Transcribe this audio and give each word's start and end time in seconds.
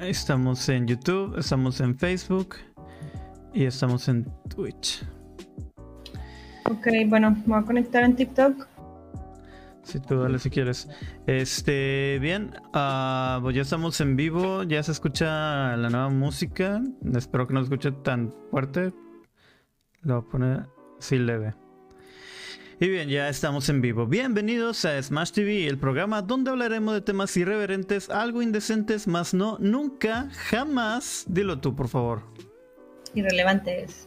Estamos 0.00 0.68
en 0.68 0.86
YouTube, 0.86 1.36
estamos 1.38 1.80
en 1.80 1.98
Facebook 1.98 2.56
y 3.52 3.64
estamos 3.64 4.08
en 4.08 4.26
Twitch. 4.48 5.04
Ok, 6.64 6.86
bueno, 7.06 7.30
me 7.30 7.42
voy 7.46 7.58
a 7.58 7.62
conectar 7.62 8.04
en 8.04 8.14
TikTok. 8.14 8.68
Si 9.82 9.98
tú 10.00 10.20
dale 10.20 10.38
si 10.38 10.50
quieres. 10.50 10.88
Este, 11.26 12.18
bien, 12.20 12.54
uh, 12.74 13.40
pues 13.40 13.56
ya 13.56 13.62
estamos 13.62 14.00
en 14.00 14.16
vivo, 14.16 14.62
ya 14.62 14.82
se 14.82 14.92
escucha 14.92 15.76
la 15.76 15.88
nueva 15.88 16.10
música. 16.10 16.82
Espero 17.14 17.46
que 17.46 17.54
no 17.54 17.60
se 17.60 17.64
escuche 17.64 17.92
tan 17.92 18.34
fuerte. 18.50 18.92
Lo 20.02 20.20
voy 20.20 20.28
a 20.28 20.30
poner 20.30 20.66
así 20.98 21.18
leve. 21.18 21.54
Y 22.80 22.88
bien, 22.88 23.08
ya 23.08 23.28
estamos 23.28 23.68
en 23.70 23.80
vivo. 23.80 24.06
Bienvenidos 24.06 24.84
a 24.84 25.02
Smash 25.02 25.32
TV, 25.32 25.66
el 25.66 25.78
programa 25.78 26.22
donde 26.22 26.52
hablaremos 26.52 26.94
de 26.94 27.00
temas 27.00 27.36
irreverentes, 27.36 28.08
algo 28.08 28.40
indecentes, 28.40 29.08
más 29.08 29.34
no, 29.34 29.56
nunca, 29.58 30.28
jamás. 30.30 31.24
Dilo 31.26 31.58
tú, 31.58 31.74
por 31.74 31.88
favor. 31.88 32.22
Irrelevantes. 33.14 34.06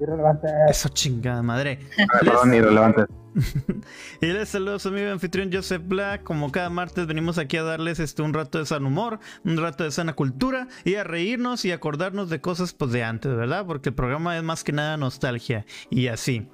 Irrelevantes. 0.00 0.50
Eso 0.68 0.88
chingada 0.88 1.42
madre. 1.42 1.78
Ah, 1.96 2.18
perdón, 2.18 2.54
irrelevantes. 2.54 3.06
y 4.20 4.26
les 4.26 4.48
saludo 4.48 4.76
a 4.76 4.78
su 4.78 4.88
amigo 4.88 5.10
anfitrión 5.10 5.50
Joseph 5.52 5.82
Black. 5.86 6.22
Como 6.22 6.52
cada 6.52 6.70
martes 6.70 7.06
venimos 7.06 7.38
aquí 7.38 7.56
a 7.56 7.62
darles 7.62 8.00
este, 8.00 8.22
un 8.22 8.34
rato 8.34 8.58
de 8.58 8.66
san 8.66 8.84
humor, 8.86 9.20
un 9.44 9.56
rato 9.56 9.84
de 9.84 9.90
sana 9.90 10.14
cultura 10.14 10.68
y 10.84 10.94
a 10.94 11.04
reírnos 11.04 11.64
y 11.64 11.72
acordarnos 11.72 12.30
de 12.30 12.40
cosas 12.40 12.72
pues 12.72 12.92
de 12.92 13.04
antes, 13.04 13.34
¿verdad? 13.34 13.66
Porque 13.66 13.90
el 13.90 13.94
programa 13.94 14.36
es 14.36 14.42
más 14.42 14.64
que 14.64 14.72
nada 14.72 14.96
nostalgia 14.96 15.66
y 15.90 16.08
así. 16.08 16.48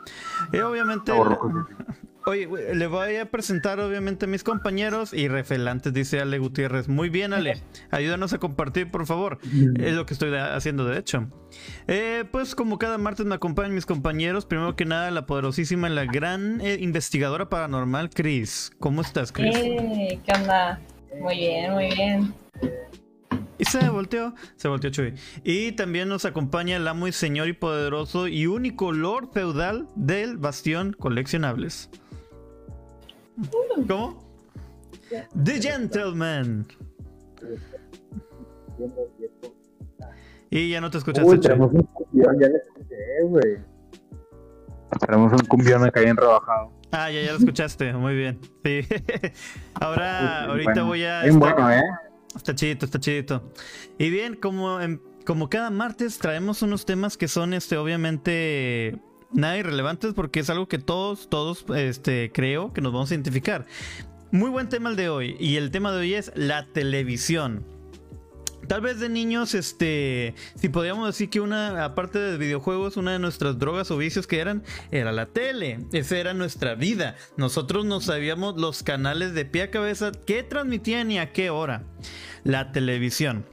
Y 0.52 0.58
obviamente... 0.58 1.12
Oye, 2.24 2.48
le 2.74 2.86
voy 2.86 3.16
a 3.16 3.30
presentar 3.30 3.80
obviamente 3.80 4.26
a 4.26 4.28
mis 4.28 4.44
compañeros 4.44 5.12
y 5.12 5.26
refelantes, 5.26 5.92
dice 5.92 6.20
Ale 6.20 6.38
Gutiérrez. 6.38 6.88
Muy 6.88 7.08
bien, 7.08 7.32
Ale. 7.32 7.60
Ayúdanos 7.90 8.32
a 8.32 8.38
compartir, 8.38 8.90
por 8.90 9.06
favor. 9.06 9.38
Es 9.76 9.94
lo 9.94 10.06
que 10.06 10.14
estoy 10.14 10.32
haciendo, 10.34 10.84
de 10.84 10.98
hecho. 10.98 11.28
Eh, 11.88 12.24
pues 12.30 12.54
como 12.54 12.78
cada 12.78 12.96
martes 12.96 13.26
me 13.26 13.34
acompañan 13.34 13.74
mis 13.74 13.86
compañeros. 13.86 14.46
Primero 14.46 14.76
que 14.76 14.84
nada, 14.84 15.10
la 15.10 15.26
poderosísima, 15.26 15.88
la 15.88 16.04
gran 16.04 16.60
investigadora 16.80 17.48
paranormal, 17.48 18.10
Chris. 18.10 18.70
¿Cómo 18.78 19.02
estás, 19.02 19.32
Chris? 19.32 19.54
¿Qué 19.54 20.32
onda? 20.34 20.80
Muy 21.20 21.36
bien, 21.36 21.72
muy 21.72 21.94
bien. 21.94 22.34
Y 23.58 23.64
se 23.64 23.88
volteó, 23.90 24.34
se 24.56 24.66
volteó 24.66 24.90
Chuy. 24.90 25.14
Y 25.44 25.72
también 25.72 26.08
nos 26.08 26.24
acompaña 26.24 26.76
el 26.76 26.88
amo 26.88 27.06
y 27.06 27.12
señor 27.12 27.48
y 27.48 27.52
poderoso 27.52 28.26
y 28.26 28.46
único 28.46 28.92
lord 28.92 29.28
feudal 29.32 29.86
del 29.94 30.36
Bastión 30.36 30.94
Coleccionables. 30.98 31.88
¿Cómo? 33.86 34.22
The 35.44 35.60
Gentleman. 35.60 36.66
Y 40.50 40.70
ya 40.70 40.80
no 40.80 40.90
te 40.90 40.98
escuchaste, 40.98 41.28
Uy, 41.28 41.38
cumbión, 41.92 42.40
ya 42.40 42.48
le 42.48 42.56
escuché, 42.56 43.22
güey. 43.24 43.71
Tenemos 44.98 45.32
un 45.32 45.46
cumbión 45.46 45.84
acá 45.84 46.00
bien 46.00 46.16
rebajado. 46.16 46.72
Ah, 46.90 47.10
ya, 47.10 47.22
ya 47.22 47.32
lo 47.32 47.38
escuchaste, 47.38 47.92
muy 47.94 48.14
bien. 48.14 48.38
Sí. 48.64 48.80
Ahora, 49.74 50.44
ahorita 50.44 50.82
voy 50.82 51.04
a. 51.04 51.22
Bien 51.22 51.38
bueno, 51.38 51.70
¿eh? 51.70 51.82
Está 52.36 52.54
chidito, 52.54 52.86
está 52.86 53.00
chidito. 53.00 53.52
Y 53.98 54.10
bien, 54.10 54.36
como, 54.36 54.78
como 55.26 55.48
cada 55.48 55.70
martes 55.70 56.18
traemos 56.18 56.62
unos 56.62 56.84
temas 56.84 57.16
que 57.16 57.28
son, 57.28 57.54
este, 57.54 57.76
obviamente 57.76 58.98
nada 59.32 59.56
irrelevantes 59.56 60.12
porque 60.14 60.40
es 60.40 60.50
algo 60.50 60.68
que 60.68 60.78
todos, 60.78 61.28
todos, 61.28 61.64
este, 61.74 62.30
creo 62.32 62.72
que 62.72 62.80
nos 62.80 62.92
vamos 62.92 63.10
a 63.10 63.14
identificar. 63.14 63.66
Muy 64.30 64.50
buen 64.50 64.68
tema 64.68 64.90
el 64.90 64.96
de 64.96 65.08
hoy 65.08 65.36
y 65.38 65.56
el 65.56 65.70
tema 65.70 65.92
de 65.92 65.98
hoy 65.98 66.14
es 66.14 66.32
la 66.34 66.66
televisión. 66.66 67.66
Tal 68.68 68.80
vez 68.80 69.00
de 69.00 69.08
niños, 69.08 69.54
este, 69.54 70.34
si 70.54 70.68
podríamos 70.68 71.06
decir 71.06 71.30
que 71.30 71.40
una, 71.40 71.84
aparte 71.84 72.18
de 72.18 72.38
videojuegos, 72.38 72.96
una 72.96 73.12
de 73.12 73.18
nuestras 73.18 73.58
drogas 73.58 73.90
o 73.90 73.96
vicios 73.96 74.26
que 74.26 74.38
eran, 74.38 74.62
era 74.90 75.12
la 75.12 75.26
tele. 75.26 75.80
Esa 75.92 76.16
era 76.18 76.34
nuestra 76.34 76.74
vida. 76.74 77.16
Nosotros 77.36 77.84
no 77.84 78.00
sabíamos 78.00 78.56
los 78.56 78.82
canales 78.82 79.34
de 79.34 79.44
pie 79.44 79.62
a 79.62 79.70
cabeza, 79.70 80.12
qué 80.26 80.42
transmitían 80.42 81.10
y 81.10 81.18
a 81.18 81.32
qué 81.32 81.50
hora. 81.50 81.84
La 82.44 82.72
televisión. 82.72 83.46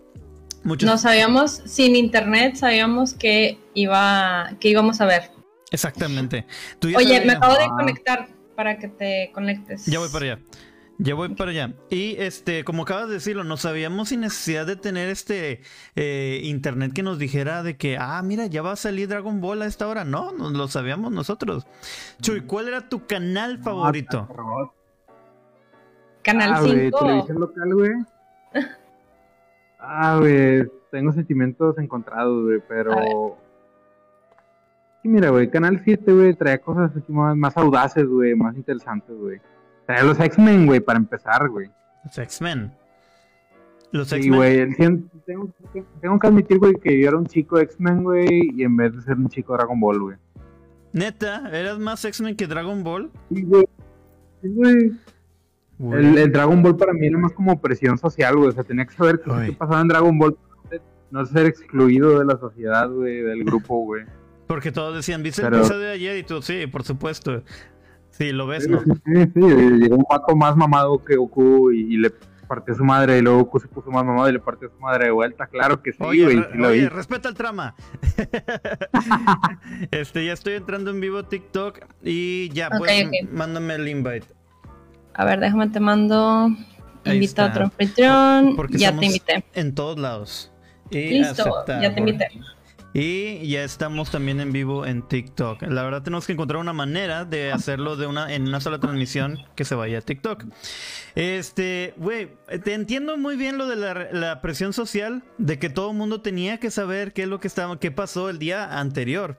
Muchos... 0.63 0.89
No 0.89 0.97
sabíamos, 0.97 1.61
sin 1.66 1.95
internet, 1.95 2.55
sabíamos 2.55 3.13
que, 3.13 3.59
iba, 3.73 4.51
que 4.59 4.69
íbamos 4.69 5.01
a 5.01 5.05
ver. 5.05 5.31
Exactamente. 5.72 6.45
Oye, 6.95 7.22
me 7.25 7.34
acabo 7.34 7.53
de 7.53 7.67
conectar 7.67 8.28
para 8.55 8.78
que 8.78 8.89
te 8.89 9.31
conectes. 9.34 9.85
Ya 9.85 10.00
voy 10.00 10.09
para 10.09 10.25
allá. 10.34 10.39
Ya 11.01 11.15
voy 11.15 11.29
para 11.29 11.51
allá. 11.51 11.73
Y 11.89 12.17
este, 12.17 12.65
como 12.65 12.83
acabas 12.83 13.07
de 13.07 13.13
decirlo, 13.13 13.45
no 13.45 13.55
sabíamos 13.55 14.09
sin 14.09 14.19
necesidad 14.19 14.67
de 14.67 14.75
tener 14.75 15.07
este 15.07 15.61
eh, 15.95 16.41
internet 16.43 16.91
que 16.93 17.03
nos 17.03 17.17
dijera 17.17 17.63
de 17.63 17.77
que, 17.77 17.97
ah, 17.97 18.21
mira, 18.21 18.47
ya 18.47 18.61
va 18.61 18.73
a 18.73 18.75
salir 18.75 19.07
Dragon 19.07 19.39
Ball 19.39 19.61
a 19.61 19.65
esta 19.65 19.87
hora. 19.87 20.03
No, 20.03 20.33
no 20.33 20.49
lo 20.49 20.67
sabíamos 20.67 21.13
nosotros. 21.13 21.65
Chuy, 22.21 22.41
¿cuál 22.41 22.67
era 22.67 22.89
tu 22.89 23.07
canal 23.07 23.59
favorito? 23.59 24.27
Canal 26.21 26.65
5. 26.65 26.97
Ah, 26.97 26.99
televisión 26.99 27.39
local, 27.39 27.73
güey. 27.73 27.91
ah, 29.79 30.17
güey, 30.19 30.67
tengo 30.91 31.13
sentimientos 31.13 31.77
encontrados, 31.77 32.43
güey, 32.43 32.61
pero 32.67 33.37
Sí, 35.01 35.07
mira, 35.07 35.29
güey, 35.29 35.49
Canal 35.49 35.79
7, 35.81 36.11
güey, 36.11 36.33
traía 36.33 36.57
cosas 36.57 36.91
así 36.93 37.09
más, 37.13 37.35
más 37.37 37.55
audaces, 37.55 38.05
güey, 38.05 38.35
más 38.35 38.53
interesantes, 38.57 39.16
güey. 39.16 39.39
Los 40.03 40.19
X-Men, 40.19 40.67
güey, 40.67 40.79
para 40.79 41.00
empezar, 41.00 41.50
güey. 41.50 41.69
Los 42.03 42.17
X-Men. 42.17 42.72
Los 43.91 44.11
X-Men. 44.13 44.23
Sí, 44.23 44.38
güey, 44.38 44.75
tengo, 45.25 45.50
tengo, 46.01 46.19
que 46.19 46.27
admitir, 46.27 46.59
güey, 46.59 46.75
que 46.75 47.00
yo 47.00 47.07
era 47.07 47.17
un 47.17 47.25
chico 47.25 47.59
X-Men, 47.59 48.03
güey, 48.03 48.51
y 48.55 48.63
en 48.63 48.78
vez 48.78 48.95
de 48.95 49.01
ser 49.01 49.17
un 49.17 49.29
chico 49.29 49.53
Dragon 49.53 49.79
Ball, 49.79 49.99
güey. 49.99 50.17
¿Neta? 50.94 51.49
¿Eras 51.51 51.79
más 51.79 52.03
X-Men 52.05 52.35
que 52.35 52.47
Dragon 52.47 52.83
Ball? 52.83 53.11
Sí, 53.33 53.44
güey. 53.44 53.66
Sí, 54.41 54.49
güey. 54.53 54.91
El, 55.79 56.17
el, 56.17 56.31
Dragon 56.31 56.61
Ball 56.61 56.75
para 56.75 56.94
mí 56.94 57.07
era 57.07 57.17
más 57.17 57.31
como 57.31 57.59
presión 57.59 57.97
social, 57.97 58.35
güey. 58.35 58.49
O 58.49 58.51
sea, 58.51 58.63
tenía 58.63 58.85
que 58.85 58.94
saber 58.94 59.22
qué 59.22 59.53
pasaba 59.53 59.81
en 59.81 59.88
Dragon 59.88 60.17
Ball. 60.17 60.38
No 61.09 61.25
ser 61.25 61.47
excluido 61.47 62.19
de 62.19 62.25
la 62.25 62.38
sociedad, 62.38 62.89
güey, 62.89 63.22
del 63.22 63.44
grupo, 63.44 63.79
güey. 63.85 64.03
Porque 64.45 64.72
todos 64.72 64.95
decían, 64.95 65.23
¿viste 65.23 65.41
el 65.41 65.53
episodio 65.53 65.79
de 65.79 65.91
ayer? 65.91 66.17
Y 66.17 66.23
tú, 66.23 66.41
sí, 66.41 66.67
por 66.67 66.83
supuesto. 66.83 67.44
Sí, 68.19 68.34
lo 68.34 68.47
ves, 68.47 68.68
¿no? 68.68 68.81
Sí, 68.81 68.91
sí, 69.06 69.31
sí. 69.34 69.41
Llegó 69.41 69.96
un 69.96 70.03
pato 70.03 70.35
más 70.35 70.56
mamado 70.57 71.03
que 71.03 71.16
Goku 71.16 71.72
y, 71.72 71.96
le 71.97 72.12
partió 72.50 72.75
su 72.75 72.84
madre 72.84 73.19
y 73.19 73.22
luego 73.22 73.40
Goku 73.46 73.59
se 73.62 73.68
puso 73.69 73.90
más 73.91 74.03
mamado 74.03 74.28
y 74.28 74.34
le 74.34 74.40
partió 74.40 74.69
su 74.69 74.78
madre 74.80 75.06
de 75.06 75.12
vuelta. 75.12 75.47
Claro 75.47 75.81
que 75.81 75.94
sí, 75.94 76.00
güey. 76.00 76.25
Oye, 76.25 76.47
sí 76.52 76.62
oye 76.62 76.90
respeta 76.90 77.29
el 77.29 77.35
trama. 77.35 77.75
este, 79.91 80.25
ya 80.25 80.34
estoy 80.34 80.56
entrando 80.56 80.91
en 80.91 81.00
vivo 81.00 81.24
TikTok 81.24 81.79
y 82.03 82.50
ya, 82.50 82.69
pues, 82.69 83.09
mándame 83.31 83.75
el 83.75 83.88
invite. 83.88 84.28
A 85.13 85.24
ver, 85.24 85.40
déjame 85.40 85.69
te 85.69 85.79
mando. 85.79 86.50
Invita 87.06 87.46
a 87.46 87.50
otro 87.50 87.63
anfitrión. 87.63 88.58
Ya 88.72 88.97
te 88.97 89.06
invité. 89.06 89.46
En 89.53 89.74
todos 89.74 89.97
lados. 89.97 90.52
Listo, 90.91 91.63
ya 91.68 91.94
te 91.94 92.00
invité. 92.02 92.29
Y 92.94 93.47
ya 93.47 93.63
estamos 93.63 94.09
también 94.09 94.39
en 94.39 94.51
vivo 94.51 94.85
en 94.85 95.07
TikTok. 95.07 95.61
La 95.63 95.83
verdad 95.83 96.01
tenemos 96.01 96.25
que 96.25 96.33
encontrar 96.33 96.59
una 96.59 96.73
manera 96.73 97.23
de 97.23 97.51
hacerlo 97.51 97.95
de 97.95 98.07
una 98.07 98.33
en 98.33 98.47
una 98.47 98.61
sola 98.61 98.79
transmisión 98.79 99.38
que 99.55 99.63
se 99.63 99.75
vaya 99.75 100.00
a 100.00 100.01
TikTok. 100.01 100.45
Este, 101.13 101.94
güey, 101.97 102.31
te 102.63 102.73
entiendo 102.73 103.16
muy 103.17 103.35
bien 103.35 103.59
lo 103.59 103.67
de 103.67 103.75
la, 104.11 104.41
presión 104.41 104.73
social 104.73 105.23
de 105.38 105.59
que 105.59 105.69
todo 105.69 105.91
el 105.91 105.97
mundo 105.97 106.22
tenía 106.22 106.59
que 106.59 106.72
saber 106.72 107.13
qué 107.13 107.23
es 107.23 107.28
lo 107.28 107.39
que 107.39 107.47
estaba, 107.47 107.79
qué 107.79 107.91
pasó 107.91 108.29
el 108.29 108.39
día 108.39 108.79
anterior. 108.79 109.38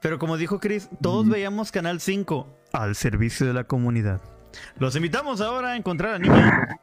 Pero 0.00 0.18
como 0.18 0.38
dijo 0.38 0.58
Chris, 0.58 0.88
todos 1.02 1.28
veíamos 1.28 1.72
Canal 1.72 2.00
5 2.00 2.58
al 2.72 2.94
servicio 2.94 3.46
de 3.46 3.52
la 3.52 3.64
comunidad. 3.64 4.22
Los 4.78 4.96
invitamos 4.96 5.42
ahora 5.42 5.72
a 5.72 5.76
encontrar 5.76 6.14
a 6.14 6.18
Niña. 6.18 6.78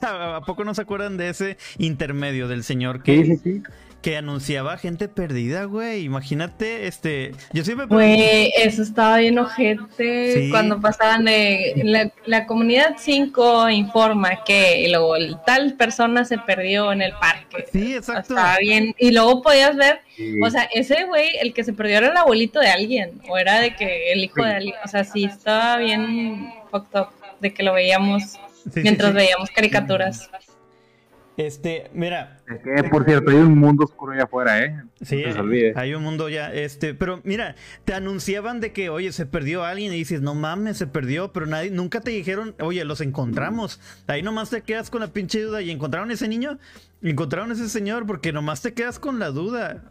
¿A 0.00 0.42
poco 0.46 0.64
no 0.64 0.74
se 0.74 0.82
acuerdan 0.82 1.16
de 1.16 1.30
ese 1.30 1.58
intermedio 1.78 2.46
del 2.46 2.62
señor 2.62 3.02
que, 3.02 3.24
sí, 3.24 3.36
sí, 3.36 3.38
sí 3.42 3.62
que 4.02 4.16
anunciaba 4.16 4.76
gente 4.78 5.08
perdida, 5.08 5.64
güey. 5.64 6.04
Imagínate, 6.04 6.86
este, 6.86 7.32
yo 7.52 7.64
siempre... 7.64 7.86
Güey, 7.86 8.52
eso 8.56 8.82
estaba 8.82 9.18
bien 9.18 9.38
ojete 9.38 10.48
cuando 10.50 10.80
pasaban 10.80 11.24
de 11.24 12.12
la, 12.26 12.46
comunidad 12.46 12.96
5 12.98 13.70
informa 13.70 14.44
que 14.44 14.82
y 14.82 14.90
luego 14.90 15.14
tal 15.44 15.74
persona 15.74 16.24
se 16.24 16.38
perdió 16.38 16.92
en 16.92 17.02
el 17.02 17.12
parque. 17.12 17.66
Sí, 17.72 17.94
exacto. 17.94 18.34
Estaba 18.34 18.58
bien, 18.58 18.94
y 18.98 19.10
luego 19.10 19.42
podías 19.42 19.74
ver, 19.76 20.00
o 20.42 20.50
sea, 20.50 20.68
ese 20.74 21.04
güey, 21.04 21.36
el 21.40 21.52
que 21.52 21.64
se 21.64 21.72
perdió 21.72 21.98
era 21.98 22.08
el 22.08 22.16
abuelito 22.16 22.60
de 22.60 22.68
alguien, 22.68 23.20
o 23.28 23.36
era 23.36 23.60
de 23.60 23.74
que 23.74 24.12
el 24.12 24.22
hijo 24.22 24.42
de 24.42 24.52
alguien, 24.52 24.74
o 24.84 24.88
sea, 24.88 25.04
sí, 25.04 25.24
estaba 25.24 25.78
bien 25.78 26.52
fucked 26.70 27.00
up 27.00 27.08
de 27.40 27.52
que 27.52 27.62
lo 27.62 27.74
veíamos 27.74 28.38
mientras 28.74 29.12
veíamos 29.12 29.50
caricaturas. 29.50 30.30
Este, 31.36 31.90
mira. 31.92 32.38
que, 32.46 32.88
por 32.88 33.04
cierto, 33.04 33.30
hay 33.30 33.36
un 33.36 33.58
mundo 33.58 33.84
oscuro 33.84 34.12
allá 34.12 34.24
afuera, 34.24 34.64
¿eh? 34.64 34.82
Sí, 35.02 35.22
hay 35.74 35.94
un 35.94 36.02
mundo 36.02 36.30
ya, 36.30 36.52
este, 36.52 36.94
pero 36.94 37.20
mira, 37.24 37.56
te 37.84 37.92
anunciaban 37.92 38.60
de 38.60 38.72
que, 38.72 38.88
oye, 38.88 39.12
se 39.12 39.26
perdió 39.26 39.62
alguien 39.62 39.92
y 39.92 39.96
dices, 39.96 40.22
no 40.22 40.34
mames, 40.34 40.78
se 40.78 40.86
perdió, 40.86 41.32
pero 41.32 41.44
nadie, 41.44 41.70
nunca 41.70 42.00
te 42.00 42.10
dijeron, 42.10 42.54
oye, 42.60 42.84
los 42.86 43.02
encontramos. 43.02 43.80
Ahí 44.06 44.22
nomás 44.22 44.48
te 44.48 44.62
quedas 44.62 44.88
con 44.88 45.02
la 45.02 45.08
pinche 45.08 45.42
duda 45.42 45.60
y 45.60 45.70
encontraron 45.70 46.10
ese 46.10 46.26
niño, 46.26 46.58
encontraron 47.02 47.52
ese 47.52 47.68
señor, 47.68 48.06
porque 48.06 48.32
nomás 48.32 48.62
te 48.62 48.72
quedas 48.72 48.98
con 48.98 49.18
la 49.18 49.28
duda. 49.28 49.82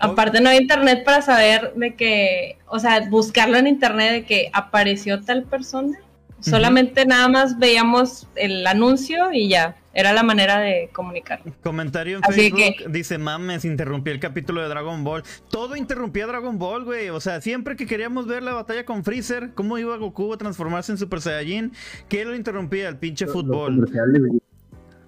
Aparte 0.00 0.40
no 0.40 0.48
hay 0.48 0.58
internet 0.58 1.04
para 1.04 1.20
saber 1.20 1.74
de 1.76 1.94
que, 1.94 2.58
o 2.66 2.78
sea, 2.78 3.08
buscarlo 3.10 3.58
en 3.58 3.66
internet 3.66 4.12
de 4.12 4.24
que 4.24 4.50
apareció 4.54 5.20
tal 5.20 5.44
persona. 5.44 5.98
Solamente 6.40 7.06
nada 7.06 7.28
más 7.28 7.58
veíamos 7.58 8.26
el 8.36 8.66
anuncio 8.66 9.32
y 9.32 9.48
ya. 9.48 9.76
Era 9.94 10.12
la 10.12 10.24
manera 10.24 10.58
de 10.58 10.90
comunicar. 10.92 11.40
Comentario 11.62 12.16
en 12.16 12.22
Facebook 12.24 12.90
dice, 12.90 13.16
mames, 13.18 13.64
interrumpí 13.64 14.10
el 14.10 14.18
capítulo 14.18 14.60
de 14.60 14.68
Dragon 14.68 15.04
Ball. 15.04 15.22
Todo 15.48 15.76
interrumpía 15.76 16.26
Dragon 16.26 16.58
Ball, 16.58 16.84
güey. 16.84 17.10
O 17.10 17.20
sea, 17.20 17.40
siempre 17.40 17.76
que 17.76 17.86
queríamos 17.86 18.26
ver 18.26 18.42
la 18.42 18.54
batalla 18.54 18.84
con 18.84 19.04
Freezer, 19.04 19.52
cómo 19.54 19.78
iba 19.78 19.96
Goku 19.96 20.32
a 20.32 20.38
transformarse 20.38 20.90
en 20.90 20.98
Super 20.98 21.20
Saiyajin, 21.20 21.72
¿qué 22.08 22.24
lo 22.24 22.34
interrumpía? 22.34 22.88
El 22.88 22.96
pinche 22.98 23.26
fútbol. 23.26 23.88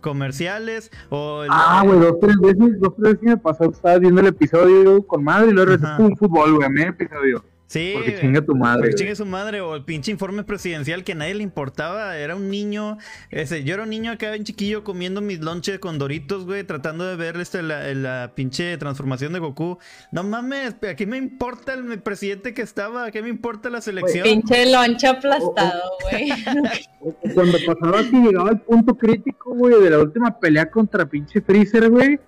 comerciales, 0.01 0.93
o 1.11 1.43
Ah, 1.51 1.83
güey, 1.85 1.99
dos, 1.99 2.21
tres 2.21 2.37
veces, 2.37 2.81
dos, 2.81 2.95
tres 2.95 3.15
veces 3.15 3.23
me 3.23 3.37
pasó, 3.37 3.65
estaba 3.65 3.99
viendo 3.99 4.21
el 4.21 4.29
episodio 4.29 5.05
con 5.05 5.25
madre 5.25 5.51
y 5.51 5.53
luego 5.53 5.73
un 5.99 6.17
fútbol, 6.17 6.55
güey, 6.55 6.71
me 6.71 6.83
episodio. 6.83 7.45
Sí. 7.67 7.93
Porque 7.95 8.21
chinga 8.21 8.43
tu 8.43 8.55
madre. 8.55 8.91
Porque 8.91 9.17
su 9.17 9.27
madre. 9.27 9.61
O 9.61 9.75
el 9.75 9.85
pinche 9.85 10.11
informe 10.11 10.45
presidencial 10.45 11.05
que 11.05 11.13
a 11.13 11.15
nadie 11.17 11.35
le 11.35 11.43
importaba. 11.43 12.17
Era 12.17 12.37
un 12.37 12.49
niño. 12.49 12.99
Ese, 13.31 13.65
yo 13.65 13.75
era 13.75 13.83
un 13.83 13.91
niño 13.91 14.13
acá, 14.13 14.33
un 14.39 14.45
chiquillo, 14.45 14.85
comiendo 14.85 15.21
mis 15.21 15.41
lonches 15.41 15.79
con 15.79 15.99
doritos, 15.99 16.45
güey. 16.45 16.65
Tratando 16.65 17.07
de 17.07 17.17
ver 17.17 17.37
este, 17.39 17.63
la, 17.63 18.33
pinche 18.35 18.77
transformación 18.79 19.33
de 19.33 19.41
Goku. 19.41 19.79
No 20.13 20.23
mames, 20.23 20.77
¿a 20.89 20.95
qué 20.95 21.07
me 21.07 21.17
importa 21.17 21.75
el 21.75 22.01
presidente 22.03 22.55
que 22.55 22.63
estaba? 22.63 23.07
¿A 23.07 23.11
qué 23.11 23.23
me 23.23 23.29
importa 23.29 23.71
la 23.71 23.81
selección? 23.81 24.25
pinche 24.25 24.71
lonche 24.71 25.09
aplastado, 25.09 25.83
güey. 26.03 26.31
Cuando 27.35 27.59
pasaba 27.67 28.01
así, 28.01 28.17
llegaba 28.17 28.51
el 28.51 28.61
punto 28.61 28.97
crítico, 28.97 29.55
güey, 29.55 29.83
de 29.83 29.91
la 29.91 29.99
última 29.99 30.39
pelea 30.39 30.71
contra 30.71 31.07
pinche 31.07 31.41
Freezer, 31.41 31.91
güey 31.91 32.19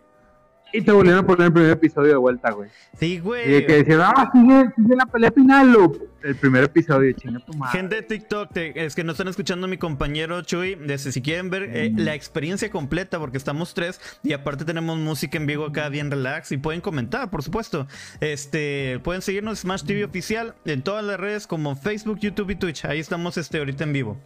y 0.73 0.83
te 0.83 0.93
volvieron 0.93 1.25
a 1.25 1.27
poner 1.27 1.47
el 1.47 1.53
primer 1.53 1.71
episodio 1.71 2.13
de 2.13 2.17
vuelta, 2.17 2.51
güey. 2.51 2.69
Sí, 2.99 3.19
güey. 3.19 3.57
Y 3.57 3.67
que 3.67 3.85
decían, 3.85 4.01
ah, 4.03 4.31
sigue, 4.33 4.71
sigue 4.77 4.97
la 4.97 5.07
pelea 5.07 5.33
final, 5.33 5.77
o 5.77 5.93
el 6.23 6.37
primer 6.37 6.65
episodio, 6.65 7.13
chinga 7.13 7.41
tu 7.41 7.53
madre. 7.55 7.79
Gente 7.79 7.97
de 7.97 8.03
TikTok, 8.03 8.51
es 8.57 8.95
que 8.95 9.05
no 9.05 9.13
están 9.13 9.29
escuchando 9.29 9.67
a 9.67 9.71
mi 9.71 9.79
compañero 9.79 10.43
Chuy. 10.43 10.75
Desde, 10.75 11.13
si 11.13 11.23
quieren 11.23 11.49
ver 11.49 11.71
eh, 11.73 11.93
la 11.97 12.15
experiencia 12.15 12.71
completa, 12.71 13.19
porque 13.19 13.39
estamos 13.39 13.73
tres 13.73 14.01
y 14.23 14.33
aparte 14.33 14.65
tenemos 14.65 14.99
música 14.99 15.39
en 15.39 15.47
vivo 15.47 15.67
acá 15.67 15.89
bien 15.89 16.11
relax 16.11 16.53
y 16.53 16.59
pueden 16.59 16.81
comentar, 16.81 17.31
por 17.31 17.43
supuesto. 17.43 17.87
Este, 18.21 19.01
pueden 19.05 19.23
seguirnos 19.23 19.61
Smash 19.61 19.85
TV 19.85 20.05
oficial 20.05 20.55
en 20.65 20.83
todas 20.83 21.05
las 21.05 21.19
redes 21.19 21.47
como 21.47 21.77
Facebook, 21.77 22.19
YouTube 22.19 22.51
y 22.51 22.57
Twitch. 22.57 22.85
Ahí 22.85 22.99
estamos 22.99 23.39
este 23.39 23.59
ahorita 23.59 23.85
en 23.85 23.93
vivo. 23.93 24.21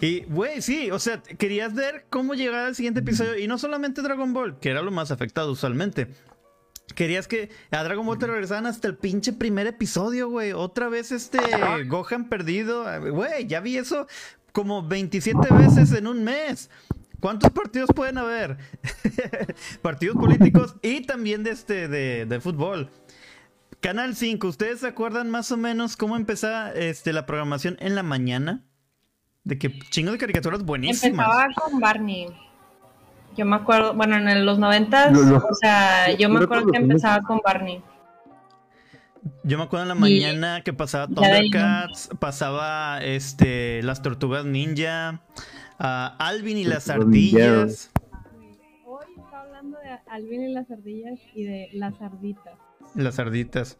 Y, 0.00 0.24
güey, 0.24 0.60
sí, 0.60 0.90
o 0.90 0.98
sea, 0.98 1.22
querías 1.38 1.72
ver 1.72 2.04
cómo 2.10 2.34
llegar 2.34 2.66
al 2.66 2.74
siguiente 2.74 3.00
episodio 3.00 3.38
y 3.38 3.46
no 3.46 3.58
solamente 3.58 4.02
Dragon 4.02 4.32
Ball, 4.32 4.58
que 4.58 4.70
era 4.70 4.82
lo 4.82 4.90
más 4.90 5.10
afectado 5.10 5.52
usualmente. 5.52 5.77
Querías 6.94 7.28
que 7.28 7.50
a 7.70 7.84
Dragon 7.84 8.04
Ball 8.04 8.18
te 8.18 8.26
regresaran 8.26 8.66
hasta 8.66 8.88
el 8.88 8.96
pinche 8.96 9.32
primer 9.32 9.66
episodio, 9.66 10.28
güey. 10.28 10.52
Otra 10.52 10.88
vez 10.88 11.12
este 11.12 11.38
Gohan 11.86 12.28
perdido. 12.28 12.84
Güey, 13.12 13.46
ya 13.46 13.60
vi 13.60 13.76
eso 13.76 14.06
como 14.52 14.82
27 14.82 15.54
veces 15.54 15.92
en 15.92 16.06
un 16.06 16.24
mes. 16.24 16.70
¿Cuántos 17.20 17.50
partidos 17.50 17.90
pueden 17.94 18.18
haber? 18.18 18.58
partidos 19.82 20.16
políticos 20.16 20.76
y 20.82 21.02
también 21.02 21.42
de 21.42 21.50
este 21.50 21.88
de, 21.88 22.26
de, 22.26 22.40
fútbol. 22.40 22.90
Canal 23.80 24.16
5, 24.16 24.46
¿ustedes 24.46 24.80
se 24.80 24.88
acuerdan 24.88 25.30
más 25.30 25.52
o 25.52 25.56
menos 25.56 25.96
cómo 25.96 26.16
empezaba 26.16 26.72
este, 26.72 27.12
la 27.12 27.26
programación 27.26 27.76
en 27.80 27.94
la 27.94 28.02
mañana? 28.02 28.64
De 29.44 29.58
que 29.58 29.78
chingo 29.90 30.12
de 30.12 30.18
caricaturas 30.18 30.64
buenísimas. 30.64 31.26
Empezaba 31.26 31.46
con 31.54 31.80
Barney. 31.80 32.47
Yo 33.38 33.44
me 33.44 33.54
acuerdo, 33.54 33.94
bueno, 33.94 34.16
en 34.16 34.44
los 34.44 34.58
noventas, 34.58 35.16
o 35.16 35.54
sea, 35.54 36.12
yo 36.16 36.28
me 36.28 36.40
acuerdo 36.40 36.72
que 36.72 36.78
empezaba 36.78 37.22
con 37.22 37.40
Barney. 37.44 37.80
Yo 39.44 39.58
me 39.58 39.62
acuerdo 39.62 39.84
en 39.84 39.88
la 39.90 39.94
mañana 39.94 40.62
que 40.64 40.72
pasaba 40.72 41.06
Thundercats, 41.06 42.10
pasaba 42.18 42.98
este 43.00 43.80
las 43.84 44.02
tortugas 44.02 44.44
ninja, 44.44 45.22
Alvin 45.78 46.56
y 46.56 46.64
las 46.64 46.90
ardillas. 46.90 47.92
Hoy 48.84 49.06
está 49.16 49.42
hablando 49.42 49.78
de 49.78 49.90
Alvin 50.10 50.42
y 50.42 50.52
las 50.52 50.68
ardillas 50.72 51.20
y 51.32 51.44
de 51.44 51.68
las 51.74 51.94
arditas. 52.02 52.58
Las 52.96 53.20
arditas. 53.20 53.78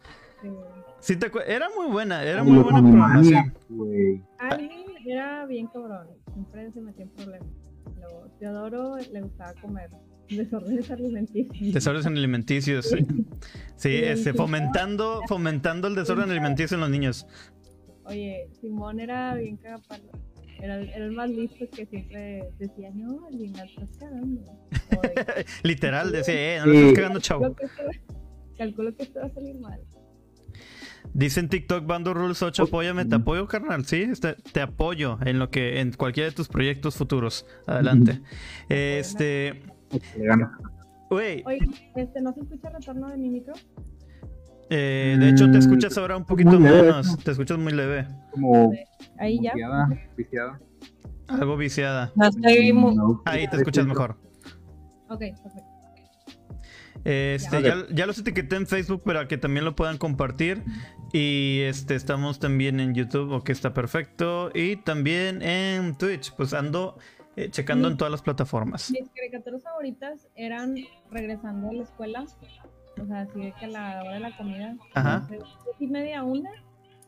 Sí. 1.01 1.17
te 1.17 1.29
era 1.47 1.67
muy 1.75 1.87
buena, 1.91 2.23
era 2.23 2.45
muy 2.45 2.59
buena 2.59 2.79
programación. 2.79 3.53
Alvin 4.37 4.71
era 5.05 5.45
bien 5.47 5.67
cabrón, 5.67 6.07
siempre 6.33 6.71
se 6.71 6.79
metía 6.79 7.03
en 7.03 7.09
problemas. 7.09 7.58
Teodoro 8.39 8.97
le 8.97 9.21
gustaba 9.21 9.53
comer 9.61 9.89
desórdenes 10.29 10.89
alimenticios. 10.91 11.73
Desórdenes 11.73 12.05
alimenticios, 12.05 12.85
sí. 12.89 13.05
Sí, 13.75 13.95
este, 13.95 14.33
fomentando, 14.33 15.21
fomentando 15.27 15.87
el 15.87 15.95
desorden 15.95 16.29
alimenticio 16.29 16.75
en 16.75 16.81
los 16.81 16.89
niños. 16.89 17.25
Oye, 18.03 18.49
Simón 18.59 18.99
era 18.99 19.35
bien 19.35 19.55
capaz. 19.57 20.01
Era, 20.61 20.81
era, 20.81 21.05
el 21.05 21.11
más 21.13 21.29
listo 21.29 21.65
que 21.69 21.85
siempre 21.85 22.49
decía, 22.59 22.91
no, 22.93 23.29
Lina, 23.31 23.63
estás 23.63 23.89
cagando. 23.97 24.41
Literal, 25.63 26.11
decía, 26.11 26.57
eh, 26.57 26.59
no 26.59 26.65
le 26.65 26.79
estás 26.79 26.93
cagando, 26.93 27.19
chavo. 27.21 27.55
Calculo 28.57 28.93
que 28.93 29.03
esto 29.03 29.21
va 29.21 29.27
a 29.27 29.33
salir 29.33 29.57
mal. 29.59 29.79
Dicen 31.13 31.49
TikTok 31.49 31.85
Bando 31.85 32.13
Rules 32.13 32.41
8, 32.41 32.63
apóyame, 32.63 33.05
te 33.05 33.15
apoyo, 33.15 33.47
carnal, 33.47 33.85
sí, 33.85 34.03
este, 34.03 34.35
te 34.35 34.61
apoyo 34.61 35.17
en 35.25 35.39
lo 35.39 35.49
que, 35.49 35.79
en 35.79 35.91
cualquiera 35.93 36.29
de 36.29 36.35
tus 36.35 36.47
proyectos 36.47 36.95
futuros. 36.95 37.45
Adelante. 37.65 38.21
Este. 38.69 39.63
Oye, 41.09 41.43
este, 41.95 42.21
¿no 42.21 42.33
se 42.33 42.41
escucha 42.41 42.67
el 42.67 42.75
retorno 42.75 43.09
de 43.09 43.17
mi 43.17 43.29
micro? 43.29 43.53
Eh, 44.69 45.17
de 45.19 45.29
hecho, 45.29 45.49
te 45.49 45.57
escuchas 45.57 45.97
ahora 45.97 46.15
un 46.15 46.25
poquito 46.25 46.59
menos. 46.59 47.17
Te 47.23 47.31
escuchas 47.31 47.57
muy 47.57 47.73
leve. 47.73 48.07
Como. 48.31 48.71
Ahí 49.17 49.39
ya. 49.41 49.53
Viciada. 50.15 50.59
Algo 51.27 51.57
viciada. 51.57 52.13
Ahí 53.25 53.47
te 53.47 53.57
escuchas 53.57 53.85
mejor. 53.85 54.17
Ok, 55.09 55.19
perfecto. 55.19 55.69
Este, 57.05 57.63
ya, 57.93 58.05
los 58.05 58.19
etiqueté 58.19 58.57
en 58.57 58.67
Facebook 58.67 59.03
para 59.03 59.27
que 59.27 59.37
también 59.37 59.65
lo 59.65 59.75
puedan 59.75 59.97
compartir. 59.97 60.63
Y 61.11 61.61
este, 61.61 61.95
estamos 61.95 62.39
también 62.39 62.79
en 62.79 62.93
YouTube, 62.93 63.31
ok, 63.31 63.49
está 63.49 63.73
perfecto. 63.73 64.51
Y 64.53 64.77
también 64.77 65.41
en 65.41 65.97
Twitch, 65.97 66.33
pues 66.35 66.53
ando 66.53 66.97
eh, 67.35 67.49
checando 67.49 67.87
en 67.87 67.97
todas 67.97 68.11
las 68.11 68.21
plataformas. 68.21 68.91
Mis 68.91 69.09
caricaturas 69.09 69.63
favoritas 69.63 70.27
eran 70.35 70.75
regresando 71.09 71.69
a 71.69 71.73
la 71.73 71.83
escuela. 71.83 72.25
O 73.01 73.05
sea, 73.05 73.21
así 73.21 73.53
que 73.59 73.65
a 73.65 73.67
la 73.69 74.01
hora 74.01 74.13
de 74.13 74.19
la 74.19 74.37
comida. 74.37 74.75
Ajá. 74.93 75.27
y 75.79 75.87
media 75.87 76.23
una, 76.23 76.51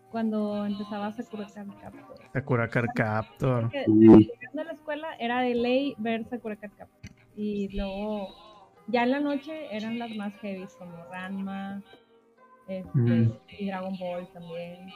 cuando 0.09 0.65
empezaba 0.65 1.11
Sakura 1.11 1.47
Card 1.53 1.69
Captor. 1.81 2.15
Sakura 2.33 2.69
Card 2.69 2.87
Captor. 2.95 3.71
Regresando 3.71 4.61
a 4.61 4.63
la 4.63 4.71
escuela 4.71 5.07
era 5.19 5.41
de 5.41 5.55
ley 5.55 5.95
ver 5.97 6.25
Sakura 6.29 6.55
Card 6.55 6.71
Captor. 6.77 7.11
Y 7.35 7.75
luego 7.75 8.29
ya 8.87 9.03
en 9.03 9.11
la 9.11 9.19
noche 9.19 9.75
eran 9.75 9.99
las 9.99 10.15
más 10.15 10.33
heavy, 10.41 10.65
como 10.77 10.95
Ranma 11.11 11.81
este, 12.67 13.31
y 13.59 13.67
Dragon 13.67 13.97
Ball 13.99 14.27
también. 14.33 14.89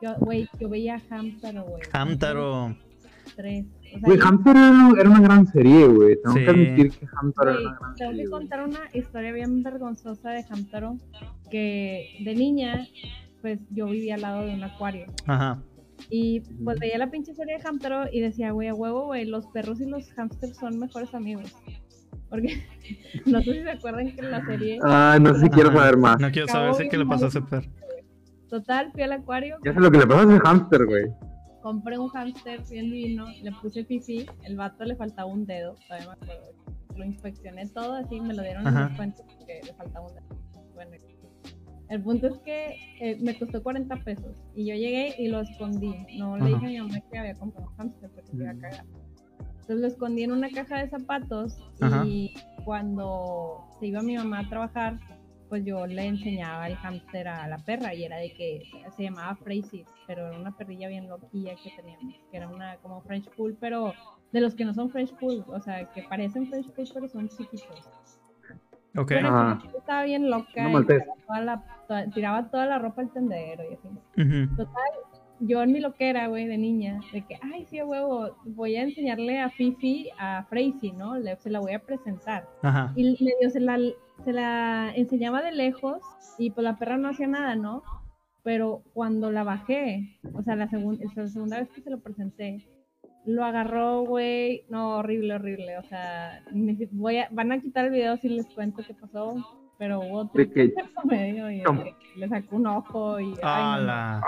Yo, 0.00 0.14
güey, 0.20 0.48
yo 0.60 0.68
veía 0.68 1.00
Hamtaro, 1.10 1.64
güey. 1.64 1.82
Hamtaro. 1.92 2.76
Tres. 3.34 3.66
güey, 4.00 4.18
Hamtaro 4.20 4.96
era, 4.96 5.10
una 5.10 5.20
gran 5.20 5.46
serie, 5.46 5.86
güey. 5.86 6.16
Tengo 6.22 6.36
que 6.36 6.48
admitir 6.48 6.90
que 6.92 7.06
Hamtaro 7.20 7.50
era 7.50 7.60
una 7.60 7.78
gran 7.78 7.94
tengo 7.94 8.10
serie. 8.12 8.22
Tengo 8.22 8.24
que 8.24 8.30
contar 8.30 8.64
una 8.64 8.80
historia 8.92 9.32
bien 9.32 9.62
vergonzosa 9.62 10.30
de 10.30 10.44
Hamtaro. 10.48 10.96
Que 11.50 12.16
de 12.24 12.34
niña, 12.34 12.86
pues 13.42 13.58
yo 13.70 13.86
vivía 13.86 14.14
al 14.14 14.22
lado 14.22 14.46
de 14.46 14.54
un 14.54 14.62
acuario. 14.62 15.06
Ajá. 15.26 15.62
Y 16.10 16.40
pues 16.64 16.78
veía 16.78 16.96
la 16.98 17.10
pinche 17.10 17.34
serie 17.34 17.58
de 17.58 17.68
Hamtaro 17.68 18.04
y 18.12 18.20
decía, 18.20 18.52
güey, 18.52 18.68
a 18.68 18.74
huevo, 18.74 19.06
güey, 19.06 19.24
los 19.24 19.46
perros 19.48 19.80
y 19.80 19.86
los 19.86 20.08
hamsters 20.16 20.56
son 20.56 20.78
mejores 20.78 21.12
amigos. 21.12 21.52
Porque 22.30 22.62
no 23.26 23.42
sé 23.42 23.52
si 23.52 23.62
se 23.62 23.70
acuerdan 23.70 24.12
que 24.12 24.20
en 24.20 24.30
la 24.30 24.44
serie. 24.44 24.78
Ah, 24.82 25.18
no 25.20 25.34
sé 25.34 25.42
si 25.42 25.50
quiero 25.50 25.72
saber 25.72 25.96
más. 25.96 26.20
No 26.20 26.30
quiero 26.30 26.48
saber 26.48 26.74
si 26.74 26.88
qué 26.88 26.98
le 26.98 27.06
pasó 27.06 27.26
a 27.26 27.28
ese 27.28 27.42
perro. 27.42 27.70
Total, 28.48 28.90
fui 28.92 29.02
al 29.02 29.12
acuario. 29.12 29.58
Ya 29.64 29.74
sé 29.74 29.80
lo 29.80 29.90
que 29.90 29.98
le 29.98 30.06
pasó 30.06 30.28
a 30.28 30.32
ese 30.32 30.40
hámster, 30.40 30.86
güey. 30.86 31.04
Compré 31.62 31.98
un 31.98 32.08
hámster 32.08 32.62
bien 32.70 32.90
divino, 32.90 33.26
le 33.42 33.52
puse 33.60 33.84
pipí, 33.84 34.26
el 34.44 34.56
vato 34.56 34.84
le 34.84 34.96
faltaba 34.96 35.28
un 35.28 35.44
dedo, 35.44 35.74
todavía 35.86 36.08
me 36.08 36.12
acuerdo. 36.14 36.54
Lo 36.96 37.04
inspeccioné 37.04 37.68
todo 37.68 37.94
así, 37.94 38.20
me 38.20 38.32
lo 38.32 38.42
dieron 38.42 38.66
en 38.66 38.74
descuento 38.74 39.22
porque 39.36 39.60
le 39.64 39.74
faltaba 39.74 40.06
un 40.06 40.14
dedo. 40.14 40.26
Bueno, 40.74 40.92
el 41.88 42.02
punto 42.02 42.26
es 42.28 42.38
que 42.38 42.76
eh, 43.00 43.18
me 43.20 43.36
costó 43.38 43.62
40 43.62 43.96
pesos 44.04 44.36
y 44.54 44.66
yo 44.66 44.74
llegué 44.74 45.14
y 45.18 45.28
lo 45.28 45.40
escondí. 45.40 45.94
No 46.18 46.36
le 46.36 46.46
dije 46.46 46.66
a 46.66 46.68
mi 46.68 46.78
mamá 46.80 47.00
que 47.10 47.18
había 47.18 47.34
comprado 47.34 47.68
un 47.68 47.76
hámster 47.76 48.10
porque 48.10 48.30
se 48.30 48.36
iba 48.36 48.50
a 48.50 48.58
cagar. 48.58 48.84
Entonces 49.68 49.82
lo 49.82 49.88
escondí 49.88 50.22
en 50.22 50.32
una 50.32 50.48
caja 50.48 50.78
de 50.78 50.88
zapatos 50.88 51.58
Ajá. 51.82 52.02
y 52.06 52.32
cuando 52.64 53.66
se 53.78 53.88
iba 53.88 54.00
mi 54.00 54.16
mamá 54.16 54.38
a 54.38 54.48
trabajar, 54.48 54.98
pues 55.50 55.62
yo 55.62 55.86
le 55.86 56.06
enseñaba 56.06 56.66
el 56.68 56.76
hámster 56.76 57.28
a 57.28 57.46
la 57.48 57.58
perra 57.58 57.92
y 57.94 58.02
era 58.04 58.16
de 58.16 58.32
que 58.32 58.62
se 58.96 59.02
llamaba 59.02 59.34
Frazee, 59.36 59.84
pero 60.06 60.26
era 60.28 60.38
una 60.38 60.56
perrilla 60.56 60.88
bien 60.88 61.06
loquilla 61.06 61.54
que 61.62 61.70
teníamos, 61.76 62.14
que 62.30 62.36
era 62.38 62.48
una 62.48 62.76
como 62.78 63.02
French 63.02 63.28
Pool, 63.36 63.58
pero 63.60 63.92
de 64.32 64.40
los 64.40 64.54
que 64.54 64.64
no 64.64 64.72
son 64.72 64.88
French 64.88 65.12
Pool, 65.16 65.44
o 65.48 65.60
sea, 65.60 65.84
que 65.92 66.02
parecen 66.04 66.46
French 66.48 66.70
Pool 66.72 66.88
pero 66.94 67.06
son 67.08 67.28
chiquitos. 67.28 68.18
Ok. 68.96 69.08
Pero 69.08 69.28
Ajá. 69.28 69.58
estaba 69.76 70.02
bien 70.04 70.30
loca 70.30 70.48
y 70.70 70.86
tiraba 70.86 71.14
toda, 71.26 71.40
la, 71.42 71.62
toda- 71.86 72.06
tiraba 72.10 72.50
toda 72.50 72.64
la 72.64 72.78
ropa 72.78 73.02
al 73.02 73.10
tendedero 73.12 73.64
y 73.70 73.74
así. 73.74 74.48
Total, 74.56 74.92
yo 75.40 75.62
en 75.62 75.72
mi 75.72 75.80
loquera, 75.80 76.26
güey, 76.28 76.46
de 76.46 76.58
niña, 76.58 77.00
de 77.12 77.22
que, 77.24 77.38
ay, 77.42 77.64
sí, 77.70 77.80
huevo, 77.82 78.36
voy 78.44 78.76
a 78.76 78.82
enseñarle 78.82 79.38
a 79.40 79.50
Fifi, 79.50 80.08
a 80.18 80.44
Frazee, 80.48 80.92
¿no? 80.92 81.16
Le- 81.18 81.36
se 81.36 81.50
la 81.50 81.60
voy 81.60 81.72
a 81.72 81.78
presentar. 81.78 82.46
Ajá. 82.62 82.92
Y 82.96 83.04
medio 83.22 83.50
se 83.50 83.60
la, 83.60 83.78
se 84.24 84.32
la 84.32 84.92
enseñaba 84.94 85.42
de 85.42 85.52
lejos 85.52 86.00
y 86.38 86.50
pues 86.50 86.64
la 86.64 86.76
perra 86.76 86.96
no 86.96 87.08
hacía 87.08 87.26
nada, 87.28 87.54
¿no? 87.54 87.82
Pero 88.42 88.82
cuando 88.94 89.30
la 89.30 89.44
bajé, 89.44 90.18
o 90.34 90.42
sea, 90.42 90.56
la, 90.56 90.68
segun- 90.68 91.00
esa 91.02 91.28
segunda 91.28 91.58
vez 91.60 91.68
que 91.70 91.82
se 91.82 91.90
lo 91.90 92.00
presenté, 92.00 92.66
lo 93.24 93.44
agarró, 93.44 94.02
güey, 94.04 94.64
no, 94.70 94.96
horrible, 94.98 95.34
horrible, 95.34 95.76
o 95.78 95.82
sea, 95.82 96.42
voy 96.92 97.18
a, 97.18 97.28
van 97.30 97.52
a 97.52 97.60
quitar 97.60 97.84
el 97.84 97.90
video 97.92 98.16
si 98.16 98.28
les 98.30 98.46
cuento 98.46 98.82
qué 98.86 98.94
pasó, 98.94 99.34
pero 99.78 100.00
hubo 100.00 100.24
De 100.34 100.50
que- 100.50 100.74
medio 101.04 101.50
y 101.50 101.62
le 102.16 102.28
sacó 102.28 102.56
un 102.56 102.66
ojo 102.66 103.20
y... 103.20 103.34
¡Hala! 103.42 104.20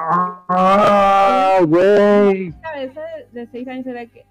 ¡Ah, 0.49 1.59
güey! 1.67 2.53
cabeza 2.63 3.01
de, 3.33 3.41
de 3.41 3.47
seis 3.51 3.67
años 3.69 3.87
era 3.87 4.07
que 4.07 4.25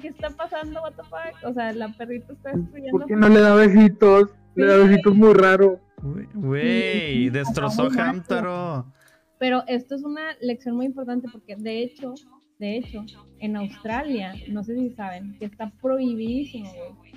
¿qué 0.00 0.08
está 0.08 0.30
pasando, 0.30 0.80
what 0.82 0.92
the 0.94 1.02
fuck? 1.04 1.48
O 1.48 1.52
sea, 1.52 1.72
la 1.72 1.88
perrita 1.88 2.32
está 2.32 2.52
destruyendo 2.52 2.98
¿Por 2.98 3.06
qué 3.06 3.16
no 3.16 3.28
le 3.28 3.40
da 3.40 3.54
besitos? 3.54 4.30
Le 4.54 4.66
da 4.66 4.76
besitos 4.78 5.14
muy 5.14 5.32
raro. 5.34 5.80
Güey, 6.34 7.30
destrozó. 7.30 7.88
Hamtaro. 7.98 8.86
Pero 9.38 9.62
esto 9.66 9.94
es 9.94 10.02
una 10.04 10.34
lección 10.40 10.76
muy 10.76 10.86
importante 10.86 11.28
porque 11.32 11.56
de 11.56 11.82
hecho, 11.82 12.14
de 12.58 12.76
hecho, 12.76 13.04
en 13.40 13.56
Australia, 13.56 14.34
no 14.48 14.62
sé 14.64 14.76
si 14.76 14.90
saben, 14.90 15.36
que 15.38 15.44
está 15.46 15.70
prohibidísimo, 15.80 16.70
güey. 16.98 17.12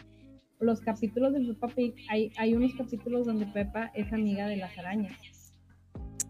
Los 0.59 0.79
capítulos 0.81 1.33
de 1.33 1.41
Peppa 1.41 1.67
Pig, 1.67 1.93
hay, 2.09 2.31
hay 2.37 2.53
unos 2.55 2.73
capítulos 2.75 3.25
donde 3.25 3.45
Peppa 3.47 3.91
es 3.93 4.11
amiga 4.13 4.47
de 4.47 4.57
las 4.57 4.77
arañas. 4.77 5.13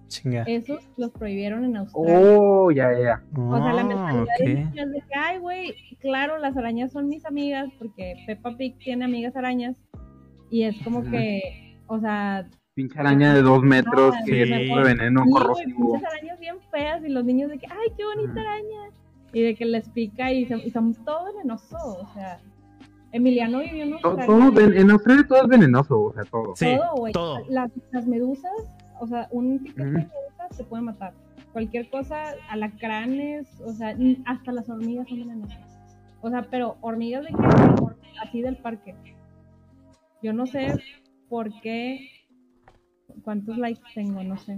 Chinga. 0.08 0.44
Esos 0.44 0.80
los 0.98 1.12
prohibieron 1.12 1.66
en 1.66 1.78
Australia. 1.78 2.20
Oh, 2.40 2.72
ya, 2.72 2.92
ya. 2.98 3.24
O 3.38 3.58
sea, 3.58 3.74
la 3.74 3.84
Oh, 3.84 3.88
mentalidad 3.88 4.66
niños 4.72 4.92
de 4.92 5.00
que, 5.02 5.16
ay, 5.20 5.38
güey, 5.40 5.74
claro, 6.00 6.38
las 6.38 6.56
arañas 6.58 6.92
son 6.92 7.08
mis 7.10 7.26
amigas, 7.26 7.70
porque 7.78 8.16
Peppa 8.26 8.56
Pig 8.58 8.78
tiene 8.80 9.06
amigas 9.06 9.36
arañas, 9.36 9.78
y 10.50 10.64
es 10.64 10.76
como 10.84 11.04
que, 11.10 11.78
o 11.88 12.00
sea, 12.00 12.48
Pinche 12.76 13.00
araña 13.00 13.34
de 13.34 13.42
dos 13.42 13.64
metros 13.64 14.14
Ah, 14.18 14.22
que 14.26 14.46
sí. 14.46 14.54
es 14.54 14.70
de 14.76 14.84
veneno 14.84 15.24
sí, 15.24 15.32
corrosivo. 15.32 15.80
muchas 15.80 16.04
arañas 16.14 16.40
bien 16.40 16.56
feas, 16.72 17.04
y 17.06 17.10
los 17.10 17.24
niños 17.26 17.50
de 17.50 17.58
que, 17.58 17.68
ay, 17.68 17.90
qué 17.98 18.04
bonita 18.04 18.42
araña, 18.42 18.92
y 19.34 19.42
de 19.42 19.56
que 19.56 19.66
les 19.66 19.88
pica, 19.90 20.32
y, 20.32 20.46
son- 20.46 20.62
y 20.64 20.70
son 20.72 20.94
todo 21.06 21.26
venenoso, 21.34 21.78
o 21.78 22.14
sea, 22.14 22.40
Emiliano 23.16 23.60
vivió 23.60 23.84
en 23.84 23.94
Australia, 23.94 24.26
todo 24.26 24.62
en 24.62 24.92
Australia 24.92 25.26
todo 25.26 25.42
es 25.44 25.48
venenoso, 25.48 26.02
o 26.02 26.14
sea, 26.14 26.24
todo. 26.26 26.54
Sí, 26.54 26.66
todo, 26.76 26.96
güey, 26.98 27.14
todo. 27.14 27.40
Las, 27.48 27.72
las 27.92 28.06
medusas, 28.06 28.52
o 29.00 29.08
sea, 29.08 29.30
un 29.32 29.60
piquete 29.60 29.84
de 29.84 29.92
medusas 29.92 30.58
te 30.58 30.64
puede 30.66 30.84
matar, 30.84 31.14
cualquier 31.54 31.90
cosa, 31.90 32.36
alacranes, 32.50 33.48
o 33.62 33.72
sea, 33.72 33.96
hasta 34.26 34.52
las 34.52 34.70
hormigas 34.70 35.08
son 35.08 35.20
venenosas. 35.20 35.80
O 36.20 36.30
sea, 36.30 36.46
pero 36.52 36.76
hormigas 36.82 37.24
de 37.24 37.30
que 37.30 38.20
así 38.22 38.42
del 38.42 38.58
parque. 38.58 38.94
Yo 40.22 40.34
no 40.34 40.46
sé 40.46 40.76
por 41.30 41.50
qué, 41.62 42.10
cuántos 43.24 43.58
likes 43.58 43.82
tengo, 43.94 44.24
no 44.24 44.36
sé. 44.36 44.58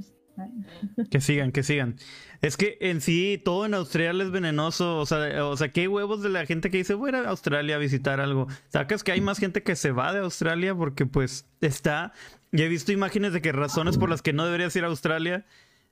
Que 1.10 1.22
sigan, 1.22 1.52
que 1.52 1.64
sigan. 1.64 1.96
Es 2.42 2.58
que 2.58 2.78
en 2.82 3.02
sí 3.02 3.42
todo 3.44 3.66
en 3.66 3.74
Australia 3.74 4.24
es 4.24 4.32
venenoso. 4.32 4.98
O 5.00 5.06
sea, 5.06 5.46
o 5.46 5.58
sea, 5.58 5.72
qué 5.72 5.88
huevos 5.88 6.22
de 6.22 6.30
la 6.30 6.46
gente 6.46 6.70
que 6.70 6.78
dice 6.78 6.94
voy 6.94 7.12
a 7.12 7.20
ir 7.20 7.26
a 7.26 7.30
Australia 7.30 7.76
a 7.76 7.80
visitar 7.80 8.20
algo. 8.20 8.48
Sacas 8.70 9.04
que 9.04 9.12
hay 9.12 9.22
más 9.22 9.40
gente 9.40 9.64
que 9.64 9.76
se 9.76 9.92
va 9.92 10.14
de 10.14 10.20
Australia 10.20 10.76
porque 10.76 11.06
pues 11.06 11.48
está. 11.62 12.14
Y 12.52 12.62
he 12.62 12.68
visto 12.68 12.92
imágenes 12.92 13.34
de 13.34 13.42
que 13.42 13.52
razones 13.52 13.98
por 13.98 14.10
las 14.10 14.22
que 14.22 14.34
no 14.34 14.46
deberías 14.46 14.76
ir 14.76 14.84
a 14.84 14.88
Australia. 14.88 15.46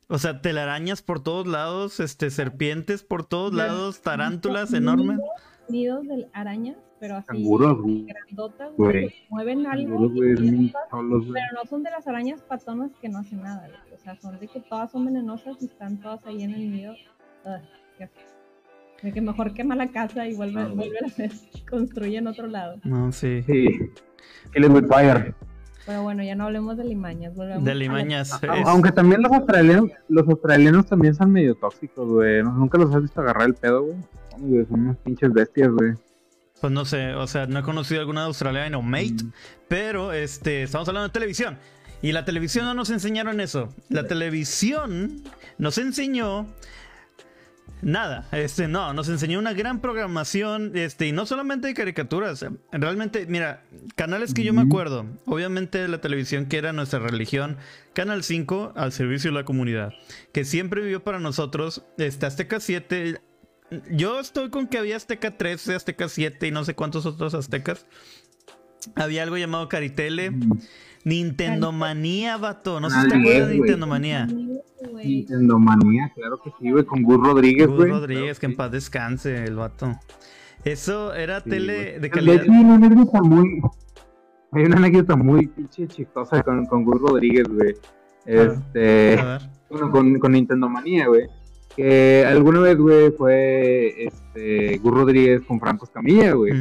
O 0.08 0.20
sea, 0.20 0.42
telarañas 0.42 1.02
por 1.02 1.24
todos 1.24 1.48
lados, 1.48 2.00
este, 2.00 2.30
serpientes 2.30 3.02
por 3.02 3.26
todos 3.26 3.54
lados, 3.54 4.02
tarántulas 4.02 4.72
enormes. 4.74 5.20
Nidos 5.68 6.08
de 6.08 6.28
arañas, 6.34 6.78
pero 7.08 7.18
así 7.18 7.28
Canguros, 7.28 7.78
grandotas, 8.08 8.72
Güey. 8.78 9.14
mueven 9.30 9.68
algo. 9.68 9.90
Canguros, 9.92 10.14
güey, 10.14 10.72
solos. 10.90 11.26
Pero 11.34 11.46
no 11.54 11.70
son 11.70 11.84
de 11.84 11.92
las 11.92 12.08
arañas 12.08 12.42
patonas 12.42 12.92
que 13.00 13.10
no 13.10 13.20
hacen 13.20 13.42
nada, 13.44 13.68
güey. 13.68 13.94
O 13.94 13.98
sea, 14.04 14.16
son 14.16 14.40
de 14.40 14.48
que 14.48 14.60
todas 14.62 14.92
son 14.92 15.06
venenosas 15.06 15.58
y 15.62 15.66
están 15.66 16.00
todas 16.00 16.26
ahí 16.26 16.42
en 16.44 16.52
el 16.54 16.72
nido. 16.72 16.94
Ugh, 17.46 17.62
qué 17.98 18.04
asco. 18.06 18.20
De 19.04 19.12
que 19.12 19.22
mejor 19.22 19.54
quema 19.54 19.76
la 19.76 19.88
casa 19.88 20.28
y 20.28 20.34
vuelve, 20.36 20.62
Ah, 20.62 20.72
vuelve 20.74 20.98
a 21.04 21.06
hacer, 21.08 21.32
construye 21.70 22.18
en 22.18 22.28
otro 22.28 22.48
lado. 22.48 22.78
No, 22.84 23.12
sí. 23.12 23.44
Sí. 23.44 23.68
Kill 24.54 24.64
it 24.66 24.72
with 24.72 24.88
fire. 24.88 25.36
Pero 25.86 26.02
bueno, 26.02 26.24
ya 26.24 26.34
no 26.34 26.46
hablemos 26.46 26.78
de 26.78 26.86
limañas. 26.86 27.36
volvemos 27.36 27.64
De 27.64 27.70
a 27.72 27.74
la- 27.76 27.80
limañas. 27.80 28.34
A- 28.44 28.58
es- 28.58 28.68
Aunque 28.68 28.92
también 28.92 29.22
los 29.22 29.32
australianos, 29.32 29.92
los 30.08 30.28
australianos 30.28 30.88
también 30.88 31.14
son 31.14 31.32
medio 31.32 31.54
tóxicos, 31.54 32.10
güey. 32.10 32.42
¿No- 32.42 32.54
Nunca 32.54 32.80
los 32.80 32.96
has 32.96 33.04
visto 33.04 33.22
agarrar 33.22 33.48
el 33.48 33.54
pedo, 33.54 33.84
güey, 33.84 34.66
son 34.66 34.80
unas 34.80 34.98
pinches 34.98 35.32
bestias, 35.32 35.70
güey. 35.70 35.94
Pues 36.66 36.74
no 36.74 36.84
sé, 36.84 37.14
o 37.14 37.28
sea, 37.28 37.46
no 37.46 37.60
he 37.60 37.62
conocido 37.62 38.00
alguna 38.02 38.22
de 38.22 38.26
australiana 38.26 38.76
o 38.80 38.82
mate, 38.82 39.24
Mm. 39.24 39.32
pero 39.68 40.14
este, 40.14 40.64
estamos 40.64 40.88
hablando 40.88 41.10
de 41.10 41.14
televisión. 41.14 41.60
Y 42.02 42.12
la 42.12 42.26
televisión 42.26 42.66
no 42.66 42.74
nos 42.74 42.90
enseñaron 42.90 43.40
eso. 43.40 43.72
La 43.88 44.08
televisión 44.08 45.22
nos 45.60 45.78
enseñó 45.78 46.48
nada. 47.84 48.28
Este, 48.32 48.68
no, 48.68 48.94
nos 48.94 49.10
enseñó 49.10 49.38
una 49.38 49.54
gran 49.54 49.80
programación, 49.80 50.72
este, 50.76 51.06
y 51.06 51.12
no 51.12 51.28
solamente 51.28 51.68
de 51.68 51.76
caricaturas. 51.76 52.44
Realmente, 52.72 53.28
mira, 53.28 53.62
canales 53.96 54.34
que 54.34 54.44
yo 54.44 54.52
me 54.52 54.62
acuerdo. 54.64 55.06
Obviamente 55.28 55.88
la 55.88 56.02
televisión 56.02 56.48
que 56.48 56.58
era 56.58 56.74
nuestra 56.74 56.98
religión, 56.98 57.58
Canal 57.94 58.24
5 58.24 58.74
al 58.76 58.92
servicio 58.92 59.30
de 59.30 59.36
la 59.36 59.46
comunidad, 59.46 59.94
que 60.34 60.46
siempre 60.46 60.82
vivió 60.82 61.04
para 61.04 61.20
nosotros, 61.20 61.84
este, 62.00 62.26
Azteca 62.26 62.60
7. 62.60 63.22
Yo 63.92 64.20
estoy 64.20 64.50
con 64.50 64.68
que 64.68 64.78
había 64.78 64.98
Azteca 64.98 65.38
13, 65.38 65.76
Azteca 65.76 66.10
7 66.10 66.48
y 66.48 66.52
no 66.52 66.64
sé 66.66 66.76
cuántos 66.76 67.06
otros 67.06 67.34
aztecas. 67.34 67.86
Había 68.96 69.24
algo 69.24 69.38
llamado 69.38 69.68
Caritele. 69.70 70.32
Nintendo 71.04 71.72
Manía, 71.72 72.38
vato. 72.38 72.80
No 72.80 72.90
sé 72.90 73.02
si 73.02 73.10
te 73.10 73.16
acuerdas 73.16 73.50
de. 73.50 73.56
Nintendo 73.56 73.88
Manía. 73.88 74.28
Nintendo 75.04 75.60
Manía, 75.60 76.12
claro 76.16 76.40
que 76.44 76.52
sí, 76.60 76.72
güey, 76.72 76.84
con 76.86 77.04
Gus 77.04 77.18
Rodríguez, 77.18 77.68
Gus 77.68 77.78
güey. 77.78 77.90
Rodríguez, 77.90 78.40
que 78.40 78.46
en 78.48 78.56
paz 78.56 78.72
descanse 78.72 79.44
el 79.44 79.56
vato. 79.56 79.92
Eso 80.64 81.14
era 81.14 81.42
Sí, 81.42 81.50
tele 81.52 81.76
güey. 81.92 82.00
de 82.00 82.10
calidad. 82.10 82.42
hay 82.42 82.50
una 82.50 82.76
anécdota 82.76 83.22
muy. 83.22 83.62
Hay 84.52 84.64
una 84.64 84.78
anécdota 84.78 85.16
muy 85.16 85.48
pinche 85.48 85.88
chistosa 85.88 86.42
con, 86.44 86.66
con 86.66 86.84
Gus 86.86 87.00
Rodríguez, 87.02 87.48
güey. 87.48 87.76
Este. 88.26 89.20
A 89.20 89.24
ver. 89.26 89.42
Bueno, 89.70 89.92
con, 89.92 90.20
con 90.20 90.32
Nintendo 90.32 90.70
Manía, 90.70 91.08
güey. 91.08 91.28
Que 91.76 92.26
alguna 92.26 92.62
vez, 92.62 92.78
güey, 92.78 93.12
fue 93.12 93.94
este 94.06 94.78
Gus 94.78 94.94
Rodríguez 94.94 95.42
con 95.42 95.60
Franco 95.60 95.86
Escamilla, 95.86 96.34
güey. 96.34 96.54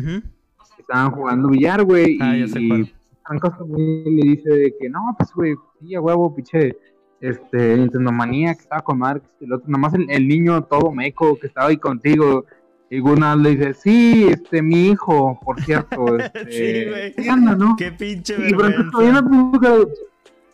Estaban 0.79 1.13
jugando 1.13 1.49
billar, 1.49 1.83
güey. 1.85 2.19
Ah, 2.21 2.37
y, 2.37 2.41
ya 2.41 2.49
sé 2.49 2.61
cuál. 2.69 2.93
Franco 3.27 3.49
Escamilla 3.49 4.11
le 4.11 4.31
dice 4.31 4.51
de 4.51 4.75
que 4.79 4.89
no, 4.89 5.01
pues, 5.17 5.33
güey, 5.33 5.55
sí, 5.81 5.95
a 5.95 6.01
huevo, 6.01 6.35
pinche. 6.35 6.77
Este, 7.21 7.77
Nintendo 7.79 8.13
Manía, 8.13 8.53
que 8.55 8.61
estaba 8.61 8.83
con 8.83 8.99
Mark, 8.99 9.23
el 9.41 9.51
otro, 9.55 9.67
nomás 9.67 9.95
el, 9.95 10.11
el 10.11 10.29
niño 10.29 10.63
todo 10.65 10.93
meco 10.93 11.39
que 11.39 11.47
estaba 11.47 11.69
ahí 11.69 11.79
contigo. 11.79 12.45
Y 12.91 12.99
Gunnar 12.99 13.39
le 13.39 13.57
dice, 13.57 13.73
sí, 13.73 14.27
este, 14.29 14.61
mi 14.61 14.89
hijo, 14.89 15.41
por 15.43 15.59
cierto. 15.63 16.19
Este, 16.19 16.51
Sí, 16.85 16.91
güey. 16.91 17.15
¿Qué 17.15 17.31
anda, 17.31 17.55
no? 17.57 17.77
Qué 17.79 17.93
pinche 17.93 18.35
Y 18.35 18.53
Franco 18.53 18.99
vergüenza. 18.99 19.23
no 19.23 19.53
cara 19.59 19.77
de- 19.79 19.89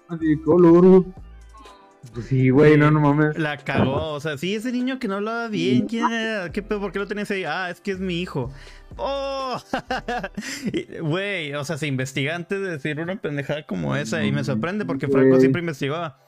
Así, 0.08 0.36
color. 0.44 1.04
Pues 2.14 2.26
sí, 2.26 2.48
güey, 2.50 2.76
no, 2.78 2.90
no 2.90 3.00
mames. 3.00 3.36
La 3.38 3.58
cagó, 3.58 4.12
o 4.14 4.20
sea, 4.20 4.38
sí, 4.38 4.54
ese 4.54 4.72
niño 4.72 4.98
que 4.98 5.06
no 5.06 5.16
hablaba 5.16 5.48
bien, 5.48 5.86
¿quién 5.86 6.10
era? 6.10 6.50
¿Qué 6.50 6.62
pedo? 6.62 6.80
¿Por 6.80 6.92
qué 6.92 6.98
lo 6.98 7.06
tenías 7.06 7.30
ahí? 7.30 7.44
Ah, 7.44 7.68
es 7.70 7.80
que 7.80 7.90
es 7.92 8.00
mi 8.00 8.20
hijo. 8.20 8.50
¡Oh! 8.96 9.58
Güey, 11.02 11.54
o 11.54 11.64
sea, 11.64 11.76
se 11.78 11.86
investiga 11.86 12.34
antes 12.34 12.60
de 12.60 12.70
decir 12.70 12.98
una 13.00 13.16
pendejada 13.20 13.66
como 13.66 13.94
esa 13.96 14.24
y 14.24 14.32
me 14.32 14.44
sorprende 14.44 14.84
porque 14.84 15.08
Franco 15.08 15.38
siempre 15.40 15.60
investigaba. 15.60 16.18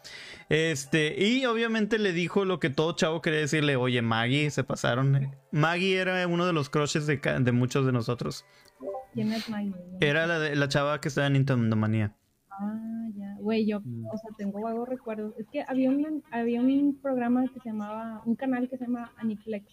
Este, 0.48 1.16
y 1.24 1.46
obviamente 1.46 1.98
le 1.98 2.12
dijo 2.12 2.44
lo 2.44 2.60
que 2.60 2.68
todo 2.68 2.92
chavo 2.94 3.22
quería 3.22 3.40
decirle, 3.40 3.76
oye, 3.76 4.02
Maggie, 4.02 4.50
se 4.50 4.64
pasaron. 4.64 5.32
Maggie 5.50 5.96
era 5.96 6.26
uno 6.26 6.46
de 6.46 6.52
los 6.52 6.68
crushes 6.68 7.06
de, 7.06 7.16
de 7.16 7.52
muchos 7.52 7.86
de 7.86 7.92
nosotros. 7.92 8.44
¿Quién 9.14 9.32
es 9.32 9.48
Maggie? 9.48 9.74
Era 10.00 10.26
la, 10.26 10.38
de- 10.38 10.54
la 10.56 10.68
chava 10.68 11.00
que 11.00 11.08
estaba 11.08 11.26
en 11.28 11.34
Nintendo 11.34 11.76
Manía. 11.76 12.12
Ah. 12.50 12.91
Güey, 13.42 13.66
yo, 13.66 13.80
Mm. 13.80 14.06
o 14.06 14.16
sea, 14.18 14.30
tengo 14.38 14.60
vagos 14.60 14.88
recuerdos. 14.88 15.34
Es 15.36 15.46
que 15.50 15.64
había, 15.66 15.90
una, 15.90 16.08
había 16.30 16.60
un 16.60 16.96
programa 17.02 17.44
que 17.52 17.58
se 17.60 17.70
llamaba, 17.70 18.22
un 18.24 18.36
canal 18.36 18.68
que 18.68 18.78
se 18.78 18.84
llama 18.84 19.10
Aniplex. 19.16 19.66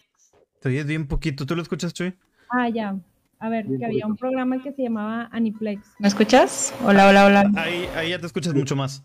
Te 0.59 0.69
oyes 0.69 0.87
bien 0.87 1.07
poquito, 1.07 1.45
¿tú 1.45 1.55
lo 1.55 1.61
escuchas, 1.61 1.93
Chuy? 1.93 2.15
Ah, 2.49 2.67
ya. 2.69 2.97
A 3.37 3.47
ver, 3.47 3.67
que 3.67 3.85
había 3.85 4.07
un 4.07 4.17
programa 4.17 4.61
que 4.61 4.73
se 4.73 4.81
llamaba 4.83 5.29
Aniplex. 5.31 5.93
¿Me 5.99 6.07
escuchas? 6.07 6.73
Hola, 6.83 7.07
hola, 7.07 7.25
hola. 7.27 7.51
Ahí, 7.55 7.85
ahí 7.95 8.09
ya 8.09 8.19
te 8.19 8.25
escuchas 8.25 8.53
mucho 8.55 8.75
más. 8.75 9.03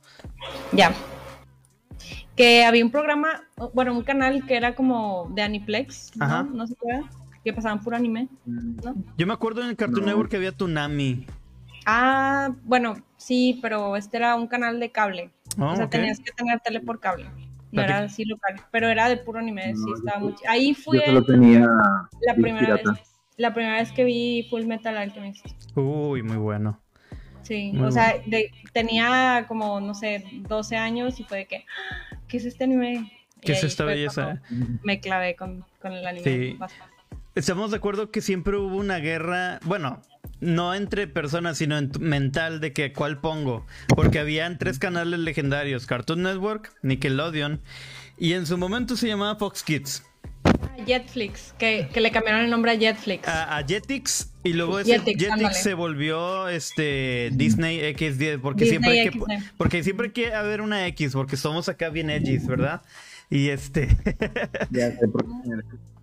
Ya. 0.72 0.92
Que 2.34 2.64
había 2.64 2.84
un 2.84 2.90
programa, 2.90 3.42
bueno, 3.74 3.92
un 3.96 4.02
canal 4.02 4.44
que 4.46 4.56
era 4.56 4.74
como 4.74 5.30
de 5.34 5.42
Aniplex, 5.42 6.16
¿no? 6.16 6.24
Ajá. 6.24 6.42
No 6.42 6.66
sé 6.66 6.74
qué 6.80 7.00
que 7.44 7.52
pasaban 7.52 7.80
puro 7.84 7.94
anime, 7.96 8.28
¿no? 8.46 8.94
Yo 9.18 9.26
me 9.26 9.34
acuerdo 9.34 9.60
en 9.62 9.68
el 9.68 9.76
Cartoon 9.76 10.00
No. 10.00 10.06
Network 10.06 10.30
que 10.30 10.36
había 10.38 10.52
Tunami. 10.52 11.26
Ah, 11.86 12.50
bueno, 12.64 12.94
sí, 13.16 13.58
pero 13.62 13.96
este 13.96 14.16
era 14.18 14.34
un 14.34 14.46
canal 14.46 14.80
de 14.80 14.90
cable. 14.90 15.30
Oh, 15.58 15.66
o 15.72 15.76
sea, 15.76 15.84
ok. 15.86 15.90
tenías 15.90 16.20
que 16.20 16.32
tener 16.32 16.60
tele 16.60 16.80
por 16.80 17.00
cable. 17.00 17.26
No 17.72 17.82
era 17.82 17.98
así 17.98 18.24
local, 18.24 18.54
pero 18.70 18.88
era 18.88 19.08
de 19.08 19.16
puro 19.16 19.40
anime, 19.40 19.74
sí, 19.74 19.82
estaba 19.96 20.20
yo- 20.20 20.36
Ahí 20.48 20.74
Yo 20.74 20.80
fue 20.82 21.04
solo 21.06 21.24
tenía 21.24 21.66
la 22.20 22.34
primera 22.34 22.74
vez, 22.74 22.82
Pirata. 22.82 23.00
la 23.36 23.52
primera 23.52 23.76
vez 23.78 23.90
que 23.90 24.04
vi 24.04 24.46
Full 24.48 24.64
Metal 24.64 24.96
Alchemist. 24.96 25.44
Uy, 25.74 26.22
muy 26.22 26.36
bueno. 26.36 26.80
Sí, 27.42 27.72
Muy 27.74 27.88
o 27.88 27.90
sea, 27.90 28.14
de- 28.26 28.50
tenía 28.72 29.44
como, 29.48 29.80
no 29.80 29.92
sé, 29.94 30.24
12 30.48 30.76
años 30.76 31.18
y 31.18 31.24
fue 31.24 31.38
de 31.38 31.46
que, 31.46 31.56
"Ah, 31.58 32.16
¿qué 32.28 32.36
es 32.36 32.44
este 32.44 32.62
anime? 32.64 33.10
Y 33.38 33.40
¿Qué 33.40 33.52
es 33.52 33.64
esta 33.64 33.84
belleza? 33.84 34.40
Me 34.84 35.00
clavé 35.00 35.34
con, 35.36 35.64
con 35.82 35.92
el 35.92 36.06
anime. 36.06 36.24
Sí. 36.24 36.58
Estamos 37.34 37.72
de 37.72 37.76
acuerdo 37.78 38.10
que 38.12 38.20
siempre 38.20 38.56
hubo 38.56 38.76
una 38.76 38.98
guerra, 38.98 39.58
bueno, 39.64 40.00
no 40.40 40.74
entre 40.74 41.06
personas, 41.06 41.58
sino 41.58 41.78
en 41.78 41.90
mental 42.00 42.60
de 42.60 42.72
que 42.72 42.92
cuál 42.92 43.20
pongo. 43.20 43.66
Porque 43.88 44.18
habían 44.18 44.58
tres 44.58 44.78
canales 44.78 45.20
legendarios, 45.20 45.86
Cartoon 45.86 46.22
Network, 46.22 46.72
Nickelodeon, 46.82 47.60
y 48.18 48.32
en 48.34 48.46
su 48.46 48.58
momento 48.58 48.96
se 48.96 49.08
llamaba 49.08 49.36
Fox 49.36 49.62
Kids. 49.62 50.04
Ah, 50.44 50.76
Jetflix, 50.86 51.54
que, 51.58 51.88
que 51.92 52.00
le 52.00 52.10
cambiaron 52.10 52.42
el 52.42 52.50
nombre 52.50 52.72
a 52.72 52.78
Jetflix. 52.78 53.26
A, 53.26 53.56
a 53.56 53.66
Jetix, 53.66 54.32
y 54.42 54.52
luego 54.52 54.78
ese 54.78 55.00
Jetix, 55.00 55.62
se 55.62 55.74
volvió 55.74 56.48
este 56.48 57.30
Disney 57.32 57.80
XD, 57.94 58.40
porque 58.40 58.64
Disney 58.64 58.68
siempre 58.68 59.00
hay 59.00 59.10
que, 59.10 59.18
XD. 59.18 59.56
porque 59.56 59.82
siempre 59.82 60.06
hay 60.08 60.12
que 60.12 60.34
haber 60.34 60.60
una 60.60 60.86
X, 60.88 61.12
porque 61.12 61.36
somos 61.36 61.68
acá 61.68 61.88
bien 61.88 62.10
edgys, 62.10 62.46
¿verdad? 62.46 62.82
Y 63.30 63.48
este, 63.48 63.88
Ya 64.70 64.90
sé 64.90 65.08
por 65.08 65.24
qué. 65.24 65.30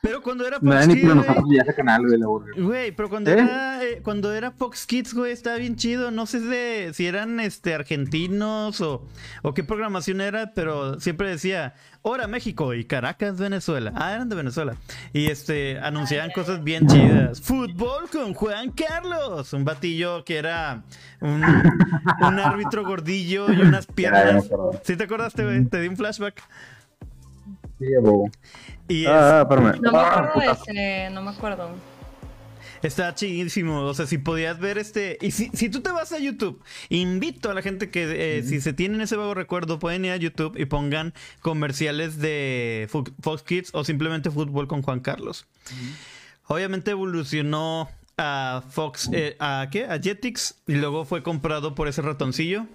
pero 0.00 0.22
cuando 0.22 0.46
era 0.46 0.58
No 0.62 0.72
Fox 0.72 0.88
ni 0.88 0.94
Kids, 0.94 1.14
güey, 1.14 1.56
ya 1.56 1.62
ese 1.62 1.74
canal, 1.74 2.02
güey. 2.06 2.20
Güey, 2.56 2.92
pero 2.92 3.08
cuando 3.08 3.30
¿Eh? 3.30 3.34
era 3.34 3.84
eh, 3.84 4.00
cuando 4.02 4.32
era 4.32 4.50
Fox 4.50 4.86
Kids, 4.86 5.14
güey, 5.14 5.32
estaba 5.32 5.56
bien 5.56 5.76
chido. 5.76 6.10
No 6.10 6.26
sé 6.26 6.40
de, 6.40 6.92
si 6.94 7.06
eran 7.06 7.40
este 7.40 7.74
argentinos 7.74 8.80
o, 8.80 9.06
o 9.42 9.54
qué 9.54 9.64
programación 9.64 10.20
era, 10.20 10.52
pero 10.54 11.00
siempre 11.00 11.28
decía 11.28 11.74
Hora 12.02 12.26
México 12.26 12.74
y 12.74 12.84
Caracas, 12.84 13.38
Venezuela. 13.38 13.92
Ah, 13.96 14.14
eran 14.14 14.28
de 14.28 14.36
Venezuela. 14.36 14.76
Y 15.12 15.26
este 15.26 15.78
anunciaban 15.78 16.30
cosas 16.30 16.62
bien 16.62 16.86
chidas. 16.86 17.40
Fútbol 17.40 18.08
con 18.10 18.34
Juan 18.34 18.70
Carlos, 18.70 19.52
un 19.52 19.64
batillo 19.64 20.24
que 20.24 20.36
era 20.38 20.82
un, 21.20 21.42
un 22.22 22.38
árbitro 22.38 22.84
gordillo 22.84 23.52
y 23.52 23.60
unas 23.60 23.86
piernas. 23.86 24.48
¿Sí 24.84 24.96
te 24.96 25.04
acordaste, 25.04 25.44
güey? 25.44 25.64
Te 25.64 25.80
di 25.80 25.88
un 25.88 25.96
flashback. 25.96 26.42
Sí, 27.78 27.86
a 27.94 28.00
bobo. 28.00 28.30
Y 28.88 29.06
Ah, 29.06 29.40
espérame. 29.42 29.80
no 29.80 29.92
me 29.92 29.98
Ah, 29.98 30.18
acuerdo 30.24 30.40
de 30.40 30.52
ese, 30.72 31.10
no 31.14 31.22
me 31.22 31.30
acuerdo. 31.30 31.70
Está 32.82 33.12
chidísimo. 33.14 33.80
O 33.82 33.94
sea, 33.94 34.06
si 34.06 34.18
podías 34.18 34.58
ver 34.60 34.78
este. 34.78 35.18
Y 35.20 35.32
si, 35.32 35.50
si 35.52 35.68
tú 35.68 35.80
te 35.80 35.90
vas 35.90 36.12
a 36.12 36.18
YouTube, 36.18 36.62
invito 36.90 37.50
a 37.50 37.54
la 37.54 37.60
gente 37.62 37.90
que, 37.90 38.38
eh, 38.38 38.42
si 38.44 38.60
se 38.60 38.72
tienen 38.72 39.00
ese 39.00 39.16
vago 39.16 39.34
recuerdo, 39.34 39.78
pueden 39.80 40.04
ir 40.04 40.12
a 40.12 40.16
YouTube 40.16 40.56
y 40.56 40.64
pongan 40.64 41.12
comerciales 41.40 42.18
de 42.18 42.88
Fox 43.20 43.42
Kids 43.42 43.70
o 43.74 43.82
simplemente 43.84 44.30
fútbol 44.30 44.68
con 44.68 44.82
Juan 44.82 45.00
Carlos. 45.00 45.46
Obviamente 46.46 46.92
evolucionó 46.92 47.88
a 48.16 48.62
Fox. 48.70 49.10
eh, 49.12 49.36
¿A 49.40 49.68
qué? 49.72 49.84
A 49.86 50.00
Jetix. 50.00 50.56
Y 50.68 50.74
luego 50.76 51.04
fue 51.04 51.22
comprado 51.24 51.74
por 51.74 51.88
ese 51.88 52.02
ratoncillo, 52.02 52.66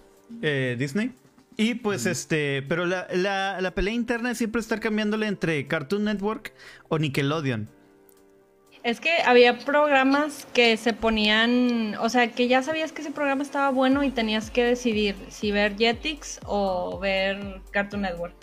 eh, 0.42 0.76
Disney. 0.78 1.14
Y 1.58 1.76
pues 1.76 2.06
este. 2.06 2.64
Pero 2.64 2.86
la, 2.86 3.08
la, 3.14 3.62
la 3.62 3.72
pelea 3.72 3.94
interna 3.94 4.32
es 4.32 4.38
siempre 4.38 4.62
estar 4.62 4.80
cambiándole 4.80 5.28
entre 5.28 5.68
Cartoon 5.68 6.06
Network 6.06 6.54
o 6.90 7.00
Nickelodeon. 7.00 7.70
Es 8.84 9.00
que 9.00 9.22
había 9.26 9.60
programas 9.60 10.46
que 10.54 10.76
se 10.76 10.92
ponían, 10.92 11.96
o 12.02 12.10
sea, 12.10 12.32
que 12.32 12.50
ya 12.50 12.62
sabías 12.62 12.92
que 12.92 13.02
ese 13.02 13.12
programa 13.12 13.42
estaba 13.42 13.70
bueno 13.70 14.04
y 14.04 14.12
tenías 14.12 14.52
que 14.52 14.66
decidir 14.66 15.16
si 15.30 15.54
ver 15.54 15.78
Jetix 15.78 16.42
o 16.46 17.00
ver 17.00 17.62
Cartoon 17.72 18.02
Network 18.02 18.36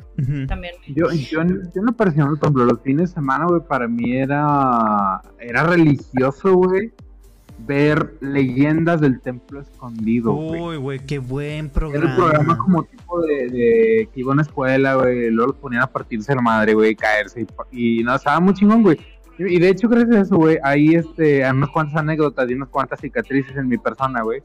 también. 0.48 0.74
Yo, 0.88 1.10
yo, 1.12 1.42
yo 1.74 1.82
lo 1.82 1.92
personal, 1.92 2.38
por 2.38 2.48
ejemplo, 2.48 2.64
los 2.64 2.80
fines 2.82 3.10
de 3.10 3.14
semana, 3.16 3.46
güey, 3.46 3.60
para 3.68 3.86
mí 3.86 4.16
era, 4.16 5.20
era 5.38 5.64
religioso, 5.64 6.54
güey, 6.54 6.90
ver 7.66 8.14
leyendas 8.20 9.00
del 9.00 9.20
templo 9.20 9.60
escondido. 9.60 10.32
Uy, 10.32 10.76
güey, 10.76 10.98
qué 11.00 11.18
buen 11.18 11.66
Era 11.66 11.72
programa. 11.72 12.10
el 12.10 12.16
programa 12.16 12.58
como 12.58 12.82
tipo 12.84 13.20
de, 13.22 13.48
de 13.48 14.08
que 14.12 14.20
iba 14.20 14.30
a 14.30 14.34
una 14.34 14.42
escuela, 14.42 14.94
güey, 14.94 15.30
luego 15.30 15.52
los 15.52 15.60
ponían 15.60 15.82
a 15.82 15.86
partirse 15.86 16.34
la 16.34 16.42
madre, 16.42 16.74
güey, 16.74 16.94
caerse, 16.94 17.46
y, 17.70 18.00
y 18.00 18.02
no, 18.02 18.14
estaba 18.14 18.40
muy 18.40 18.54
chingón, 18.54 18.82
güey. 18.82 18.98
Y, 19.38 19.58
de 19.58 19.70
hecho, 19.70 19.88
gracias 19.88 20.16
a 20.16 20.20
eso, 20.20 20.36
güey, 20.36 20.58
hay 20.62 20.94
este, 20.94 21.44
hay 21.44 21.56
unas 21.56 21.70
cuantas 21.70 21.96
anécdotas 21.96 22.50
y 22.50 22.54
unas 22.54 22.68
cuantas 22.68 23.00
cicatrices 23.00 23.56
en 23.56 23.68
mi 23.68 23.78
persona, 23.78 24.20
güey. 24.22 24.42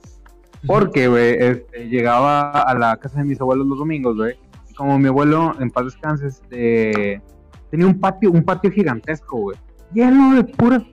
Porque, 0.66 1.08
güey, 1.10 1.36
este, 1.38 1.90
llegaba 1.90 2.50
a 2.62 2.74
la 2.76 2.96
casa 2.98 3.20
de 3.20 3.26
mis 3.26 3.40
abuelos 3.42 3.68
los 3.68 3.78
domingos, 3.78 4.16
güey. 4.16 4.36
y 4.70 4.74
Como 4.74 4.98
mi 4.98 5.10
abuelo, 5.10 5.54
en 5.60 5.70
paz 5.70 5.86
descanse, 5.86 6.28
este, 6.28 7.22
tenía 7.70 7.88
un 7.88 8.00
patio, 8.00 8.32
un 8.32 8.44
patio 8.44 8.72
gigantesco, 8.72 9.38
güey. 9.38 9.58
Lleno 9.94 10.36
de 10.36 10.44
puras 10.46 10.84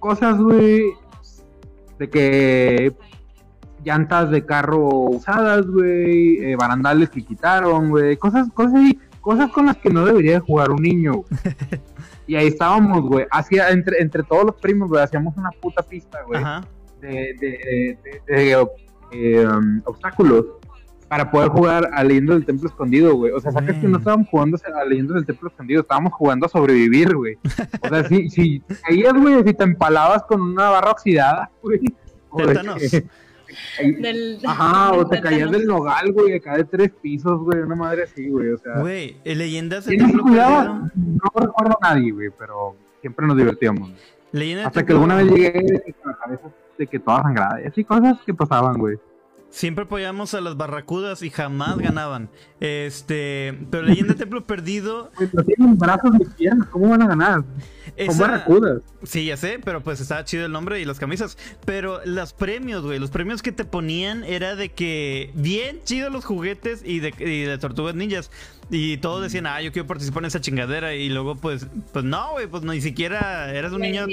cosas, 0.00 0.36
güey. 0.38 0.82
De 1.98 2.10
que 2.10 2.94
llantas 3.84 4.30
de 4.30 4.44
carro 4.44 4.88
usadas, 4.88 5.66
güey. 5.66 6.38
eh, 6.44 6.56
barandales 6.56 7.10
que 7.10 7.22
quitaron, 7.22 7.90
güey. 7.90 8.16
Cosas, 8.16 8.48
cosas 8.52 8.80
cosas 9.20 9.50
con 9.50 9.64
las 9.66 9.78
que 9.78 9.88
no 9.88 10.04
debería 10.04 10.32
de 10.34 10.40
jugar 10.40 10.70
un 10.70 10.82
niño. 10.82 11.22
y 12.26 12.36
ahí 12.36 12.48
estábamos, 12.48 13.02
güey. 13.02 13.26
Hacía, 13.30 13.70
entre, 13.70 14.00
entre 14.02 14.22
todos 14.22 14.44
los 14.44 14.54
primos, 14.56 14.88
güey, 14.90 15.02
hacíamos 15.02 15.34
una 15.38 15.50
puta 15.50 15.82
pista, 15.82 16.22
güey 16.26 16.42
de, 17.00 17.34
de- 17.40 17.98
de, 18.26 18.66
eh, 19.12 19.46
um, 19.46 19.80
obstáculos 19.84 20.44
para 21.08 21.30
poder 21.30 21.48
jugar 21.50 21.90
a 21.92 22.02
Leyendas 22.02 22.36
del 22.36 22.46
Templo 22.46 22.68
Escondido, 22.68 23.14
güey. 23.14 23.32
O 23.32 23.40
sea, 23.40 23.52
sacas 23.52 23.76
que 23.76 23.86
Mm. 23.86 23.90
no 23.92 23.98
estábamos 23.98 24.28
jugando 24.28 24.58
a 24.74 24.84
Leyendas 24.84 25.14
del 25.16 25.26
Templo 25.26 25.48
Escondido, 25.48 25.80
estábamos 25.82 26.12
jugando 26.14 26.46
a 26.46 26.48
sobrevivir, 26.48 27.14
güey. 27.14 27.36
O 27.82 27.88
sea, 27.88 28.04
si, 28.08 28.28
si 28.30 28.60
caías, 28.82 29.12
güey, 29.14 29.42
si 29.44 29.54
te 29.54 29.64
empalabas 29.64 30.22
con 30.24 30.40
una 30.40 30.70
barra 30.70 30.90
oxidada, 30.92 31.50
güey. 31.62 31.80
de 31.80 32.88
que- 32.90 33.04
Del, 34.00 34.40
Ajá, 34.46 34.92
o 34.94 35.06
te 35.06 35.20
caías 35.20 35.50
del 35.50 35.66
nogal, 35.66 36.12
güey, 36.12 36.34
acá 36.34 36.56
de 36.56 36.64
tres 36.64 36.90
pisos, 37.00 37.40
güey, 37.42 37.60
una 37.60 37.76
madre 37.76 38.02
así, 38.04 38.28
güey. 38.28 38.50
O 38.50 38.58
sea, 38.58 38.80
Güey, 38.80 39.16
eh, 39.24 39.34
leyendas 39.36 39.84
del 39.84 39.96
¿quién 39.98 40.02
nos 40.02 40.10
Templo 40.16 40.24
cuidaba? 40.24 40.64
Perdido. 40.92 41.20
No 41.34 41.40
recuerdo 41.46 41.78
a 41.80 41.94
nadie, 41.94 42.10
güey, 42.12 42.30
pero 42.36 42.74
siempre 43.00 43.26
nos 43.26 43.36
divertíamos. 43.36 43.90
Leyendas 44.32 44.66
Hasta 44.66 44.80
que 44.84 44.92
Templo- 44.92 45.12
alguna 45.12 45.16
vez 45.16 45.30
llegué 45.30 45.94
con 46.02 46.10
la 46.12 46.18
cabeza 46.18 46.42
de 46.76 46.86
que 46.88 46.98
toda 46.98 47.22
sangrada. 47.22 47.60
Y 47.62 47.66
así 47.66 47.84
cosas 47.84 48.18
que 48.26 48.34
pasaban, 48.34 48.76
güey. 48.78 48.96
Siempre 49.54 49.84
apoyamos 49.84 50.34
a 50.34 50.40
las 50.40 50.56
barracudas 50.56 51.22
y 51.22 51.30
jamás 51.30 51.78
ganaban. 51.78 52.28
Este, 52.58 53.56
pero 53.70 53.84
Leyenda 53.84 54.14
Templo 54.16 54.42
Perdido. 54.42 55.12
Pero 55.16 55.44
tienen 55.44 55.78
brazos 55.78 56.10
y 56.20 56.24
piernas, 56.24 56.66
¿cómo 56.70 56.88
van 56.88 57.02
a 57.02 57.06
ganar? 57.06 57.34
Son 57.44 57.92
esa- 57.96 58.20
barracudas. 58.26 58.82
Sí, 59.04 59.26
ya 59.26 59.36
sé, 59.36 59.60
pero 59.64 59.80
pues 59.80 60.00
estaba 60.00 60.24
chido 60.24 60.44
el 60.46 60.50
nombre 60.50 60.80
y 60.80 60.84
las 60.84 60.98
camisas. 60.98 61.38
Pero 61.64 62.00
los 62.04 62.32
premios, 62.32 62.82
güey, 62.82 62.98
los 62.98 63.10
premios 63.12 63.42
que 63.42 63.52
te 63.52 63.64
ponían 63.64 64.24
era 64.24 64.56
de 64.56 64.70
que 64.72 65.30
bien 65.34 65.78
chidos 65.84 66.12
los 66.12 66.24
juguetes 66.24 66.82
y 66.84 66.98
de, 66.98 67.14
y 67.20 67.42
de 67.42 67.56
tortugas 67.58 67.94
ninjas. 67.94 68.32
Y 68.70 68.96
todos 68.96 69.22
decían, 69.22 69.46
ah, 69.46 69.62
yo 69.62 69.70
quiero 69.70 69.86
participar 69.86 70.24
en 70.24 70.26
esa 70.28 70.40
chingadera. 70.40 70.94
Y 70.96 71.10
luego, 71.10 71.36
pues, 71.36 71.68
pues 71.92 72.04
no, 72.04 72.32
güey, 72.32 72.48
pues 72.48 72.64
ni 72.64 72.80
siquiera 72.80 73.52
eras 73.54 73.72
un 73.72 73.82
niño, 73.82 74.06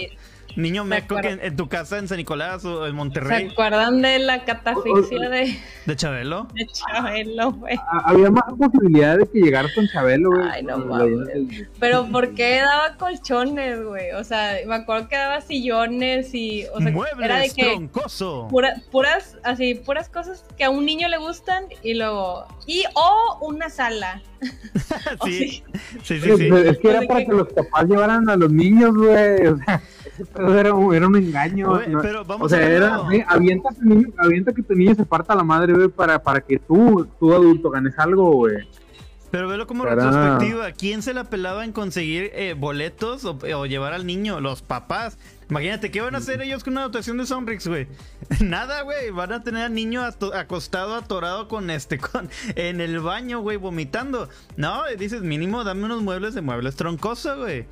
niño 0.55 0.83
meco 0.85 1.15
que 1.17 1.29
en, 1.29 1.39
en 1.43 1.55
tu 1.55 1.67
casa 1.69 1.97
en 1.97 2.07
San 2.07 2.17
Nicolás 2.17 2.63
o 2.65 2.85
en 2.85 2.91
¿Se 2.91 2.95
Monterrey 2.97 3.49
acuerdan 3.51 4.01
de 4.01 4.19
la 4.19 4.43
catafixia 4.43 5.29
de, 5.29 5.57
de 5.85 5.95
Chabelo. 5.95 6.47
de 6.53 6.67
Chabelo, 6.67 7.51
güey? 7.53 7.75
A- 7.77 8.09
Había 8.09 8.29
más 8.31 8.43
posibilidad 8.57 9.17
de 9.17 9.27
que 9.27 9.39
llegaras 9.39 9.71
con 9.73 9.87
Chabelo, 9.87 10.29
güey. 10.31 10.47
Ay, 10.51 10.63
no 10.63 10.77
mames. 10.79 11.29
el- 11.33 11.69
Pero 11.79 12.05
¿por 12.11 12.33
qué 12.33 12.57
daba 12.61 12.97
colchones, 12.97 13.83
güey? 13.83 14.11
O 14.13 14.23
sea, 14.23 14.53
me 14.67 14.75
acuerdo 14.75 15.07
que 15.07 15.15
daba 15.17 15.41
sillones 15.41 16.33
y, 16.33 16.65
o 16.73 16.79
sea, 16.79 16.81
era 16.81 16.85
de 16.85 16.91
Muebles 16.91 17.53
que 17.53 17.63
troncoso. 17.63 18.47
pura- 18.49 18.75
puras, 18.91 19.37
así, 19.43 19.75
puras 19.75 20.09
cosas 20.09 20.45
que 20.57 20.63
a 20.63 20.69
un 20.69 20.85
niño 20.85 21.07
le 21.07 21.17
gustan 21.17 21.65
y 21.83 21.93
luego, 21.95 22.45
y 22.67 22.83
o 22.95 23.39
una 23.47 23.69
sala. 23.69 24.21
Sí, 25.25 25.63
sí, 26.03 26.19
sí. 26.19 26.49
Es 26.65 26.77
que 26.79 26.89
era 26.89 27.01
para 27.03 27.19
que- 27.19 27.25
que 27.27 27.31
los 27.33 27.47
papás 27.53 27.85
llevaran 27.85 28.29
a 28.29 28.35
los 28.35 28.51
niños, 28.51 28.95
güey. 28.95 29.47
O 29.47 29.57
sea, 29.57 29.81
era, 30.49 30.73
un- 30.73 30.93
era 30.95 31.07
un 31.07 31.15
engaño. 31.15 31.79
¿no? 31.87 32.01
pero 32.01 32.21
O 32.21 32.25
vamos 32.25 32.51
a 32.53 32.57
sea, 32.57 32.67
era, 32.69 32.97
güey, 32.97 33.23
avienta, 33.27 33.69
a 33.69 33.73
tu 33.73 33.81
niño, 33.83 34.07
avienta 34.17 34.51
que 34.53 34.63
tu 34.63 34.73
niño 34.75 34.95
se 34.95 35.05
parta 35.05 35.35
la 35.35 35.43
madre, 35.43 35.73
güey, 35.73 35.87
para, 35.89 36.21
para 36.21 36.41
que 36.41 36.57
tú, 36.59 37.07
tú 37.19 37.33
adulto, 37.33 37.69
ganes 37.69 37.97
algo, 37.99 38.31
güey. 38.33 38.67
Pero 39.31 39.47
velo 39.47 39.65
como 39.65 39.85
Para- 39.85 39.95
retrospectiva. 39.95 40.71
¿Quién 40.73 41.01
se 41.01 41.13
la 41.13 41.23
pelaba 41.23 41.63
en 41.63 41.71
conseguir 41.71 42.31
eh, 42.33 42.53
boletos 42.57 43.23
o, 43.23 43.37
o 43.55 43.65
llevar 43.65 43.93
al 43.93 44.05
niño? 44.05 44.41
Los 44.41 44.61
papás. 44.61 45.17
Imagínate, 45.49 45.89
¿qué 45.89 46.01
van 46.01 46.15
a 46.15 46.17
hacer 46.17 46.41
ellos 46.41 46.65
con 46.65 46.73
una 46.73 46.81
dotación 46.83 47.17
de 47.17 47.25
Sonrix, 47.25 47.65
güey? 47.65 47.87
Nada, 48.41 48.81
güey. 48.81 49.09
Van 49.11 49.31
a 49.31 49.41
tener 49.41 49.63
al 49.63 49.73
niño 49.73 50.01
acostado, 50.33 50.95
atorado 50.95 51.47
con 51.47 51.69
este, 51.69 51.97
con 51.97 52.29
en 52.55 52.81
el 52.81 52.99
baño, 52.99 53.39
güey, 53.39 53.55
vomitando. 53.55 54.27
No, 54.57 54.81
dices, 54.97 55.21
mínimo, 55.21 55.63
dame 55.63 55.85
unos 55.85 56.01
muebles 56.01 56.33
de 56.33 56.41
muebles 56.41 56.75
troncoso, 56.75 57.37
güey. 57.37 57.65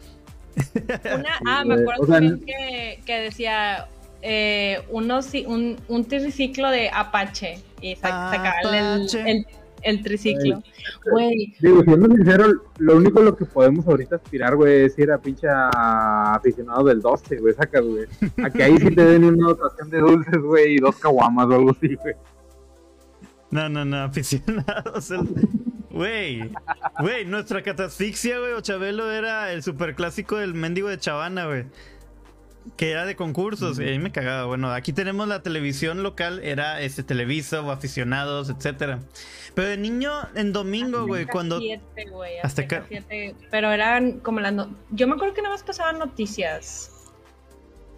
Una, 1.16 1.30
ah, 1.46 1.64
me 1.66 1.76
acuerdo 1.76 2.06
también 2.08 2.44
que, 2.46 3.02
que 3.06 3.20
decía 3.20 3.88
eh, 4.22 4.82
unos, 4.90 5.34
un, 5.48 5.78
un 5.88 6.06
triciclo 6.06 6.70
de 6.70 6.90
Apache 6.90 7.60
y 7.82 7.96
sacaba 7.96 8.60
el, 8.74 9.46
el, 9.84 10.04
triciclo. 10.04 10.62
Güey. 11.10 11.56
Digo, 11.62 11.84
siendo 11.84 12.14
sincero, 12.14 12.54
lo 12.80 12.98
único 12.98 13.22
lo 13.22 13.38
que 13.38 13.46
podemos 13.46 13.88
ahorita 13.88 14.18
aspirar, 14.18 14.58
güey, 14.58 14.86
es 14.86 15.00
ir 15.00 15.12
a 15.12 15.20
pinche 15.20 15.48
aficionado 15.50 16.84
del 16.84 17.02
12, 17.02 17.38
güey, 17.38 17.54
sacas, 17.54 17.84
güey. 17.86 18.06
A 18.44 18.50
que 18.50 18.64
ahí 18.64 18.78
sí 18.78 18.94
te 18.94 19.06
den 19.06 19.24
una 19.24 19.50
dotación 19.50 19.90
de 19.90 20.00
dulces, 20.00 20.42
güey, 20.42 20.76
y 20.76 20.78
dos 20.80 20.98
caguamas 20.98 21.48
o 21.48 21.54
algo 21.54 21.72
así, 21.72 21.96
güey. 21.96 22.16
No, 23.52 23.70
no, 23.70 23.86
no, 23.86 24.04
aficionados. 24.04 25.14
Güey, 26.00 26.50
güey, 27.02 27.26
nuestra 27.26 27.62
catasfixia, 27.62 28.40
güey, 28.40 28.54
o 28.54 28.62
Chabelo 28.62 29.12
era 29.12 29.52
el 29.52 29.64
superclásico 29.64 30.38
del 30.38 30.54
mendigo 30.54 30.88
de 30.88 30.98
Chavana, 30.98 31.46
güey 31.46 31.66
que 32.78 32.92
era 32.92 33.06
de 33.06 33.16
concursos, 33.16 33.80
y 33.80 33.84
ahí 33.84 34.00
me 34.00 34.12
cagaba. 34.12 34.46
Bueno, 34.46 34.72
aquí 34.72 34.94
tenemos 34.94 35.28
la 35.28 35.42
televisión 35.42 36.04
local, 36.04 36.40
era 36.44 36.80
este 36.82 37.04
Televisa 37.04 37.62
o 37.62 37.72
aficionados, 37.72 38.50
etcétera. 38.50 39.00
Pero 39.56 39.68
de 39.68 39.78
niño, 39.78 40.12
en 40.36 40.54
domingo, 40.54 41.06
güey, 41.06 41.26
cuando. 41.26 41.60
hasta 42.44 42.62
acá. 42.62 42.86
Pero 43.52 43.72
eran 43.72 44.20
como 44.20 44.40
las. 44.40 44.54
Yo 44.92 45.08
me 45.08 45.16
acuerdo 45.16 45.34
que 45.34 45.42
nada 45.42 45.56
más 45.56 45.64
pasaban 45.64 46.00
noticias. 46.00 46.92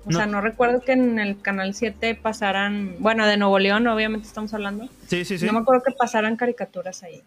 O 0.05 0.11
sea, 0.11 0.25
no 0.25 0.41
recuerdo 0.41 0.81
que 0.81 0.93
en 0.93 1.19
el 1.19 1.39
canal 1.41 1.73
7 1.73 2.15
pasaran. 2.15 2.95
Bueno, 2.99 3.27
de 3.27 3.37
Nuevo 3.37 3.59
León, 3.59 3.87
obviamente 3.87 4.27
estamos 4.27 4.53
hablando. 4.53 4.89
Sí, 5.07 5.25
sí, 5.25 5.37
sí. 5.37 5.45
No 5.45 5.53
me 5.53 5.59
acuerdo 5.59 5.83
que 5.85 5.93
pasaran 5.93 6.37
caricaturas 6.37 7.03
ahí. 7.03 7.21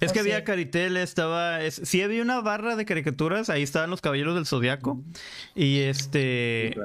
Es 0.00 0.12
que 0.12 0.20
había 0.20 0.44
Caritel, 0.44 0.96
estaba. 0.96 1.58
sí, 1.70 2.02
había 2.02 2.22
una 2.22 2.40
barra 2.40 2.76
de 2.76 2.84
caricaturas, 2.84 3.50
ahí 3.50 3.62
estaban 3.62 3.90
los 3.90 4.00
caballeros 4.00 4.34
del 4.34 4.46
zodiaco. 4.46 5.02
Y 5.54 5.80
este. 5.80 6.76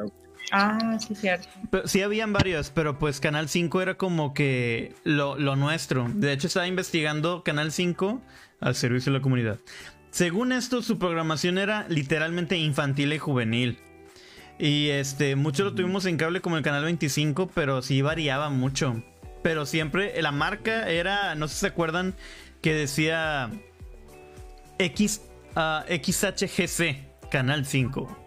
Ah, 0.52 0.98
sí, 1.00 1.14
cierto. 1.14 1.48
sí, 1.86 2.02
habían 2.02 2.34
varios, 2.34 2.72
pero 2.72 2.98
pues 2.98 3.20
Canal 3.20 3.50
5 3.50 3.82
era 3.84 3.96
como 3.96 4.34
que 4.34 4.96
lo, 5.04 5.38
lo 5.38 5.56
nuestro. 5.56 6.08
De 6.12 6.34
hecho, 6.34 6.48
estaba 6.48 6.66
investigando 6.66 7.44
Canal 7.44 7.72
5 7.72 8.20
al 8.60 8.76
servicio 8.76 9.12
de 9.12 9.20
la 9.20 9.22
comunidad. 9.22 9.60
Según 10.10 10.52
esto, 10.52 10.82
su 10.82 10.98
programación 10.98 11.60
era 11.60 11.86
literalmente 11.88 12.58
infantil 12.58 13.14
y 13.14 13.20
juvenil. 13.20 13.78
Y 14.60 14.90
este, 14.90 15.38
mucho 15.38 15.64
lo 15.64 15.74
tuvimos 15.74 16.06
en 16.06 16.18
cable 16.18 16.42
como 16.42 16.58
el 16.58 16.64
canal 16.64 16.84
25, 16.84 17.50
pero 17.56 17.82
sí 17.82 18.02
variaba 18.02 18.50
mucho. 18.50 19.02
Pero 19.42 19.66
siempre 19.66 20.22
la 20.22 20.34
marca 20.34 20.90
era, 20.90 21.34
no 21.36 21.48
sé 21.48 21.54
si 21.54 21.60
se 21.62 21.68
acuerdan, 21.68 22.14
que 22.62 22.74
decía 22.74 23.50
X, 24.78 25.22
uh, 25.56 25.82
XHGC, 25.88 27.30
Canal 27.32 27.66
5. 27.66 28.18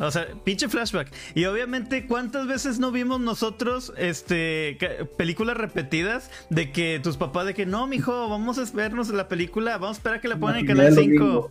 O 0.00 0.10
sea, 0.10 0.26
pinche 0.42 0.68
flashback. 0.68 1.08
Y 1.34 1.44
obviamente, 1.44 2.06
¿cuántas 2.06 2.46
veces 2.46 2.78
no 2.78 2.90
vimos 2.90 3.20
nosotros 3.20 3.92
este 3.96 4.76
películas 5.16 5.56
repetidas 5.56 6.30
de 6.50 6.72
que 6.72 7.00
tus 7.02 7.16
papás 7.16 7.46
de 7.46 7.54
que 7.54 7.64
no, 7.64 7.86
mijo, 7.86 8.28
vamos 8.28 8.58
a 8.58 8.64
vernos 8.74 9.08
la 9.10 9.28
película, 9.28 9.78
vamos 9.78 9.96
a 9.96 9.98
esperar 9.98 10.20
que 10.20 10.28
la 10.28 10.36
pongan 10.36 10.58
en 10.58 10.66
Canal 10.66 10.94
5. 10.94 11.50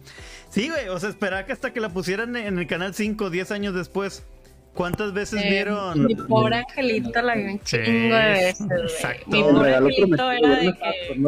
Sí, 0.50 0.70
güey, 0.70 0.90
o 0.90 1.00
sea, 1.00 1.10
esperar 1.10 1.46
que 1.46 1.54
hasta 1.54 1.72
que 1.72 1.80
la 1.80 1.90
pusieran 1.90 2.36
en 2.36 2.60
el 2.60 2.68
Canal 2.68 2.94
5 2.94 3.30
10 3.30 3.52
años 3.52 3.74
después. 3.74 4.24
¿Cuántas 4.74 5.14
veces 5.14 5.44
eh, 5.44 5.50
vieron? 5.50 6.06
Mi 6.06 6.16
pobre 6.16 6.58
angelito 6.58 7.22
la 7.22 7.36
vi 7.36 7.44
un 7.44 7.60
chingo 7.62 8.16
de 8.16 8.30
veces, 8.32 8.68
Exacto. 8.72 9.26
Mi 9.28 9.42
pobre 9.42 9.76
angelito 9.76 10.32
era 10.32 10.50
de 10.56 10.74
que 10.74 11.24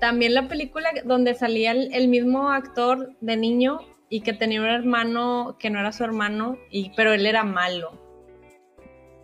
también 0.00 0.34
la 0.34 0.48
película 0.48 0.88
donde 1.04 1.34
salía 1.34 1.72
el, 1.72 2.08
mismo 2.08 2.50
actor 2.50 3.10
de 3.20 3.36
niño 3.36 3.80
y 4.10 4.20
que 4.22 4.32
tenía 4.32 4.60
un 4.60 4.66
hermano 4.66 5.56
que 5.58 5.70
no 5.70 5.78
era 5.78 5.92
su 5.92 6.02
hermano, 6.02 6.58
y, 6.68 6.90
pero 6.96 7.12
él 7.12 7.24
era 7.24 7.44
malo. 7.44 7.92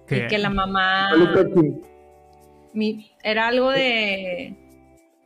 Y 0.09 0.29
que 0.29 0.38
la 0.38 0.49
mamá... 0.49 1.11
era 3.25 3.49
algo 3.49 3.70
de... 3.70 4.55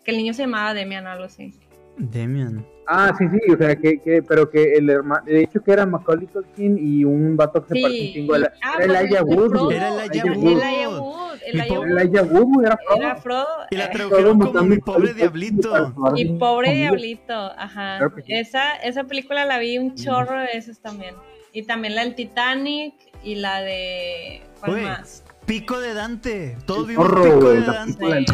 Que 0.02 0.12
el 0.12 0.16
niño 0.16 0.32
se 0.32 0.42
llamaba 0.42 0.72
Demian 0.72 1.06
o 1.06 1.10
algo 1.10 1.24
así. 1.24 1.52
Demian. 1.98 2.66
Ah, 2.92 3.14
sí, 3.16 3.24
sí, 3.30 3.52
o 3.52 3.56
sea, 3.56 3.76
que, 3.76 4.00
que 4.00 4.20
pero 4.20 4.50
que 4.50 4.74
el 4.74 4.90
hermano, 4.90 5.24
de 5.24 5.42
hecho 5.42 5.62
que 5.62 5.70
era 5.70 5.86
Macaulay 5.86 6.26
Culkin 6.26 6.76
y 6.76 7.04
un 7.04 7.36
vato 7.36 7.64
que 7.64 7.74
se 7.74 7.82
parecía 7.82 8.06
un 8.06 8.12
chingo. 8.12 8.34
Era, 8.34 8.52
ah, 8.64 8.78
el 8.80 8.96
Aya 8.96 9.22
Wood. 9.22 9.72
Era 9.72 9.88
el 9.94 10.00
Aya 10.00 10.24
Wood. 10.24 10.50
El 10.50 10.60
Aya 10.60 10.88
Wood. 10.88 11.86
El 11.86 11.98
Aya 11.98 12.22
Wood 12.24 12.64
era 12.64 12.76
Frodo. 12.76 13.00
Era 13.00 13.16
Frodo. 13.16 13.46
Y 13.70 13.76
la 13.76 13.90
tradujeron 13.90 14.40
como 14.40 14.62
mi 14.64 14.78
pobre 14.78 15.14
diablito. 15.14 15.94
Mi 16.14 16.24
pobre 16.36 16.74
diablito, 16.74 17.32
ajá. 17.32 18.00
Esa, 18.26 18.74
esa 18.78 19.04
película 19.04 19.44
la 19.44 19.60
vi 19.60 19.78
un 19.78 19.94
chorro 19.94 20.40
de 20.40 20.46
veces 20.46 20.80
también. 20.80 21.14
Y 21.52 21.62
también 21.62 21.94
la 21.94 22.02
del 22.02 22.16
Titanic 22.16 22.94
y 23.22 23.36
la 23.36 23.60
de... 23.60 24.42
¿Cuál 24.58 24.82
más? 24.82 25.22
Pico 25.46 25.78
de 25.78 25.94
Dante. 25.94 26.56
Todos 26.66 26.88
vimos 26.88 27.06
Pico 27.06 27.50
de 27.50 27.60
Dante. 27.60 28.24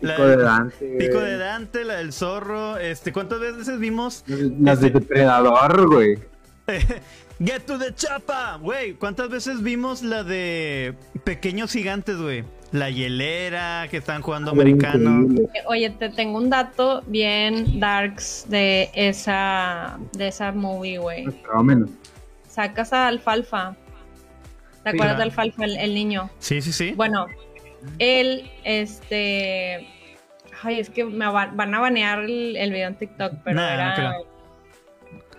Pico 0.00 0.26
de 0.26 0.36
Dante. 0.36 0.96
Pico 0.98 1.20
de 1.20 1.36
Dante, 1.36 1.84
la 1.84 1.96
del 1.96 2.12
zorro. 2.12 2.76
Este, 2.76 3.12
¿cuántas 3.12 3.40
veces 3.40 3.78
vimos? 3.78 4.24
Las 4.26 4.80
de 4.80 4.90
Depredador, 4.90 5.86
güey. 5.88 6.18
Get 7.44 7.66
to 7.66 7.78
the 7.78 7.94
chapa, 7.94 8.58
güey. 8.60 8.94
¿Cuántas 8.94 9.28
veces 9.28 9.62
vimos 9.62 10.02
la 10.02 10.24
de 10.24 10.94
Pequeños 11.24 11.72
Gigantes, 11.72 12.16
güey? 12.16 12.44
La 12.72 12.90
hielera 12.90 13.86
que 13.90 13.98
están 13.98 14.22
jugando 14.22 14.50
americano. 14.50 15.26
Oye, 15.66 15.90
te 15.90 16.10
tengo 16.10 16.36
un 16.36 16.50
dato 16.50 17.02
bien 17.06 17.78
darks 17.80 18.44
de 18.48 18.90
esa 18.92 19.98
de 20.12 20.28
esa 20.28 20.52
movie, 20.52 20.98
güey. 20.98 21.26
Sacas 22.48 22.92
a 22.92 23.06
Alfalfa. 23.06 23.76
¿Te 24.82 24.90
acuerdas 24.90 25.16
de 25.18 25.22
Alfalfa, 25.22 25.64
el 25.64 25.94
niño? 25.94 26.30
Sí, 26.40 26.60
sí, 26.60 26.72
sí. 26.72 26.92
Bueno, 26.96 27.26
él, 27.98 28.50
este. 28.64 29.88
Ay, 30.62 30.80
es 30.80 30.90
que 30.90 31.04
me 31.04 31.30
van 31.30 31.74
a 31.74 31.80
banear 31.80 32.20
el, 32.20 32.70
video 32.72 32.88
en 32.88 32.96
TikTok, 32.96 33.34
pero 33.44 33.60
era. 33.60 34.16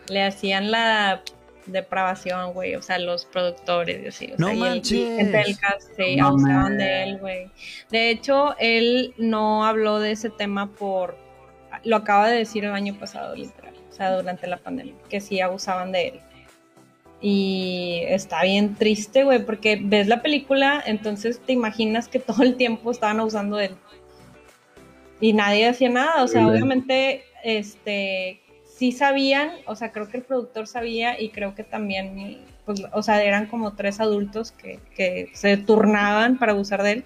Le 0.08 0.24
hacían 0.24 0.72
la 0.72 1.22
depravación, 1.66 2.54
güey. 2.54 2.76
O 2.76 2.82
sea, 2.82 2.98
los 3.00 3.26
productores 3.26 4.04
y 4.04 4.08
así. 4.08 4.34
O 4.34 4.36
no 4.38 4.48
sea, 4.48 4.56
manches. 4.56 4.92
Y 4.92 5.04
el, 5.04 5.18
gente 5.18 5.38
del 5.38 5.60
cast 5.60 5.96
se 5.96 6.20
abusaban 6.20 6.78
de 6.78 7.04
él, 7.04 7.18
güey. 7.20 7.52
De 7.90 8.10
hecho, 8.10 8.56
él 8.60 9.14
no 9.18 9.66
habló 9.66 10.00
de 10.00 10.12
ese 10.12 10.30
tema 10.30 10.72
por. 10.72 11.18
Lo 11.84 11.98
acaba 11.98 12.28
de 12.28 12.38
decir 12.38 12.66
el 12.66 12.72
año 12.72 12.96
pasado, 12.96 13.36
literal. 13.36 13.74
O 13.90 13.94
sea, 13.94 14.16
durante 14.16 14.48
la 14.48 14.58
pandemia. 14.58 14.96
Que 15.10 15.22
sí 15.22 15.40
abusaban 15.42 15.92
de 15.92 16.08
él. 16.08 16.22
Y 17.22 18.02
está 18.08 18.44
bien 18.44 18.76
triste, 18.76 19.24
güey, 19.24 19.46
porque 19.46 19.80
ves 19.82 20.08
la 20.08 20.22
película, 20.22 20.82
entonces 20.86 21.42
te 21.46 21.54
imaginas 21.54 22.08
que 22.08 22.20
todo 22.20 22.44
el 22.44 22.56
tiempo 22.56 22.92
estaban 22.92 23.20
usando 23.20 23.58
de 23.58 23.66
él. 23.66 23.76
Y 25.20 25.34
nadie 25.34 25.68
hacía 25.68 25.90
nada, 25.90 26.24
o 26.24 26.28
sea, 26.28 26.48
obviamente, 26.48 27.24
este, 27.44 28.40
sí 28.64 28.94
sabían, 28.94 29.52
o 29.66 29.76
sea, 29.76 29.92
creo 29.92 30.08
que 30.08 30.18
el 30.18 30.24
productor 30.24 30.66
sabía 30.66 31.20
y 31.20 31.30
creo 31.30 31.56
que 31.56 31.66
también, 31.66 32.38
pues, 32.66 32.84
o 32.94 33.04
sea, 33.04 33.22
eran 33.22 33.48
como 33.48 33.74
tres 33.74 34.00
adultos 34.00 34.54
que, 34.54 34.80
que 34.96 35.30
se 35.34 35.58
turnaban 35.58 36.38
para 36.38 36.54
abusar 36.54 36.84
de 36.84 36.92
él. 36.92 37.04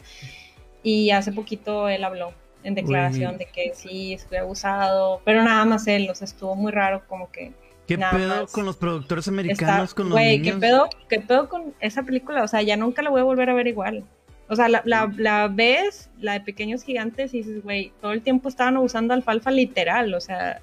Y 0.84 1.10
hace 1.10 1.32
poquito 1.32 1.89
él 1.89 2.04
habló 2.04 2.34
en 2.63 2.76
declaración 2.76 3.38
de 3.38 3.45
que 3.45 3.73
sí, 3.73 4.13
estuve 4.13 4.39
abusado, 4.39 5.21
pero 5.26 5.43
nada 5.43 5.65
más 5.65 5.88
él, 5.88 6.10
o 6.10 6.15
sea, 6.15 6.26
estuvo 6.26 6.56
muy 6.56 6.71
raro 6.71 7.04
como 7.08 7.32
que 7.32 7.52
¿Qué 7.88 7.98
pedo 7.98 8.48
con 8.48 8.65
los 8.65 8.78
productores 8.78 9.28
americanos, 9.28 9.93
con 9.93 10.10
los 10.10 10.13
güey, 10.13 10.41
¿qué 10.41 10.54
pedo, 10.54 10.88
¿qué 11.10 11.19
pedo 11.19 11.50
con 11.50 11.74
esa 11.80 12.04
película? 12.04 12.43
O 12.43 12.48
sea, 12.48 12.62
ya 12.62 12.78
nunca 12.78 13.02
la 13.02 13.10
voy 13.10 13.22
a 13.22 13.24
volver 13.24 13.50
a 13.50 13.54
ver 13.54 13.67
igual. 13.67 14.06
O 14.48 14.56
sea, 14.56 14.69
la, 14.69 14.82
la, 14.86 15.12
la 15.17 15.48
ves, 15.48 16.10
la 16.19 16.34
de 16.34 16.41
Pequeños 16.41 16.84
Gigantes, 16.84 17.34
y 17.34 17.39
dices, 17.39 17.63
güey, 17.63 17.91
todo 18.02 18.12
el 18.12 18.22
tiempo 18.22 18.50
estaban 18.50 18.78
usando 18.78 19.13
alfalfa 19.13 19.52
literal, 19.52 20.13
o 20.13 20.22
sea, 20.22 20.62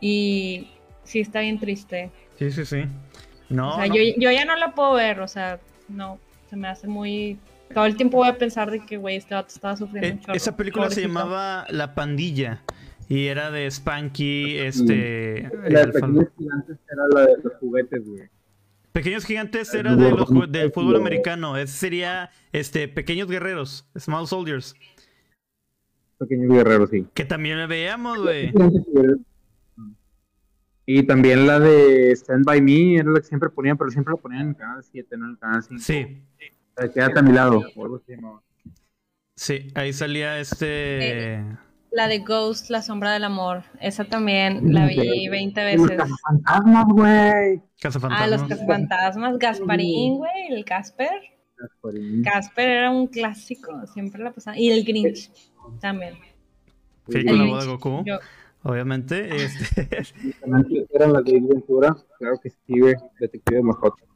y 0.00 0.68
sí 1.04 1.20
está 1.20 1.40
bien 1.40 1.58
triste. 1.58 2.10
Sí, 2.38 2.50
sí, 2.50 2.64
sí. 2.64 2.84
No, 3.48 3.74
o 3.74 3.76
sea, 3.76 3.86
Yo, 3.86 4.02
yo 4.16 4.30
ya 4.30 4.44
no 4.44 4.56
la 4.56 4.74
puedo 4.74 4.94
ver, 4.94 5.20
o 5.20 5.28
sea, 5.28 5.60
no, 5.88 6.18
se 6.50 6.56
me 6.56 6.68
hace 6.68 6.88
muy... 6.88 7.38
Todo 7.72 7.86
el 7.86 7.96
tiempo 7.96 8.18
voy 8.18 8.28
a 8.28 8.38
pensar 8.38 8.70
de 8.70 8.84
que, 8.84 8.96
güey, 8.96 9.16
este 9.16 9.34
vato 9.34 9.48
estaba 9.48 9.76
sufriendo 9.76 10.08
eh, 10.08 10.14
mucho. 10.14 10.32
Esa 10.32 10.56
película 10.56 10.90
se 10.90 11.02
llamaba 11.02 11.66
La 11.70 11.94
Pandilla. 11.94 12.62
Y 13.08 13.26
era 13.26 13.50
de 13.50 13.70
Spanky, 13.70 14.58
este... 14.58 15.50
La 15.68 15.86
de 15.86 15.92
Pequeños 15.92 16.28
Gigantes 16.36 16.78
era 16.90 17.08
la 17.12 17.20
de 17.26 17.42
los 17.42 17.52
juguetes, 17.54 18.08
güey. 18.08 18.28
Pequeños 18.92 19.24
Gigantes 19.24 19.74
era 19.74 19.96
de 19.96 20.10
los, 20.12 20.28
del 20.50 20.70
fútbol 20.70 20.96
americano. 20.96 21.56
Ese 21.56 21.76
sería, 21.76 22.30
este, 22.52 22.86
Pequeños 22.86 23.28
Guerreros, 23.28 23.88
Small 23.98 24.28
Soldiers. 24.28 24.74
Pequeños 26.18 26.52
Guerreros, 26.52 26.90
sí. 26.90 27.06
Que 27.12 27.24
también 27.24 27.56
me 27.56 27.66
veíamos, 27.66 28.22
güey. 28.22 28.52
Y 30.86 31.02
también 31.04 31.46
la 31.46 31.58
de 31.58 32.12
Stand 32.12 32.44
By 32.44 32.60
Me 32.60 32.96
era 32.96 33.10
la 33.10 33.20
que 33.20 33.26
siempre 33.26 33.48
ponían, 33.48 33.76
pero 33.76 33.90
siempre 33.90 34.12
lo 34.12 34.18
ponían 34.18 34.42
en 34.42 34.48
el 34.50 34.56
canal 34.56 34.84
7, 34.84 35.16
no 35.16 35.24
en 35.24 35.30
el 35.32 35.38
canal 35.38 35.62
5. 35.62 35.80
Sí. 35.80 36.22
Quédate 36.92 37.18
a 37.18 37.22
mi 37.22 37.32
lado. 37.32 37.62
Sí, 39.34 39.68
ahí 39.74 39.92
salía 39.92 40.38
este. 40.38 41.44
La 41.94 42.08
de 42.08 42.18
Ghost, 42.18 42.70
La 42.70 42.82
Sombra 42.82 43.12
del 43.12 43.24
Amor. 43.24 43.62
Esa 43.80 44.04
también 44.04 44.72
la 44.74 44.86
vi 44.86 45.28
20 45.28 45.76
Los 45.76 45.88
veces. 45.88 46.10
fantasmas, 46.26 46.84
güey. 46.86 47.62
Casa 47.80 47.98
Ah, 48.10 48.26
los 48.26 48.40
Fantasma. 48.40 48.48
cazafantasmas. 48.48 49.38
Gasparín, 49.38 50.16
güey, 50.16 50.48
el 50.50 50.64
Casper. 50.64 51.10
Casper 52.24 52.68
era 52.68 52.90
un 52.90 53.06
clásico, 53.06 53.86
siempre 53.86 54.22
la 54.24 54.32
pasaba. 54.32 54.58
Y 54.58 54.70
el 54.70 54.84
Grinch 54.84 55.30
también. 55.80 56.14
Sí, 57.08 57.24
con 57.24 57.38
la 57.38 57.44
voz 57.44 57.64
de 57.64 57.70
Goku. 57.70 58.02
Yo- 58.04 58.18
Obviamente. 58.64 59.36
Este, 59.44 59.84
También 60.40 60.86
eran 60.94 61.12
las 61.12 61.24
de 61.24 61.32
Ventura. 61.40 61.94
Claro 62.18 62.40
que 62.42 62.50
sí, 62.50 62.80
güey. 62.80 62.94
Detective 63.20 63.58
de 63.58 63.62
mascotas. 63.62 64.08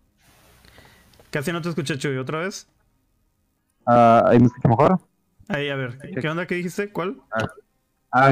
casi 1.31 1.53
no 1.53 1.61
te 1.63 1.69
escuché, 1.69 1.97
Chuy. 1.99 2.17
¿Otra 2.17 2.41
vez? 2.41 2.67
Ah, 3.87 4.25
¿Ahí 4.27 4.39
me 4.41 4.47
escucha 4.47 4.69
mejor? 4.69 4.99
Ahí, 5.49 5.69
a 5.69 5.77
ver. 5.77 5.99
¿Qué 5.99 6.29
onda? 6.29 6.47
¿Qué 6.47 6.55
dijiste? 6.57 6.91
¿Cuál? 6.91 7.19
Ah, 7.31 7.47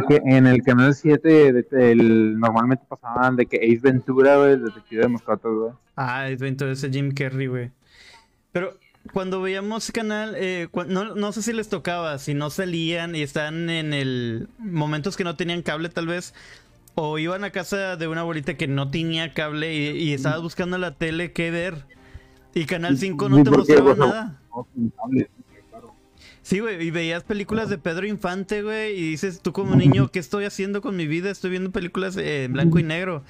que 0.09 0.17
en 0.25 0.47
el 0.47 0.63
canal 0.63 0.95
7 0.95 1.53
de- 1.53 1.93
el, 1.93 2.39
normalmente 2.39 2.85
pasaban 2.89 3.37
de 3.37 3.47
que 3.47 3.57
Ace 3.59 3.81
Ventura, 3.83 4.37
güey, 4.39 4.53
el 4.53 4.65
detective 4.65 5.03
de 5.03 5.09
mascotas, 5.09 5.53
güey. 5.53 5.73
Ah, 5.97 6.25
dentro 6.39 6.67
de 6.67 6.75
ese 6.75 6.91
Jim 6.91 7.13
Carrey, 7.13 7.47
güey. 7.47 7.71
Pero 8.53 8.79
cuando 9.13 9.41
veíamos 9.43 9.85
ese 9.85 9.93
canal, 9.93 10.35
eh, 10.37 10.69
no, 10.89 11.15
no 11.15 11.33
sé 11.33 11.43
si 11.43 11.53
les 11.53 11.69
tocaba, 11.69 12.19
si 12.19 12.35
no 12.35 12.51
salían 12.51 13.15
y 13.15 13.23
estaban 13.23 13.71
en 13.71 13.93
el 13.93 14.49
momentos 14.59 15.17
que 15.17 15.25
no 15.25 15.37
tenían 15.37 15.63
cable 15.63 15.89
tal 15.91 16.07
vez, 16.07 16.35
o 16.95 17.19
iban 17.19 17.45
a 17.45 17.51
casa 17.51 17.97
de 17.97 18.09
una 18.09 18.23
abuelita 18.23 18.57
que 18.57 18.67
no 18.67 18.91
tenía 18.91 19.35
cable 19.35 19.75
y, 19.75 19.89
y 20.03 20.13
estabas 20.15 20.41
buscando 20.43 20.77
en 20.77 20.83
la 20.83 20.95
tele 20.95 21.33
qué 21.33 21.51
ver. 21.51 21.85
Y 22.55 22.65
Canal 22.65 22.97
5 22.97 23.29
no 23.29 23.43
te 23.45 23.51
mostraba 23.51 23.83
bueno, 23.83 24.07
nada. 24.07 24.41
no, 24.51 24.67
claro. 24.73 25.27
Sí, 26.47 26.61
güey, 26.61 26.81
y 26.81 26.93
veías 26.93 27.25
películas 27.25 27.69
de 27.69 27.77
Pedro 27.77 28.07
Infante, 28.07 28.63
güey, 28.63 28.93
y 28.97 29.11
dices 29.11 29.41
tú 29.43 29.53
como 29.53 29.75
niño, 29.75 30.13
¿qué 30.13 30.21
estoy 30.21 30.45
haciendo 30.45 30.81
con 30.81 30.95
mi 30.95 31.09
vida? 31.09 31.29
Estoy 31.29 31.51
viendo 31.51 31.73
películas 31.73 32.17
eh, 32.17 32.45
en 32.45 32.53
blanco 32.53 32.79
y 32.79 32.85
negro. 32.85 33.25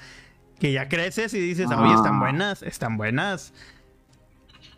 Que 0.59 0.71
ya 0.71 0.87
creces 0.87 1.33
y 1.33 1.39
dices, 1.39 1.65
oye, 1.75 1.95
están 1.95 2.13
Ah. 2.17 2.19
buenas, 2.19 2.61
están 2.61 2.95
buenas. 2.95 3.55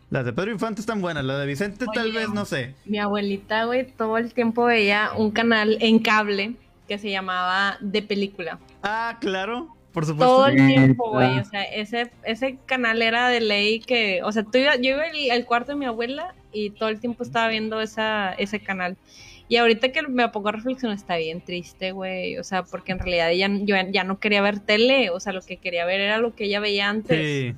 Las 0.09 0.23
de 0.23 0.31
Pedro 0.31 0.51
Infante 0.51 0.79
están 0.79 1.01
buenas, 1.01 1.25
las 1.25 1.37
de 1.37 1.45
Vicente 1.47 1.85
tal 1.93 2.13
vez, 2.13 2.29
no 2.29 2.45
sé. 2.45 2.75
Mi 2.85 2.97
abuelita, 2.97 3.65
güey, 3.65 3.85
todo 3.91 4.17
el 4.17 4.33
tiempo 4.33 4.63
veía 4.63 5.11
un 5.17 5.31
canal 5.31 5.77
en 5.81 5.99
cable 5.99 6.53
que 6.87 6.97
se 6.97 7.09
llamaba 7.11 7.75
De 7.81 8.01
Película. 8.01 8.57
Ah, 8.83 9.17
claro, 9.19 9.75
por 9.91 10.05
supuesto. 10.05 10.33
Todo 10.33 10.47
el 10.47 10.55
tiempo, 10.65 11.09
güey. 11.11 11.39
O 11.39 11.43
sea, 11.43 11.63
ese, 11.63 12.09
ese 12.23 12.57
canal 12.65 13.01
era 13.01 13.27
de 13.27 13.41
ley 13.41 13.81
que, 13.81 14.21
o 14.23 14.31
sea, 14.31 14.43
tú 14.43 14.57
iba- 14.59 14.77
yo 14.77 14.91
iba 14.91 15.03
al, 15.03 15.31
al 15.31 15.45
cuarto 15.45 15.73
de 15.73 15.77
mi 15.77 15.85
abuela 15.85 16.33
y 16.51 16.71
todo 16.71 16.89
el 16.89 16.99
tiempo 16.99 17.23
estaba 17.23 17.47
viendo 17.47 17.79
esa, 17.81 18.33
ese 18.33 18.59
canal. 18.59 18.97
Y 19.47 19.57
ahorita 19.57 19.91
que 19.91 20.03
me 20.03 20.29
pongo 20.29 20.49
a 20.49 20.51
reflexionar, 20.51 20.95
está 20.95 21.17
bien 21.17 21.41
triste, 21.41 21.91
güey. 21.91 22.37
O 22.37 22.43
sea, 22.43 22.63
porque 22.63 22.91
en 22.91 22.99
realidad 22.99 23.31
ella, 23.31 23.49
yo 23.63 23.75
ya 23.91 24.03
no 24.03 24.19
quería 24.19 24.41
ver 24.43 24.59
tele. 24.59 25.09
O 25.09 25.19
sea, 25.19 25.33
lo 25.33 25.41
que 25.41 25.57
quería 25.57 25.85
ver 25.85 26.01
era 26.01 26.19
lo 26.19 26.35
que 26.35 26.45
ella 26.45 26.59
veía 26.59 26.87
antes. 26.89 27.17
Sí. 27.51 27.55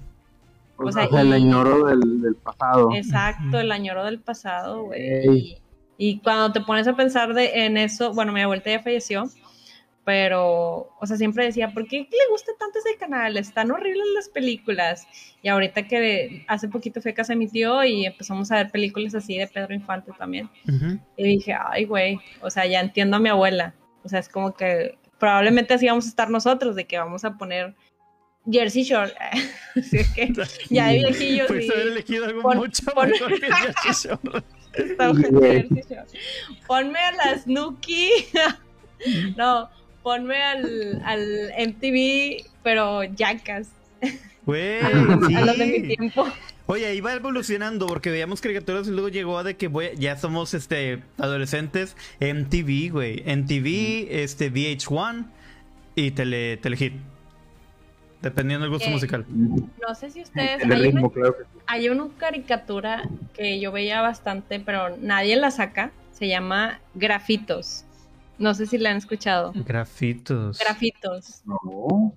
O 0.78 0.86
O 0.88 0.92
sea, 0.92 1.08
sea, 1.10 1.22
el 1.22 1.28
y- 1.30 1.34
añoro 1.34 1.86
del, 1.86 2.22
del 2.22 2.36
pasado. 2.36 2.90
Exacto, 2.96 3.60
el 3.60 3.72
añoro 3.74 4.06
del 4.06 4.20
pasado, 4.20 4.86
güey. 4.86 5.02
Ey. 5.02 5.58
Y, 5.98 6.10
y 6.10 6.20
cuando 6.20 6.52
te 6.54 6.62
pones 6.62 6.88
a 6.88 6.96
pensar 6.96 7.34
de, 7.34 7.66
en 7.66 7.76
eso, 7.78 8.14
bueno, 8.14 8.32
mi 8.32 8.40
abuelita 8.42 8.72
ya 8.72 8.80
falleció, 8.82 9.26
pero, 10.04 10.90
o 11.00 11.06
sea, 11.06 11.16
siempre 11.18 11.46
decía, 11.46 11.70
¿por 11.74 11.88
qué 11.88 11.98
le 12.00 12.30
gusta 12.32 12.52
tanto 12.58 12.80
ese 12.80 12.98
canal? 12.98 13.38
Están 13.38 13.70
horribles 13.72 14.08
las 14.16 14.30
películas. 14.30 15.08
Y 15.44 15.48
ahorita 15.50 15.88
que 15.88 16.44
hace 16.48 16.68
poquito 16.68 17.02
fui 17.02 17.12
a 17.12 17.16
casa 17.16 17.34
de 17.34 17.38
mi 17.38 17.48
tío 17.48 17.84
y 17.84 18.06
empezamos 18.06 18.52
a 18.52 18.56
ver 18.58 18.72
películas 18.72 19.14
así 19.16 19.38
de 19.38 19.48
Pedro 19.48 19.74
Infante 19.76 20.12
también. 20.18 20.50
Ujú. 20.68 21.00
Y 21.18 21.24
dije, 21.24 21.56
ay, 21.58 21.86
güey, 21.86 22.20
o 22.42 22.50
sea, 22.50 22.66
ya 22.66 22.80
entiendo 22.80 23.18
a 23.18 23.20
mi 23.20 23.30
abuela. 23.30 23.76
O 24.04 24.10
sea, 24.10 24.20
es 24.20 24.28
como 24.30 24.54
que 24.56 24.98
probablemente 25.20 25.76
así 25.76 25.86
vamos 25.88 26.06
a 26.06 26.10
estar 26.10 26.30
nosotros, 26.32 26.76
de 26.76 26.86
que 26.86 26.98
vamos 26.98 27.24
a 27.24 27.38
poner 27.38 27.76
Jersey 28.50 28.82
Shore. 28.84 29.14
Así 29.76 29.98
es 29.98 30.10
que 30.16 30.34
ya 30.72 30.88
de 30.88 30.94
viejillos. 30.98 31.46
Puedes 31.48 31.68
y- 31.68 31.72
haber 31.72 31.88
elegido 31.90 32.26
algo 32.26 32.42
Pon- 32.42 32.58
mucho 32.58 32.84
pon- 32.96 33.12
mejor 33.12 33.40
que 33.40 33.48
Jersey 33.86 34.10
Shore. 34.18 34.44
Jersey 34.74 35.84
Shore. 35.88 36.06
Ponme 36.66 36.98
a 37.00 37.12
la 37.12 37.38
Snooki. 37.38 38.10
no, 39.38 39.70
ponme 40.04 40.42
al, 40.42 41.02
al 41.06 41.52
MTV, 41.70 42.46
pero 42.64 43.04
Jackass. 43.16 43.70
Güey, 44.46 44.80
A 45.36 45.42
los 45.46 45.58
de 45.58 45.66
mi 45.68 45.88
sí. 45.88 45.96
tiempo. 45.98 46.28
Oye, 46.68 46.96
iba 46.96 47.14
evolucionando 47.14 47.86
porque 47.88 48.10
veíamos 48.12 48.40
caricaturas 48.40 48.88
y 48.88 48.92
luego 48.92 49.10
llegó 49.10 49.38
a 49.38 49.44
de 49.44 49.58
que 49.58 49.68
voy- 49.68 49.92
ya 49.98 50.16
somos 50.18 50.54
este 50.54 51.04
adolescentes 51.18 51.98
MTV, 52.20 52.92
güey. 52.92 53.24
MTV, 53.26 54.08
este 54.24 54.52
VH1 54.52 55.26
y 55.96 56.12
tele, 56.12 56.58
Telehit. 56.58 56.94
Dependiendo 58.22 58.64
del 58.66 58.72
gusto 58.74 58.90
musical. 58.90 59.26
No 59.30 59.96
sé 59.96 60.12
si 60.12 60.22
ustedes. 60.22 60.62
El 60.64 60.72
Hay 60.72 60.78
una, 60.80 60.86
ritmo, 60.92 61.12
claro 61.12 61.36
que 61.38 61.44
sí. 61.44 61.60
hay 61.66 61.90
una 61.90 62.08
caricatura 62.18 63.10
que 63.34 63.60
yo 63.60 63.72
veía 63.72 64.02
bastante, 64.02 64.60
pero 64.60 64.96
nadie 64.98 65.36
la 65.38 65.50
saca. 65.52 65.92
Se 66.14 66.28
llama 66.28 66.80
Grafitos. 66.94 67.84
No 68.42 68.56
sé 68.56 68.66
si 68.66 68.78
la 68.78 68.90
han 68.90 68.98
escuchado. 68.98 69.54
Grafitos. 69.56 70.58
Grafitos. 70.60 71.44
No. 71.46 72.16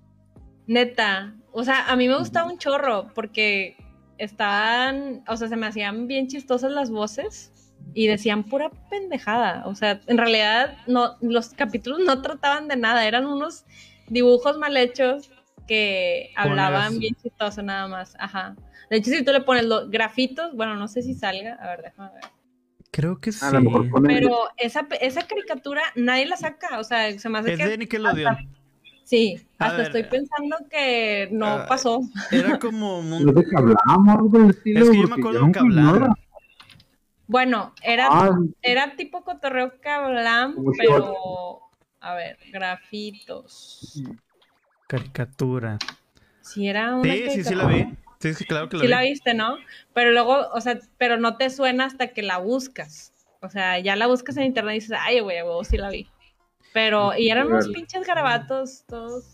Neta, 0.67 1.35
o 1.53 1.63
sea, 1.63 1.87
a 1.87 1.97
mí 1.97 2.09
me 2.09 2.17
gustaba 2.17 2.51
un 2.51 2.59
chorro 2.59 3.11
porque 3.15 3.77
estaban, 4.17 5.23
o 5.29 5.37
sea, 5.37 5.49
se 5.49 5.57
me 5.57 5.67
hacían 5.67 6.07
bien 6.07 6.29
chistosas 6.29 6.73
las 6.73 6.91
voces 6.91 7.53
y 7.93 8.07
decían 8.07 8.45
pura 8.45 8.71
pendejada. 8.89 9.67
O 9.67 9.75
sea, 9.75 10.01
en 10.07 10.17
realidad 10.17 10.79
no, 10.87 11.17
los 11.21 11.51
capítulos 11.51 12.01
no 12.01 12.23
trataban 12.23 12.69
de 12.69 12.77
nada, 12.77 13.07
eran 13.07 13.27
unos 13.27 13.67
dibujos 14.09 14.57
mal 14.57 14.77
hechos 14.79 15.31
que 15.67 16.31
hablaban 16.37 16.99
bien 16.99 17.15
chistoso 17.23 17.63
nada 17.63 17.87
más. 17.87 18.17
Ajá. 18.19 18.57
De 18.89 18.97
hecho, 18.97 19.11
si 19.11 19.23
tú 19.23 19.33
le 19.33 19.41
pones 19.41 19.65
los 19.67 19.91
grafitos, 19.91 20.55
bueno, 20.57 20.75
no 20.77 20.89
sé 20.89 21.03
si 21.03 21.15
salga, 21.15 21.55
a 21.55 21.69
ver, 21.69 21.83
déjame 21.83 22.11
ver. 22.15 22.25
Creo 22.95 23.19
que 23.19 23.33
sí. 23.33 23.45
A 23.45 23.51
lo 23.51 23.61
mejor 23.61 23.91
ponen. 23.91 24.07
Pero 24.07 24.37
esa, 24.57 24.87
esa 25.01 25.27
caricatura 25.27 25.83
nadie 25.97 26.27
la 26.27 26.37
saca, 26.37 26.79
o 26.79 26.85
sea, 26.85 27.19
se 27.19 27.29
me 27.29 27.41
hace 27.41 27.55
Es 27.55 27.59
que... 27.59 27.67
de 27.67 27.79
Nickelodeon. 27.79 28.37
Sí, 29.03 29.45
A 29.59 29.65
hasta 29.67 29.79
ver, 29.79 29.87
estoy 29.87 30.05
pensando 30.05 30.57
que 30.71 31.29
no 31.33 31.47
ah, 31.47 31.67
pasó. 31.69 32.03
Era 32.31 32.57
como 32.61 33.01
un... 33.01 33.35
Qué 33.35 33.57
hablamos. 33.57 34.33
Es 34.47 34.61
que 34.61 34.75
yo 34.75 35.09
me 35.09 35.15
acuerdo 35.15 35.51
que 35.51 35.59
hablaban. 35.59 36.15
Bueno, 37.27 37.75
era, 37.83 38.07
Ah, 38.13 38.39
era 38.63 38.95
tipo 38.95 39.25
cotorreo 39.25 39.81
cablam, 39.81 40.55
pero 40.79 41.63
a 41.99 42.15
ver, 42.15 42.39
grafitos. 42.53 44.05
Caricatura. 44.87 45.79
Si 46.43 46.69
era 46.69 46.95
una 46.95 47.13
Sí, 47.13 47.25
sí, 47.31 47.43
sí 47.43 47.55
la 47.57 47.65
caricatura. 47.65 47.91
vi. 47.91 48.04
Sí, 48.25 48.33
sí, 48.33 48.47
claro 48.47 48.71
que 48.71 48.79
la 48.79 48.81
Sí 48.81 48.87
vi. 48.87 48.91
la 48.91 49.03
viste, 49.03 49.35
¿no? 49.35 49.59
Pero 49.93 50.13
luego, 50.13 50.49
o 50.55 50.61
sea, 50.63 50.79
pero 50.97 51.19
no 51.19 51.37
te 51.37 51.51
suena 51.51 51.85
hasta 51.85 52.09
que 52.09 52.23
la 52.23 52.39
buscas. 52.39 53.13
O 53.43 53.51
sea, 53.51 53.79
ya 53.81 53.97
la 53.97 54.07
buscas 54.07 54.39
en 54.39 54.45
internet 54.45 54.77
y 54.77 54.81
dices, 54.81 54.97
ay, 54.99 55.21
güey, 55.21 55.37
a 55.37 55.45
huevo, 55.45 55.63
sí 55.63 55.77
la 55.77 55.91
vi. 55.91 56.09
Pero, 56.73 57.15
y 57.19 57.29
eran 57.29 57.49
unos 57.49 57.69
pinches 57.69 58.07
garabatos 58.07 58.85
todos. 58.89 59.27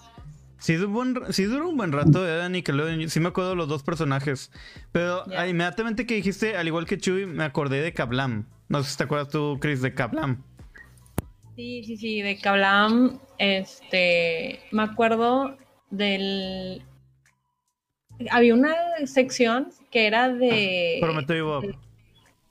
Sí, 0.59 0.75
duró 0.75 0.89
un 0.89 1.15
buen, 1.15 1.33
sí 1.33 1.45
duró 1.45 1.69
un 1.69 1.77
buen 1.77 1.93
rato, 1.93 2.27
era 2.27 2.49
Nickelodeon. 2.49 3.09
Sí 3.09 3.21
me 3.21 3.29
acuerdo 3.29 3.51
de 3.51 3.57
los 3.57 3.69
dos 3.69 3.85
personajes. 3.85 4.51
Pero 4.91 5.23
ah, 5.37 5.47
inmediatamente 5.47 6.05
que 6.05 6.17
dijiste, 6.17 6.57
al 6.57 6.67
igual 6.67 6.85
que 6.85 6.99
Chuy, 6.99 7.27
me 7.27 7.45
acordé 7.45 7.81
de 7.83 7.93
Kablam. 7.95 8.49
No 8.69 8.83
sé 8.83 8.91
si 8.91 8.97
te 8.97 9.05
acuerdas 9.05 9.29
tú, 9.29 9.59
Chris, 9.61 9.83
de 9.83 9.95
Kablam. 9.95 10.43
Sí, 11.55 11.85
sí, 11.85 11.97
sí, 11.97 12.23
de 12.23 12.39
Kablam, 12.39 13.21
este, 13.39 14.59
me 14.73 14.83
acuerdo 14.83 15.57
del... 15.91 16.83
Había 18.31 18.55
una 18.55 18.75
sección 19.07 19.69
que 19.91 20.07
era 20.07 20.29
de... 20.29 20.99
Prometeo 21.01 21.37
y 21.37 21.41
Bob. 21.41 21.77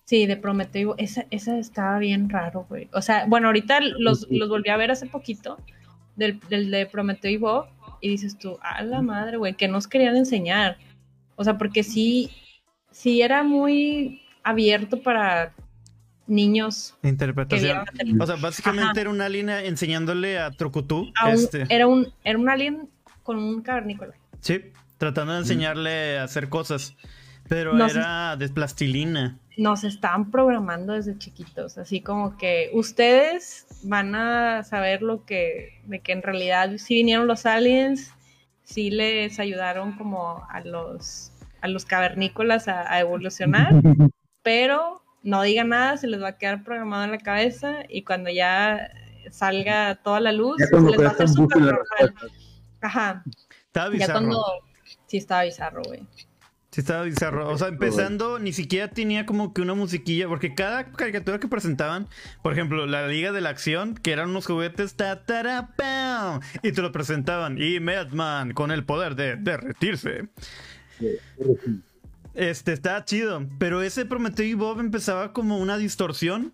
Sí, 0.06 0.26
de 0.26 0.38
Prometeo. 0.38 0.96
Esa, 0.98 1.26
esa 1.30 1.58
estaba 1.60 2.00
bien 2.00 2.30
raro, 2.30 2.66
güey. 2.68 2.90
O 2.94 3.02
sea, 3.02 3.26
bueno, 3.28 3.48
ahorita 3.48 3.80
los, 3.82 4.28
los 4.30 4.50
volví 4.50 4.70
a 4.70 4.78
ver 4.78 4.92
hace 4.92 5.06
poquito, 5.06 5.58
del, 6.16 6.40
del 6.50 6.72
de 6.72 6.86
Prometeo 6.88 7.30
y 7.32 7.38
Bob, 7.38 7.68
y 8.02 8.10
dices 8.10 8.38
tú, 8.38 8.58
a 8.62 8.82
la 8.84 9.02
madre, 9.02 9.38
güey, 9.38 9.54
que 9.54 9.68
nos 9.68 9.88
querían 9.88 10.16
enseñar. 10.16 10.78
O 11.36 11.44
sea, 11.44 11.58
porque 11.58 11.84
sí, 11.84 12.32
sí 12.92 13.22
era 13.22 13.44
muy 13.44 14.22
abierto 14.44 15.02
para 15.02 15.54
niños 16.28 16.96
Interpretación. 17.04 17.86
O 18.20 18.26
sea, 18.26 18.36
básicamente 18.36 18.92
Ajá. 18.92 19.02
era 19.02 19.10
una 19.10 19.30
línea 19.30 19.64
enseñándole 19.64 20.40
a 20.40 20.52
Trucutú. 20.52 21.12
A 21.20 21.28
un- 21.30 21.34
este, 21.36 21.66
era, 21.70 21.88
un, 21.88 22.08
era 22.24 22.38
un 22.38 22.50
alien 22.50 22.90
con 23.24 23.38
un 23.38 23.62
cavernícola. 23.62 24.14
Sí, 24.40 24.62
tratando 25.00 25.34
de 25.34 25.40
enseñarle 25.40 26.20
a 26.20 26.24
hacer 26.26 26.50
cosas. 26.50 26.96
Pero 27.48 27.76
era 27.84 28.36
de 28.36 28.48
plastilina. 28.50 29.40
Nos 29.58 29.84
estaban 29.84 30.30
programando 30.30 30.94
desde 30.94 31.18
chiquitos, 31.18 31.80
así 31.80 32.00
como 32.00 32.38
que 32.38 32.70
ustedes 32.74 33.66
van 33.84 34.14
a 34.14 34.64
saber 34.64 35.02
lo 35.02 35.26
que, 35.26 35.82
de 35.86 36.00
que 36.00 36.12
en 36.12 36.22
realidad 36.22 36.70
sí 36.78 36.94
vinieron 36.94 37.26
los 37.26 37.48
aliens, 37.48 38.14
sí 38.64 38.92
les 38.92 39.40
ayudaron 39.40 39.94
como 39.94 40.46
a 40.48 40.62
los, 40.62 41.32
a 41.62 41.68
los 41.68 41.86
cavernícolas 41.86 42.68
a, 42.68 42.94
a 42.94 43.00
evolucionar, 43.00 43.74
pero 44.44 45.02
no 45.24 45.42
digan 45.42 45.70
nada, 45.70 45.98
se 45.98 46.08
les 46.08 46.22
va 46.22 46.30
a 46.30 46.38
quedar 46.38 46.64
programado 46.64 47.06
en 47.06 47.12
la 47.12 47.18
cabeza 47.18 47.78
y 47.90 48.04
cuando 48.04 48.30
ya 48.30 48.92
salga 49.32 49.96
toda 49.96 50.20
la 50.20 50.32
luz, 50.32 50.58
se 50.58 50.80
les 50.80 51.00
va 51.00 51.08
a 51.08 51.10
hacer 51.10 51.28
súper 51.28 51.62
normal. 51.62 52.14
Ajá. 52.82 53.24
Estaba 53.66 53.96
Ya 53.96 54.12
cuando. 54.12 54.44
Sí, 55.10 55.18
estaba 55.18 55.44
bizarro, 55.44 55.82
güey. 55.84 56.02
Sí, 56.72 56.82
estaba 56.82 57.02
bizarro. 57.02 57.50
O 57.50 57.58
sea, 57.58 57.70
empezando, 57.70 58.38
ni 58.38 58.54
siquiera 58.54 58.90
tenía 58.90 59.26
como 59.26 59.56
que 59.56 59.62
una 59.62 59.74
musiquilla, 59.74 60.28
porque 60.28 60.54
cada 60.54 60.92
caricatura 60.92 61.40
que 61.40 61.48
presentaban, 61.48 62.08
por 62.44 62.54
ejemplo, 62.54 62.86
la 62.86 63.08
Liga 63.08 63.32
de 63.32 63.42
la 63.42 63.50
Acción, 63.50 63.96
que 63.96 64.12
eran 64.12 64.30
unos 64.30 64.46
juguetes, 64.46 64.94
ta, 64.94 65.26
pam, 65.26 66.42
y 66.62 66.72
te 66.72 66.82
lo 66.84 66.92
presentaban. 66.92 67.60
Y 67.60 67.80
Madman 67.80 68.54
con 68.54 68.70
el 68.70 68.86
poder 68.86 69.16
de 69.16 69.36
derretirse. 69.36 70.30
Este, 72.36 72.74
estaba 72.74 73.04
chido. 73.04 73.48
Pero 73.58 73.82
ese 73.82 74.06
Prometeo 74.06 74.46
y 74.46 74.54
Bob 74.54 74.80
empezaba 74.80 75.34
como 75.34 75.58
una 75.58 75.76
distorsión 75.80 76.54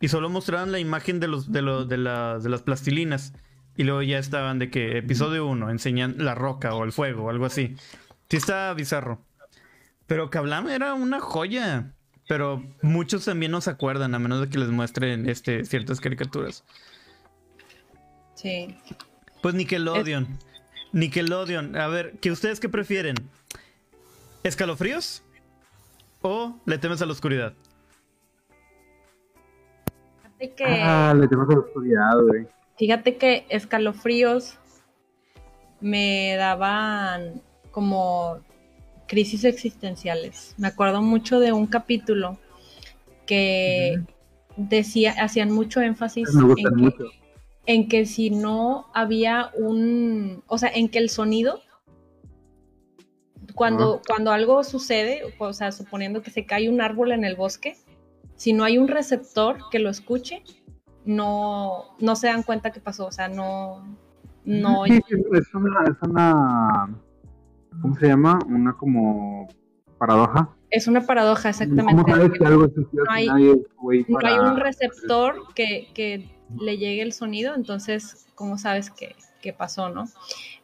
y 0.00 0.06
solo 0.06 0.28
mostraban 0.28 0.70
la 0.70 0.78
imagen 0.78 1.18
de, 1.18 1.26
los, 1.26 1.50
de, 1.50 1.62
los, 1.62 1.88
de, 1.88 1.96
las, 1.96 2.44
de 2.44 2.50
las 2.50 2.62
plastilinas. 2.62 3.32
Y 3.76 3.84
luego 3.84 4.02
ya 4.02 4.18
estaban 4.18 4.58
de 4.58 4.70
que 4.70 4.98
episodio 4.98 5.46
1 5.46 5.70
enseñan 5.70 6.14
la 6.18 6.34
roca 6.34 6.74
o 6.74 6.84
el 6.84 6.92
fuego 6.92 7.24
o 7.24 7.30
algo 7.30 7.46
así. 7.46 7.76
Sí, 8.28 8.36
estaba 8.36 8.72
bizarro. 8.74 9.20
Pero 10.06 10.30
Kablam 10.30 10.68
era 10.68 10.94
una 10.94 11.20
joya. 11.20 11.92
Pero 12.28 12.64
muchos 12.82 13.24
también 13.24 13.52
no 13.52 13.60
se 13.60 13.70
acuerdan, 13.70 14.14
a 14.14 14.18
menos 14.18 14.40
de 14.40 14.48
que 14.48 14.58
les 14.58 14.68
muestren 14.70 15.28
este, 15.28 15.64
ciertas 15.64 16.00
caricaturas. 16.00 16.64
Sí. 18.34 18.76
Pues 19.42 19.54
Nickelodeon. 19.54 20.26
Nickelodeon. 20.92 21.76
A 21.76 21.86
ver, 21.86 22.14
¿qué 22.20 22.30
ustedes 22.32 22.58
qué 22.58 22.68
prefieren? 22.68 23.14
¿Escalofríos? 24.42 25.22
¿O 26.22 26.56
le 26.66 26.78
temes 26.78 27.00
a 27.02 27.06
la 27.06 27.12
oscuridad? 27.12 27.54
Que, 30.38 30.64
Ah, 30.66 31.14
le 31.16 31.28
tenemos 31.28 31.48
a 31.50 31.52
la 31.54 31.60
oscuridad, 31.60 32.20
güey. 32.22 32.46
Fíjate 32.76 33.16
que 33.16 33.46
escalofríos 33.48 34.58
me 35.80 36.36
daban 36.36 37.42
como 37.70 38.38
crisis 39.06 39.44
existenciales. 39.44 40.54
Me 40.58 40.68
acuerdo 40.68 41.02
mucho 41.02 41.40
de 41.40 41.52
un 41.52 41.66
capítulo 41.66 42.38
que 43.26 44.00
decía, 44.56 45.14
hacían 45.18 45.50
mucho 45.50 45.80
énfasis 45.80 46.32
Me 46.34 46.48
en 46.48 46.54
que, 46.54 46.70
mucho. 46.70 47.04
en 47.66 47.88
que 47.88 48.06
si 48.06 48.30
no 48.30 48.86
había 48.94 49.50
un, 49.54 50.42
o 50.46 50.58
sea, 50.58 50.70
en 50.70 50.88
que 50.88 50.98
el 50.98 51.10
sonido, 51.10 51.60
cuando, 53.54 54.00
cuando 54.06 54.32
algo 54.32 54.64
sucede, 54.64 55.22
o 55.38 55.52
sea, 55.52 55.72
suponiendo 55.72 56.22
que 56.22 56.30
se 56.30 56.46
cae 56.46 56.68
un 56.68 56.80
árbol 56.80 57.12
en 57.12 57.24
el 57.24 57.36
bosque, 57.36 57.76
si 58.34 58.52
no 58.52 58.64
hay 58.64 58.78
un 58.78 58.88
receptor 58.88 59.58
que 59.70 59.78
lo 59.78 59.88
escuche, 59.88 60.42
no, 61.06 61.96
no 62.00 62.16
se 62.16 62.26
dan 62.26 62.42
cuenta 62.42 62.70
que 62.72 62.80
pasó, 62.80 63.06
o 63.06 63.12
sea, 63.12 63.28
no, 63.28 63.82
no, 64.44 64.84
Sí, 64.84 65.00
es 65.32 65.54
una, 65.54 65.84
es 65.84 65.96
una. 66.02 66.94
¿Cómo 67.80 67.96
se 67.96 68.06
llama? 68.06 68.38
Una 68.46 68.72
como 68.74 69.48
paradoja. 69.98 70.50
es 70.70 70.86
una 70.86 71.00
paradoja 71.02 71.52
¿Cómo 71.52 71.64
exactamente. 71.64 72.12
sabes 72.12 72.32
que 72.38 72.46
algo 72.46 72.64
existió 72.66 73.02
No 73.04 73.12
hay 73.12 74.38
un 74.38 74.56
receptor 74.56 75.42
que, 75.54 75.88
que 75.94 76.30
le 76.60 76.78
llegue 76.78 77.02
el 77.02 77.12
sonido, 77.12 77.54
entonces, 77.54 78.26
¿cómo 78.34 78.56
sabes 78.58 78.90
que, 78.90 79.16
que 79.42 79.52
pasó, 79.52 79.88
no? 79.90 80.04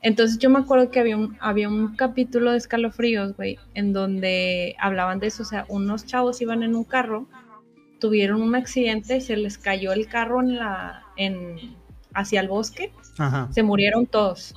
Entonces 0.01 0.39
yo 0.39 0.51
me 0.51 0.59
acuerdo 0.61 0.91
que 0.91 1.01
había 1.01 1.17
un, 1.17 1.37
había 1.41 1.69
un 1.69 1.97
capítulo 1.97 2.53
de 2.53 2.59
escalofríos, 2.59 3.37
güey, 3.37 3.59
en 3.75 3.93
donde 3.93 4.77
hablaban 4.79 5.19
de 5.19 5.29
eso, 5.29 5.43
o 5.43 5.47
sea, 5.47 5.65
unos 5.69 6.07
chavos 6.07 6.41
iban 6.41 6.63
en 6.63 6.75
un 6.75 6.85
carro, 6.85 7.27
tuvieron 8.03 8.43
un 8.43 8.57
accidente, 8.57 9.21
se 9.21 9.37
les 9.37 9.57
cayó 9.57 9.93
el 9.93 10.09
carro 10.09 10.41
en 10.41 10.57
la, 10.57 11.05
en, 11.17 11.77
hacia 12.15 12.41
el 12.41 12.49
bosque, 12.49 12.93
Ajá. 13.17 13.49
se 13.53 13.63
murieron 13.63 14.09
todos. 14.09 14.55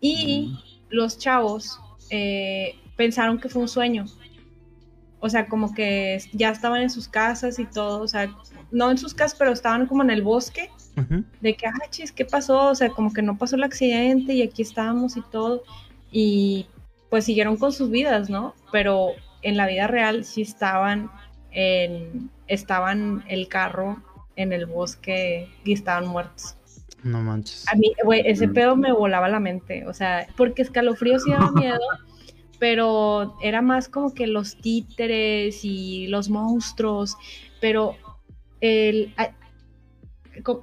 Y 0.00 0.56
los 0.88 1.18
chavos 1.18 1.80
eh, 2.08 2.76
pensaron 2.96 3.40
que 3.40 3.48
fue 3.48 3.62
un 3.62 3.68
sueño. 3.68 4.04
O 5.18 5.28
sea, 5.28 5.48
como 5.48 5.74
que 5.74 6.22
ya 6.34 6.50
estaban 6.50 6.82
en 6.82 6.90
sus 6.90 7.08
casas 7.08 7.58
y 7.58 7.64
todo, 7.64 8.00
o 8.00 8.06
sea, 8.06 8.32
no 8.70 8.92
en 8.92 8.98
sus 8.98 9.12
casas, 9.12 9.36
pero 9.36 9.50
estaban 9.50 9.88
como 9.88 10.04
en 10.04 10.10
el 10.10 10.22
bosque, 10.22 10.70
de 11.40 11.56
que, 11.56 11.66
ah, 11.66 11.90
chis, 11.90 12.12
¿qué 12.12 12.24
pasó? 12.24 12.68
O 12.68 12.74
sea, 12.76 12.90
como 12.90 13.12
que 13.12 13.22
no 13.22 13.36
pasó 13.36 13.56
el 13.56 13.64
accidente 13.64 14.34
y 14.34 14.42
aquí 14.42 14.62
estábamos 14.62 15.16
y 15.16 15.22
todo. 15.32 15.64
Y 16.12 16.66
pues 17.10 17.24
siguieron 17.24 17.56
con 17.56 17.72
sus 17.72 17.90
vidas, 17.90 18.30
¿no? 18.30 18.54
Pero 18.70 19.14
en 19.42 19.56
la 19.56 19.66
vida 19.66 19.88
real 19.88 20.24
sí 20.24 20.42
estaban 20.42 21.10
en, 21.50 22.30
estaban 22.46 23.24
el 23.28 23.48
carro 23.48 24.02
en 24.36 24.52
el 24.52 24.66
bosque 24.66 25.48
y 25.64 25.72
estaban 25.72 26.06
muertos. 26.06 26.56
No 27.02 27.22
manches. 27.22 27.66
A 27.68 27.76
mí, 27.76 27.92
güey, 28.04 28.22
ese 28.26 28.48
pedo 28.48 28.76
me 28.76 28.92
volaba 28.92 29.28
la 29.28 29.40
mente. 29.40 29.86
O 29.86 29.92
sea, 29.94 30.26
porque 30.36 30.62
escalofrío 30.62 31.18
sí 31.18 31.30
daba 31.30 31.52
miedo, 31.52 31.78
pero 32.58 33.36
era 33.42 33.62
más 33.62 33.88
como 33.88 34.12
que 34.12 34.26
los 34.26 34.56
títeres 34.56 35.64
y 35.64 36.08
los 36.08 36.28
monstruos. 36.28 37.16
Pero 37.60 37.94
el. 38.60 39.14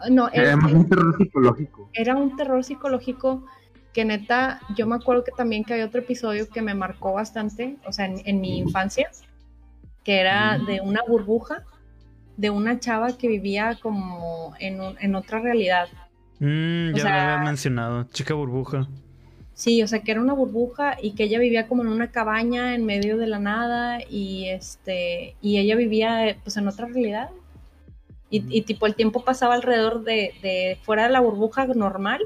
No, 0.09 0.29
Era 0.29 0.55
más 0.55 0.71
un 0.71 0.87
terror 0.87 1.17
psicológico. 1.17 1.89
era 1.93 2.15
un 2.15 2.35
terror 2.35 2.63
psicológico 2.63 3.45
que 3.91 4.05
neta, 4.05 4.59
yo 4.75 4.85
me 4.87 4.95
acuerdo 4.95 5.23
que 5.23 5.31
también 5.31 5.63
que 5.63 5.73
había 5.73 5.85
otro 5.85 6.01
episodio 6.01 6.47
que 6.49 6.61
me 6.61 6.73
marcó 6.73 7.13
bastante, 7.13 7.77
o 7.85 7.91
sea, 7.91 8.05
en, 8.05 8.21
en 8.25 8.41
mi 8.41 8.57
infancia, 8.57 9.09
que 10.03 10.19
era 10.19 10.59
de 10.59 10.81
una 10.81 11.01
burbuja, 11.07 11.63
de 12.37 12.49
una 12.49 12.79
chava 12.79 13.17
que 13.17 13.27
vivía 13.27 13.77
como 13.81 14.53
en, 14.59 14.81
un- 14.81 14.97
en 14.99 15.15
otra 15.15 15.39
realidad. 15.39 15.87
Mm, 16.39 16.93
ya 16.95 17.01
sea- 17.03 17.11
lo 17.25 17.31
había 17.33 17.45
mencionado. 17.45 18.03
Chica 18.11 18.33
burbuja. 18.33 18.87
Sí, 19.55 19.83
o 19.83 19.87
sea, 19.87 19.99
que 20.01 20.11
era 20.11 20.19
una 20.21 20.33
burbuja 20.33 20.97
y 21.01 21.11
que 21.13 21.25
ella 21.25 21.37
vivía 21.37 21.67
como 21.67 21.83
en 21.83 21.89
una 21.89 22.09
cabaña 22.09 22.73
en 22.73 22.85
medio 22.85 23.17
de 23.17 23.27
la 23.27 23.37
nada 23.37 23.99
y 24.09 24.47
este 24.49 25.35
y 25.41 25.59
ella 25.59 25.75
vivía 25.75 26.35
pues 26.43 26.57
en 26.57 26.67
otra 26.67 26.87
realidad. 26.87 27.29
Y, 28.31 28.43
y, 28.49 28.63
tipo 28.63 28.87
el 28.87 28.95
tiempo 28.95 29.23
pasaba 29.23 29.53
alrededor 29.53 30.03
de, 30.03 30.33
de 30.41 30.79
fuera 30.81 31.03
de 31.03 31.09
la 31.11 31.19
burbuja 31.19 31.67
normal, 31.67 32.19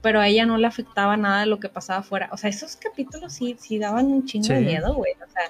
pero 0.00 0.20
a 0.20 0.28
ella 0.28 0.46
no 0.46 0.58
le 0.58 0.66
afectaba 0.68 1.16
nada 1.16 1.40
de 1.40 1.46
lo 1.46 1.58
que 1.58 1.68
pasaba 1.68 1.98
afuera. 2.00 2.28
O 2.30 2.36
sea, 2.36 2.48
esos 2.48 2.76
capítulos 2.76 3.32
sí, 3.32 3.56
sí 3.58 3.80
daban 3.80 4.06
un 4.06 4.24
chingo 4.26 4.46
de 4.54 4.60
miedo, 4.60 4.94
güey. 4.94 5.14
O 5.14 5.28
sea, 5.28 5.42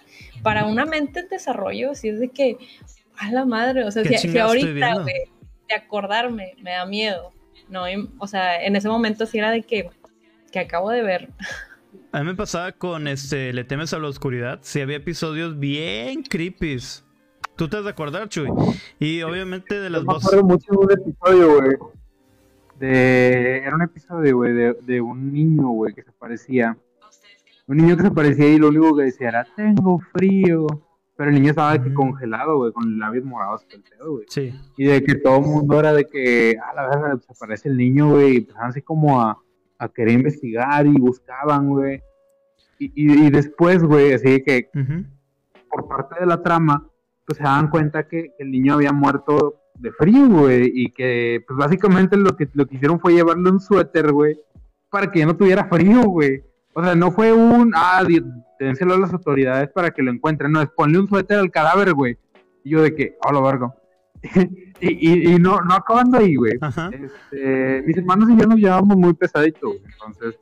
para 0.43 0.65
una 0.65 0.87
mente 0.87 1.21
en 1.21 1.29
desarrollo, 1.29 1.95
sí 1.95 2.09
es 2.09 2.19
de 2.19 2.29
que, 2.31 2.57
a 3.21 3.31
la 3.31 3.45
madre, 3.45 3.85
o 3.85 3.91
sea, 3.91 4.03
¿Qué 4.03 4.19
si, 4.19 4.37
ahorita, 4.37 4.95
güey, 4.95 5.15
de 5.69 5.75
acordarme, 5.75 6.55
me 6.63 6.73
da 6.73 6.87
miedo. 6.87 7.33
No, 7.69 7.89
Y, 7.89 8.09
o 8.19 8.27
sea, 8.27 8.65
en 8.65 8.75
ese 8.77 8.89
momento 8.89 9.27
sí 9.27 9.39
era 9.39 9.51
de 9.51 9.63
que, 9.63 9.89
que 10.51 10.59
acabo 10.59 10.91
de 10.91 11.03
ver. 11.03 11.29
A 12.13 12.21
mí 12.21 12.27
me 12.27 12.35
pasaba 12.35 12.73
con 12.73 13.07
este 13.07 13.53
Le 13.53 13.63
temes 13.65 13.93
a 13.93 13.99
la 13.99 14.09
oscuridad. 14.09 14.59
Sí, 14.63 14.81
había 14.81 14.97
episodios 14.97 15.59
bien 15.59 16.23
creepies. 16.23 17.05
¿Tú 17.57 17.69
te 17.69 17.77
has 17.77 17.85
de 17.85 17.91
acordar, 17.91 18.29
Chuy? 18.29 18.49
Y 18.99 19.23
obviamente 19.23 19.79
de 19.79 19.91
las 19.91 20.03
me 20.03 20.15
voces. 20.15 20.27
acuerdo 20.27 20.47
mucho 20.47 20.67
de 20.73 20.79
un 20.79 20.93
episodio, 20.93 21.61
güey. 21.61 21.77
De... 22.79 23.59
Era 23.59 23.75
un 23.77 23.83
episodio, 23.83 24.37
güey, 24.39 24.53
de, 24.55 24.73
de 24.81 25.01
un 25.01 25.33
niño, 25.33 25.69
güey, 25.69 25.95
que 25.95 26.03
se 26.03 26.13
parecía. 26.13 26.77
Un 27.67 27.77
niño 27.77 27.97
que 27.97 28.05
se 28.05 28.11
parecía 28.11 28.49
y 28.49 28.59
lo 28.59 28.69
único 28.69 28.97
que 28.97 29.05
decía 29.05 29.29
era, 29.29 29.47
tengo 29.55 30.01
frío. 30.13 30.67
Pero 31.21 31.33
el 31.33 31.37
niño 31.37 31.51
estaba 31.51 31.73
de 31.77 31.83
que 31.83 31.93
congelado, 31.93 32.57
güey, 32.57 32.73
con 32.73 32.99
labios 32.99 33.27
morados 33.27 33.67
el 33.75 33.83
pedo, 33.83 34.13
güey. 34.13 34.25
Sí. 34.31 34.55
Y 34.79 34.87
de 34.87 35.05
que 35.05 35.17
todo 35.17 35.37
el 35.37 35.45
mundo 35.45 35.79
era 35.79 35.93
de 35.93 36.07
que, 36.07 36.57
a 36.59 36.73
la 36.73 36.89
verdad, 36.89 37.21
se 37.21 37.31
aparece 37.31 37.69
el 37.69 37.77
niño, 37.77 38.13
güey, 38.13 38.33
y 38.33 38.37
empezaban 38.39 38.71
así 38.71 38.81
como 38.81 39.21
a, 39.21 39.39
a 39.79 39.89
querer 39.91 40.15
investigar 40.15 40.87
y 40.87 40.95
buscaban, 40.99 41.69
güey. 41.69 42.01
Y, 42.79 42.87
y, 42.95 43.27
y 43.27 43.31
después, 43.31 43.83
güey, 43.85 44.15
así 44.15 44.43
que 44.43 44.71
Ujú. 44.75 45.05
por 45.71 45.89
parte 45.89 46.21
de 46.21 46.25
la 46.25 46.43
trama, 46.43 46.89
pues 47.27 47.37
se 47.37 47.45
dan 47.45 47.69
cuenta 47.69 48.09
que 48.09 48.33
el 48.39 48.51
niño 48.51 48.73
había 48.73 48.93
muerto 48.95 49.61
de 49.75 49.93
frío, 49.93 50.27
güey, 50.27 50.73
y 50.73 50.91
que 50.91 51.45
pues 51.47 51.59
básicamente 51.59 52.17
lo 52.17 52.35
que, 52.35 52.49
lo 52.55 52.67
que 52.67 52.77
hicieron 52.77 52.99
fue 52.99 53.13
llevarle 53.13 53.51
un 53.51 53.61
suéter, 53.61 54.11
güey, 54.11 54.39
para 54.89 55.13
que 55.13 55.19
ya 55.19 55.27
no 55.27 55.37
tuviera 55.37 55.67
frío, 55.67 56.01
güey. 56.05 56.43
O 56.73 56.83
sea, 56.83 56.95
no 56.95 57.11
fue 57.11 57.31
un, 57.35 57.73
ah, 57.77 58.03
dénselo 58.65 58.95
a 58.95 58.99
las 58.99 59.13
autoridades 59.13 59.71
para 59.71 59.91
que 59.91 60.03
lo 60.03 60.11
encuentren, 60.11 60.53
no, 60.53 60.61
es 60.61 60.69
ponle 60.69 60.99
un 60.99 61.09
suéter 61.09 61.39
al 61.39 61.51
cadáver, 61.51 61.93
güey. 61.95 62.19
Y 62.65 62.71
yo 62.71 62.83
de 62.83 62.95
que, 62.95 63.17
oh, 63.25 63.33
lo 63.33 63.43
vergo. 63.43 63.75
y, 64.81 64.89
y, 64.89 65.35
y 65.35 65.39
no, 65.39 65.61
no 65.63 65.75
acabando 65.75 66.19
ahí, 66.19 66.35
güey. 66.37 66.59
Este, 66.93 67.83
mis 67.87 67.97
hermanos 67.97 68.31
y 68.31 68.37
yo 68.37 68.47
nos 68.47 68.59
llevábamos 68.59 68.97
muy 68.97 69.15
pesadito. 69.15 69.73
Entonces, 69.93 70.37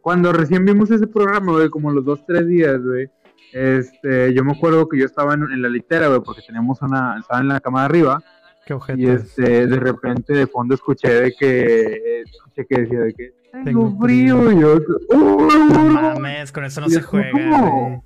cuando 0.00 0.32
recién 0.32 0.64
vimos 0.64 0.90
ese 0.90 1.06
programa, 1.06 1.52
güey, 1.52 1.68
como 1.68 1.90
los 1.90 2.04
dos, 2.04 2.24
tres 2.26 2.46
días, 2.46 2.80
güey, 2.82 3.08
este, 3.52 4.32
yo 4.32 4.44
me 4.44 4.52
acuerdo 4.52 4.88
que 4.88 4.98
yo 4.98 5.06
estaba 5.06 5.34
en, 5.34 5.42
en 5.42 5.62
la 5.62 5.68
litera, 5.68 6.08
güey, 6.08 6.20
porque 6.20 6.42
teníamos 6.46 6.80
una, 6.82 7.18
estaba 7.18 7.40
en 7.40 7.48
la 7.48 7.60
cama 7.60 7.80
de 7.80 7.86
arriba, 7.86 8.22
Qué 8.66 8.72
Y 8.72 8.76
ojete. 8.76 9.12
este, 9.14 9.66
de 9.66 9.76
repente 9.76 10.32
de 10.34 10.46
fondo 10.46 10.74
escuché 10.74 11.08
de 11.22 11.32
que, 11.38 12.22
escuché 12.22 12.66
que 12.66 12.80
decía 12.82 13.00
de 13.00 13.14
que 13.14 13.32
Tengo 13.64 13.98
frío, 14.00 14.52
y 14.52 14.60
yo, 14.60 14.78
¡Oh, 15.12 15.48
No 15.50 15.84
mames, 15.86 16.52
con 16.52 16.64
eso 16.64 16.80
no 16.80 16.86
Y 16.86 16.90
se 16.90 16.98
es 17.00 17.06
como- 17.06 17.22
juega, 17.32 17.60
güey. 17.70 18.00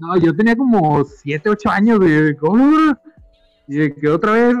No, 0.00 0.16
yo 0.16 0.34
tenía 0.34 0.56
como 0.56 1.04
7, 1.04 1.48
8 1.50 1.70
años, 1.70 2.00
de 2.00 2.36
"Oh", 2.40 2.92
Y 3.68 3.76
de 3.76 3.94
que 3.94 4.08
otra 4.08 4.32
vez. 4.32 4.56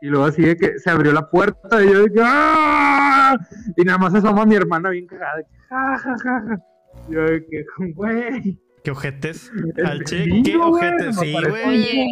Y 0.00 0.08
luego 0.08 0.24
así 0.26 0.42
de 0.42 0.56
que 0.56 0.78
se 0.80 0.90
abrió 0.90 1.12
la 1.12 1.30
puerta 1.30 1.82
y 1.82 1.90
yo 1.92 2.02
de 2.02 2.10
que 2.12 2.20
¡Ah! 2.22 3.36
Y 3.76 3.82
nada 3.84 3.98
más 3.98 4.12
asoma 4.14 4.44
mi 4.44 4.56
hermana 4.56 4.90
bien 4.90 5.06
cagada. 5.06 5.36
de 5.36 5.44
que, 5.44 5.50
"Ja, 5.68 5.98
ja, 5.98 6.16
ja, 6.18 6.40
ja". 6.48 6.58
Yo 7.08 7.20
de 7.22 7.46
que, 7.46 7.64
güey. 7.94 8.60
Qué 8.84 8.90
ojetes. 8.90 9.50
Al 9.82 10.04
che, 10.04 10.42
qué 10.44 10.56
ojetes. 10.58 11.16
Sí, 11.18 11.32
güey. 11.32 11.64
Oye, 11.64 12.10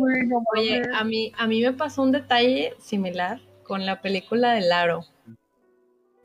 Oye, 0.56 0.82
a 0.94 1.04
mí, 1.04 1.30
a 1.36 1.46
mí 1.46 1.62
me 1.62 1.74
pasó 1.74 2.02
un 2.02 2.12
detalle 2.12 2.72
similar 2.78 3.40
con 3.62 3.84
la 3.84 4.00
película 4.00 4.52
de 4.54 4.62
Laro. 4.62 5.04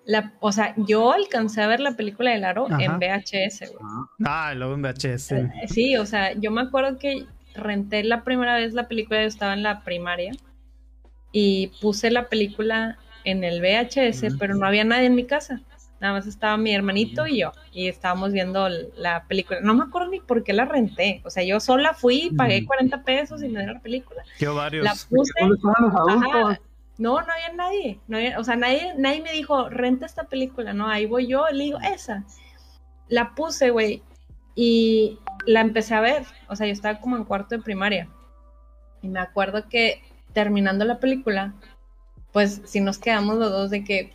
La, 0.05 0.33
o 0.39 0.53
sea, 0.53 0.73
yo 0.77 1.11
alcancé 1.11 1.61
a 1.61 1.67
ver 1.67 1.81
la 1.81 1.97
película 1.97 2.31
de 2.31 2.37
Laro 2.39 2.67
Ajá. 2.71 2.81
en 2.81 2.97
VHS, 2.97 3.71
güey. 3.73 3.83
Ah, 4.23 4.53
luego 4.55 4.75
en 4.75 4.81
VHS. 4.83 5.31
Eh, 5.33 5.49
Sí, 5.67 5.97
o 5.97 6.05
sea, 6.05 6.31
yo 6.31 6.49
me 6.49 6.61
acuerdo 6.61 6.97
que 6.97 7.25
renté 7.53 8.05
la 8.05 8.23
primera 8.23 8.55
vez 8.55 8.73
la 8.73 8.87
película, 8.87 9.21
yo 9.21 9.27
estaba 9.27 9.53
en 9.53 9.63
la 9.63 9.83
primaria 9.83 10.31
y 11.33 11.73
puse 11.81 12.09
la 12.09 12.29
película 12.29 12.97
en 13.25 13.43
el 13.43 13.59
VHS, 13.59 14.37
pero 14.39 14.55
no 14.55 14.65
había 14.65 14.85
nadie 14.85 15.07
en 15.07 15.15
mi 15.15 15.25
casa. 15.25 15.61
Nada 15.99 16.13
más 16.13 16.27
estaba 16.27 16.57
mi 16.57 16.75
hermanito 16.75 17.25
y 17.25 17.39
yo 17.39 17.51
y 17.71 17.87
estábamos 17.87 18.31
viendo 18.31 18.69
la 18.69 19.25
película. 19.27 19.61
No 19.61 19.73
me 19.73 19.83
acuerdo 19.85 20.09
ni 20.09 20.19
por 20.19 20.43
qué 20.43 20.53
la 20.53 20.65
renté. 20.65 21.21
O 21.25 21.29
sea, 21.31 21.43
yo 21.43 21.59
sola 21.59 21.93
fui, 21.95 22.31
pagué 22.37 22.59
Ujú. 22.59 22.67
40 22.67 23.03
pesos 23.03 23.41
y 23.41 23.45
me 23.49 23.59
dieron 23.59 23.75
la 23.75 23.81
película. 23.81 24.23
Qué 24.37 24.47
ovarios. 24.47 24.83
La 24.83 24.93
puse. 25.09 25.33
No, 26.99 27.21
no 27.21 27.27
había 27.31 27.53
nadie. 27.55 27.99
No 28.07 28.17
había- 28.17 28.39
o 28.39 28.43
sea, 28.43 28.55
nadie, 28.55 28.93
nadie 28.97 29.21
me 29.21 29.31
dijo, 29.31 29.69
renta 29.69 30.05
esta 30.05 30.25
película. 30.25 30.73
No, 30.73 30.87
ahí 30.87 31.05
voy 31.05 31.27
yo, 31.27 31.45
le 31.51 31.63
digo, 31.65 31.79
esa. 31.79 32.23
La 33.07 33.35
puse, 33.35 33.69
güey, 33.69 34.01
y 34.55 35.19
la 35.45 35.61
empecé 35.61 35.93
a 35.95 36.01
ver. 36.01 36.23
O 36.47 36.55
sea, 36.55 36.67
yo 36.67 36.73
estaba 36.73 36.99
como 36.99 37.15
en 37.17 37.23
cuarto 37.23 37.55
de 37.55 37.61
primaria. 37.61 38.07
Y 39.01 39.07
me 39.09 39.19
acuerdo 39.19 39.67
que 39.69 40.01
terminando 40.33 40.85
la 40.85 40.99
película, 40.99 41.53
pues 42.31 42.61
sí 42.65 42.81
nos 42.81 42.97
quedamos 42.97 43.37
los 43.37 43.51
dos 43.51 43.69
de 43.69 43.83
que, 43.83 44.11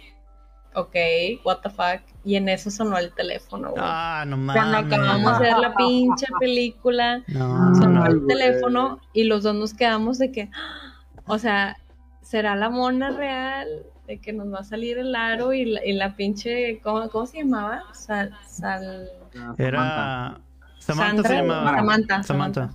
ok, 0.74 0.96
what 1.44 1.58
the 1.62 1.70
fuck. 1.70 2.00
Y 2.24 2.36
en 2.36 2.48
eso 2.48 2.70
sonó 2.70 2.98
el 2.98 3.12
teléfono, 3.14 3.70
güey. 3.70 3.82
Ah, 3.84 4.24
no 4.26 4.36
Cuando 4.52 4.78
mames. 4.82 4.92
acabamos 4.92 5.38
de 5.38 5.44
ver 5.44 5.58
la 5.58 5.74
pinche 5.74 6.26
película, 6.40 7.22
No, 7.28 7.74
sonó 7.74 8.06
el 8.06 8.20
güey. 8.20 8.28
teléfono 8.38 9.00
y 9.12 9.24
los 9.24 9.42
dos 9.42 9.54
nos 9.54 9.74
quedamos 9.74 10.18
de 10.18 10.30
que, 10.32 10.50
o 11.26 11.38
sea, 11.38 11.76
¿será 12.22 12.54
la 12.56 12.70
mona 12.70 13.10
real? 13.10 13.68
De 14.06 14.18
que 14.18 14.32
nos 14.32 14.52
va 14.52 14.58
a 14.60 14.64
salir 14.64 14.98
el 14.98 15.14
aro 15.14 15.52
y 15.52 15.64
la, 15.64 15.84
y 15.84 15.92
la 15.92 16.14
pinche, 16.16 16.80
¿cómo, 16.82 17.08
cómo 17.08 17.26
se 17.26 17.38
llamaba? 17.38 17.82
Sal, 17.92 18.36
sal, 18.46 19.08
Era. 19.58 20.40
Samantha 20.78 21.06
Sandra, 21.22 21.28
se 21.30 21.36
llamaba. 21.36 21.76
Samantha, 21.76 22.22
Samantha. 22.22 22.70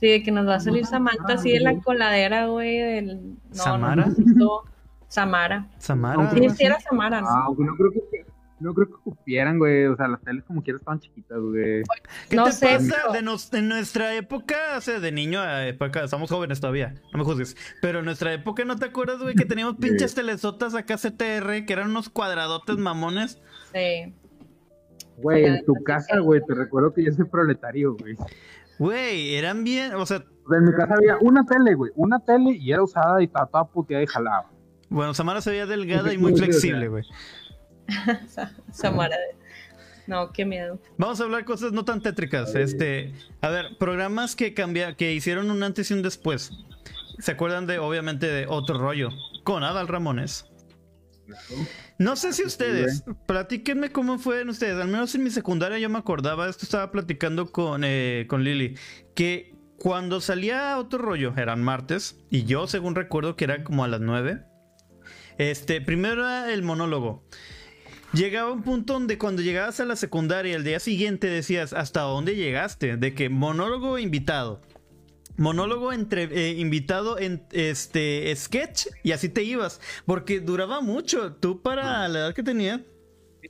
Sí, 0.00 0.08
de 0.08 0.22
que 0.22 0.30
nos 0.32 0.46
va 0.48 0.56
a 0.56 0.60
salir 0.60 0.84
Samantha 0.86 1.34
así 1.34 1.52
de 1.52 1.60
la 1.60 1.78
coladera, 1.80 2.46
güey, 2.46 2.78
del... 2.78 3.36
No, 3.50 3.62
¿Samara? 3.62 4.06
No, 4.16 4.62
Samara. 5.14 5.66
Samara. 5.78 6.30
Sí, 6.32 6.50
sí 6.50 6.64
era 6.64 6.80
Samara, 6.80 7.20
¿no? 7.20 7.28
Ah, 7.28 7.46
güey, 7.54 7.68
no 7.68 7.76
creo 7.76 7.92
que 7.92 8.24
no 8.60 8.72
creo 8.72 8.86
que 8.86 8.94
cupieran, 9.04 9.58
güey. 9.58 9.84
O 9.86 9.96
sea, 9.96 10.08
las 10.08 10.20
teles 10.22 10.42
como 10.44 10.62
quiera 10.62 10.78
estaban 10.78 10.98
chiquitas, 10.98 11.38
güey. 11.38 11.82
¿Qué 12.30 12.36
No 12.36 12.44
te 12.44 12.52
sé, 12.52 12.66
pasa? 12.66 12.94
pero- 13.02 13.12
De, 13.12 13.22
nos- 13.22 13.50
de 13.50 13.62
nuestra 13.62 14.14
época, 14.14 14.56
o 14.76 14.80
sea, 14.80 15.00
de 15.00 15.12
niño 15.12 15.40
a 15.40 15.66
época, 15.66 16.02
estamos 16.04 16.30
jóvenes 16.30 16.60
todavía, 16.60 16.94
no 17.12 17.18
me 17.18 17.24
juzgues. 17.24 17.56
Pero 17.82 17.98
en 18.00 18.06
nuestra 18.06 18.32
época, 18.32 18.64
¿no 18.64 18.76
te 18.76 18.86
acuerdas, 18.86 19.18
güey, 19.20 19.34
que 19.34 19.44
teníamos 19.44 19.76
pinches 19.76 20.14
telesotas 20.14 20.74
acá 20.74 20.96
CTR, 20.96 21.64
que 21.66 21.72
eran 21.72 21.90
unos 21.90 22.08
cuadradotes 22.08 22.76
mamones? 22.78 23.40
Sí. 23.72 24.14
Güey, 25.18 25.44
en 25.44 25.64
tu 25.64 25.74
Sí, 25.74 25.84
casa, 25.84 26.14
sí. 26.14 26.20
güey, 26.20 26.40
te 26.46 26.54
recuerdo 26.54 26.92
que 26.92 27.04
yo 27.04 27.12
soy 27.12 27.26
proletario, 27.26 27.94
güey. 27.96 28.16
Güey, 28.78 29.36
eran 29.36 29.62
bien, 29.62 29.94
o 29.94 30.06
sea, 30.06 30.24
O 30.46 30.48
sea, 30.50 30.58
en 30.58 30.64
mi 30.64 30.72
casa 30.72 30.94
había 30.94 31.16
una 31.20 31.44
tele, 31.44 31.74
güey, 31.74 31.92
una 31.94 32.18
tele 32.20 32.50
y 32.52 32.72
era 32.72 32.82
usada 32.82 33.20
y 33.22 33.26
estaba 33.26 33.46
toda 33.46 33.64
puteada 33.66 34.02
y 34.02 34.06
jalaba. 34.06 34.50
Bueno, 34.88 35.14
Samara 35.14 35.40
se 35.40 35.50
veía 35.50 35.66
delgada 35.66 36.12
y 36.12 36.18
muy 36.18 36.34
flexible, 36.36 36.88
güey. 36.88 37.04
Sa- 38.28 38.52
Samara. 38.72 39.16
No, 40.06 40.32
qué 40.32 40.44
miedo. 40.44 40.78
Vamos 40.98 41.20
a 41.20 41.24
hablar 41.24 41.44
cosas 41.44 41.72
no 41.72 41.84
tan 41.84 42.02
tétricas. 42.02 42.54
Este, 42.54 43.14
a 43.40 43.48
ver, 43.48 43.76
programas 43.78 44.36
que 44.36 44.52
cambia, 44.52 44.96
que 44.96 45.14
hicieron 45.14 45.50
un 45.50 45.62
antes 45.62 45.90
y 45.90 45.94
un 45.94 46.02
después. 46.02 46.50
¿Se 47.18 47.32
acuerdan 47.32 47.66
de, 47.66 47.78
obviamente, 47.78 48.26
de 48.26 48.46
otro 48.46 48.76
rollo? 48.78 49.08
Con 49.44 49.64
Adal 49.64 49.88
Ramones. 49.88 50.46
No 51.98 52.16
sé 52.16 52.34
si 52.34 52.44
ustedes, 52.44 53.02
platíquenme 53.26 53.90
cómo 53.90 54.18
fueron 54.18 54.50
ustedes. 54.50 54.76
Al 54.78 54.88
menos 54.88 55.14
en 55.14 55.22
mi 55.24 55.30
secundaria 55.30 55.78
yo 55.78 55.88
me 55.88 55.98
acordaba, 55.98 56.48
esto 56.50 56.66
estaba 56.66 56.90
platicando 56.90 57.50
con, 57.50 57.82
eh, 57.84 58.26
con 58.28 58.44
Lili, 58.44 58.76
que 59.14 59.54
cuando 59.78 60.20
salía 60.20 60.76
otro 60.78 60.98
rollo, 60.98 61.32
eran 61.36 61.62
martes, 61.62 62.18
y 62.30 62.44
yo 62.44 62.66
según 62.66 62.94
recuerdo 62.94 63.36
que 63.36 63.44
era 63.44 63.64
como 63.64 63.84
a 63.84 63.88
las 63.88 64.00
9. 64.00 64.42
Este, 65.38 65.80
primero 65.80 66.22
era 66.22 66.52
el 66.52 66.62
monólogo. 66.62 67.22
Llegaba 68.12 68.52
un 68.52 68.62
punto 68.62 68.92
donde 68.92 69.18
cuando 69.18 69.42
llegabas 69.42 69.80
a 69.80 69.84
la 69.84 69.96
secundaria 69.96 70.54
el 70.54 70.62
día 70.62 70.78
siguiente 70.78 71.26
decías, 71.26 71.72
¿hasta 71.72 72.02
dónde 72.02 72.36
llegaste? 72.36 72.96
De 72.96 73.12
que 73.14 73.28
monólogo 73.28 73.98
invitado. 73.98 74.60
Monólogo 75.36 75.92
entre 75.92 76.24
eh, 76.24 76.52
invitado 76.60 77.18
en 77.18 77.44
este 77.50 78.32
sketch 78.36 78.86
y 79.02 79.10
así 79.10 79.28
te 79.28 79.42
ibas. 79.42 79.80
Porque 80.06 80.38
duraba 80.38 80.80
mucho. 80.80 81.32
Tú 81.32 81.60
para 81.60 82.06
la 82.08 82.18
edad 82.20 82.34
que 82.34 82.44
tenías. 82.44 82.80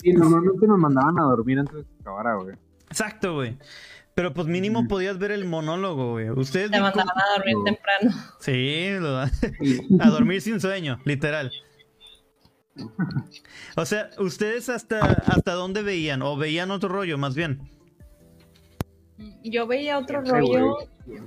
Y 0.03 0.13
normalmente 0.15 0.67
nos 0.67 0.79
mandaban 0.79 1.19
a 1.21 1.25
dormir 1.25 1.59
antes 1.59 1.75
de 1.75 1.83
que 1.83 1.89
acabara, 2.01 2.35
güey. 2.37 2.57
Exacto, 2.89 3.35
güey. 3.35 3.59
Pero 4.15 4.33
pues 4.33 4.47
mínimo 4.47 4.89
podías 4.89 5.19
ver 5.19 5.33
el 5.33 5.45
monólogo, 5.45 6.13
güey. 6.13 6.31
Ustedes. 6.31 6.71
Te 6.71 6.81
mandaban 6.81 7.15
a 7.19 7.37
dormir 7.37 7.57
temprano. 7.67 8.25
Sí, 8.41 8.87
lo- 8.99 9.19
a 10.05 10.11
dormir 10.11 10.41
sin 10.41 10.59
sueño, 10.61 11.01
literal. 11.05 11.53
O 13.77 13.85
sea, 13.87 14.11
¿ustedes 14.19 14.69
hasta, 14.69 15.01
hasta 15.01 15.53
dónde 15.53 15.83
veían? 15.83 16.23
¿O 16.23 16.37
veían 16.37 16.71
otro 16.71 16.89
rollo, 16.89 17.19
más 17.19 17.35
bien? 17.35 17.61
Yo 19.45 19.67
veía 19.67 19.99
otro 19.99 20.23
rollo, 20.23 20.77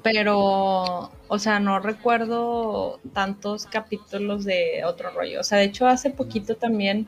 pero, 0.03 1.09
o 1.27 1.39
sea, 1.39 1.59
no 1.59 1.79
recuerdo 1.79 2.99
tantos 3.13 3.65
capítulos 3.65 4.43
de 4.43 4.83
otro 4.85 5.11
rollo. 5.11 5.39
O 5.39 5.43
sea, 5.43 5.59
de 5.59 5.65
hecho, 5.65 5.87
hace 5.87 6.09
poquito 6.09 6.55
también, 6.57 7.07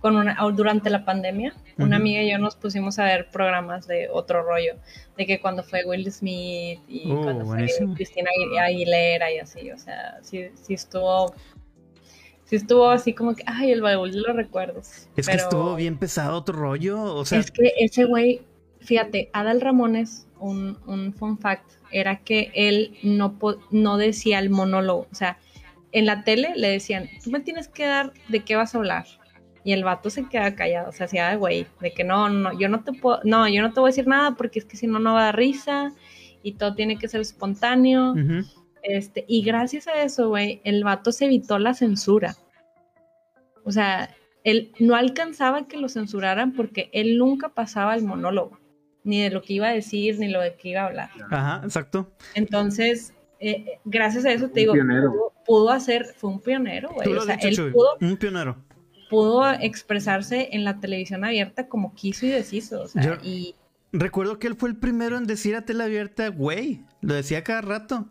con 0.00 0.16
una, 0.16 0.42
o 0.44 0.52
durante 0.52 0.88
la 0.88 1.04
pandemia, 1.04 1.52
una 1.78 1.96
amiga 1.96 2.22
y 2.22 2.30
yo 2.30 2.38
nos 2.38 2.56
pusimos 2.56 2.98
a 2.98 3.04
ver 3.04 3.28
programas 3.30 3.86
de 3.86 4.08
otro 4.12 4.42
rollo, 4.42 4.76
de 5.16 5.26
que 5.26 5.40
cuando 5.40 5.62
fue 5.64 5.84
Will 5.84 6.10
Smith 6.12 6.80
y 6.88 7.10
Oh, 7.10 7.22
cuando 7.22 7.44
buenísimo. 7.46 7.88
fue 7.88 7.96
Cristina 7.96 8.30
Agu- 8.30 8.60
Aguilera 8.60 9.32
y 9.32 9.38
así, 9.38 9.70
o 9.72 9.78
sea, 9.78 10.18
sí, 10.22 10.48
sí 10.54 10.74
estuvo, 10.74 11.34
sí 12.50 12.56
estuvo 12.56 12.90
así 12.90 13.14
como 13.14 13.36
que, 13.36 13.44
ay, 13.46 13.70
el 13.70 13.80
baúl 13.80 14.10
de 14.10 14.18
los 14.18 14.34
recuerdos. 14.34 15.08
Es 15.14 15.28
que 15.28 15.36
estuvo 15.36 15.76
bien 15.76 15.96
pesado 15.96 16.36
otro 16.36 16.58
rollo. 16.58 17.00
O 17.14 17.24
sea, 17.24 17.38
es 17.38 17.52
que 17.52 17.72
ese 17.78 18.06
güey, 18.06 18.42
fíjate, 18.80 19.30
Adal 19.32 19.60
Ramones, 19.60 20.26
un, 20.40 20.76
un 20.86 21.14
fun 21.14 21.38
fact, 21.38 21.70
era 21.92 22.16
que 22.16 22.50
él 22.54 22.96
no, 23.04 23.38
no 23.70 23.96
decía 23.98 24.40
el 24.40 24.50
monólogo. 24.50 25.06
O 25.12 25.14
sea, 25.14 25.38
en 25.92 26.06
la 26.06 26.24
tele 26.24 26.52
le 26.56 26.70
decían, 26.70 27.08
tú 27.22 27.30
me 27.30 27.38
tienes 27.38 27.68
que 27.68 27.86
dar 27.86 28.12
de 28.26 28.40
qué 28.40 28.56
vas 28.56 28.74
a 28.74 28.78
hablar. 28.78 29.06
Y 29.62 29.72
el 29.72 29.84
vato 29.84 30.10
se 30.10 30.26
queda 30.26 30.56
callado, 30.56 30.90
se 30.90 31.04
hacía 31.04 31.28
de 31.28 31.36
güey, 31.36 31.68
de 31.80 31.92
que 31.92 32.02
no, 32.02 32.30
no, 32.30 32.58
yo 32.58 32.68
no 32.68 32.82
te 32.82 32.92
puedo, 32.94 33.20
no, 33.22 33.46
yo 33.46 33.62
no 33.62 33.72
te 33.72 33.78
voy 33.78 33.90
a 33.90 33.92
decir 33.92 34.08
nada 34.08 34.34
porque 34.34 34.58
es 34.58 34.64
que 34.64 34.76
si 34.76 34.88
no, 34.88 34.98
no 34.98 35.14
va 35.14 35.20
a 35.20 35.24
dar 35.26 35.36
risa 35.36 35.92
y 36.42 36.54
todo 36.54 36.74
tiene 36.74 36.98
que 36.98 37.06
ser 37.06 37.20
espontáneo. 37.20 38.14
Este, 38.82 39.24
y 39.28 39.42
gracias 39.42 39.86
a 39.88 40.02
eso, 40.02 40.28
güey, 40.28 40.60
el 40.64 40.82
vato 40.84 41.12
se 41.12 41.26
evitó 41.26 41.58
la 41.58 41.74
censura. 41.74 42.36
O 43.64 43.72
sea, 43.72 44.14
él 44.44 44.72
no 44.78 44.94
alcanzaba 44.96 45.66
que 45.68 45.76
lo 45.76 45.88
censuraran 45.88 46.52
porque 46.54 46.88
él 46.92 47.18
nunca 47.18 47.50
pasaba 47.50 47.94
el 47.94 48.02
monólogo, 48.04 48.58
ni 49.04 49.22
de 49.22 49.30
lo 49.30 49.42
que 49.42 49.52
iba 49.54 49.68
a 49.68 49.72
decir, 49.72 50.18
ni 50.18 50.28
lo 50.28 50.40
de 50.40 50.54
que 50.54 50.70
iba 50.70 50.82
a 50.82 50.86
hablar. 50.86 51.10
Ajá, 51.30 51.60
exacto. 51.64 52.10
Entonces, 52.34 53.12
eh, 53.38 53.50
eh, 53.66 53.80
gracias 53.84 54.24
a 54.24 54.32
eso 54.32 54.46
te 54.46 54.52
Un 54.52 54.54
digo, 54.54 54.72
pionero. 54.72 55.10
pudo, 55.12 55.32
pudo 55.46 55.70
hacer, 55.70 56.06
fue 56.16 56.30
un 56.30 56.40
pionero, 56.40 56.88
güey. 56.90 57.08
O 57.12 57.20
sea, 57.22 57.36
dicho, 57.36 57.48
él 57.48 57.54
Chuy, 57.56 57.70
pudo, 57.72 57.88
Un 58.00 58.16
pionero. 58.16 58.56
pudo 59.10 59.50
expresarse 59.52 60.48
en 60.52 60.64
la 60.64 60.80
televisión 60.80 61.24
abierta 61.24 61.68
como 61.68 61.94
quiso 61.94 62.24
y 62.26 62.30
deshizo. 62.30 62.82
O 62.82 62.88
sea, 62.88 63.02
Yo- 63.02 63.14
y 63.22 63.54
Recuerdo 63.92 64.38
que 64.38 64.46
él 64.46 64.54
fue 64.54 64.68
el 64.68 64.76
primero 64.76 65.16
en 65.18 65.26
decir 65.26 65.56
a 65.56 65.62
tela 65.64 65.84
abierta, 65.84 66.28
güey. 66.28 66.84
Lo 67.00 67.12
decía 67.14 67.42
cada 67.42 67.60
rato. 67.60 68.06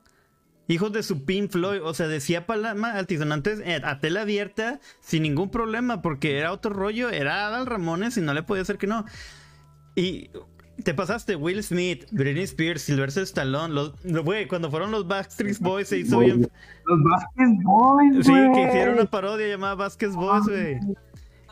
Hijos 0.69 0.93
de 0.93 1.03
su 1.03 1.25
Pink 1.25 1.51
Floyd. 1.51 1.81
O 1.83 1.93
sea, 1.93 2.07
decía 2.07 2.45
palabras 2.45 2.95
altisonantes 2.95 3.59
eh, 3.65 3.81
a 3.83 3.99
tela 3.99 4.21
abierta 4.21 4.79
sin 5.01 5.23
ningún 5.23 5.49
problema. 5.49 6.01
Porque 6.01 6.37
era 6.37 6.53
otro 6.53 6.71
rollo. 6.71 7.09
Era 7.09 7.47
Adal 7.47 7.65
Ramones 7.65 8.15
y 8.15 8.21
no 8.21 8.33
le 8.33 8.43
podía 8.43 8.61
hacer 8.61 8.77
que 8.77 8.87
no. 8.87 9.03
Y 9.95 10.29
te 10.83 10.93
pasaste 10.93 11.35
Will 11.35 11.61
Smith, 11.63 12.05
Britney 12.11 12.43
Spears, 12.43 12.81
Sylvester 12.81 13.23
Stallone, 13.23 13.73
los, 13.73 13.93
güey, 14.23 14.47
cuando 14.47 14.69
fueron 14.69 14.91
los 14.91 15.07
Backstreet 15.07 15.59
Boys 15.59 15.89
se 15.89 15.99
hizo 15.99 16.19
bien. 16.19 16.49
Los 16.85 16.99
Vasquez 17.03 17.49
Boys, 17.63 18.25
Sí, 18.25 18.31
que 18.31 18.67
hicieron 18.67 18.95
una 18.95 19.05
parodia 19.05 19.47
llamada 19.47 19.75
Vasquez 19.75 20.15
Boys, 20.15 20.45
güey. 20.45 20.79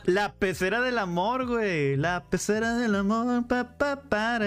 La 0.08 0.36
pecera 0.36 0.80
del 0.80 1.00
amor, 1.00 1.46
güey. 1.48 1.98
La 1.98 2.24
pecera 2.30 2.78
del 2.78 2.96
amor. 2.96 3.46
Pa, 3.50 3.78
pa, 3.78 4.04
pa. 4.04 4.40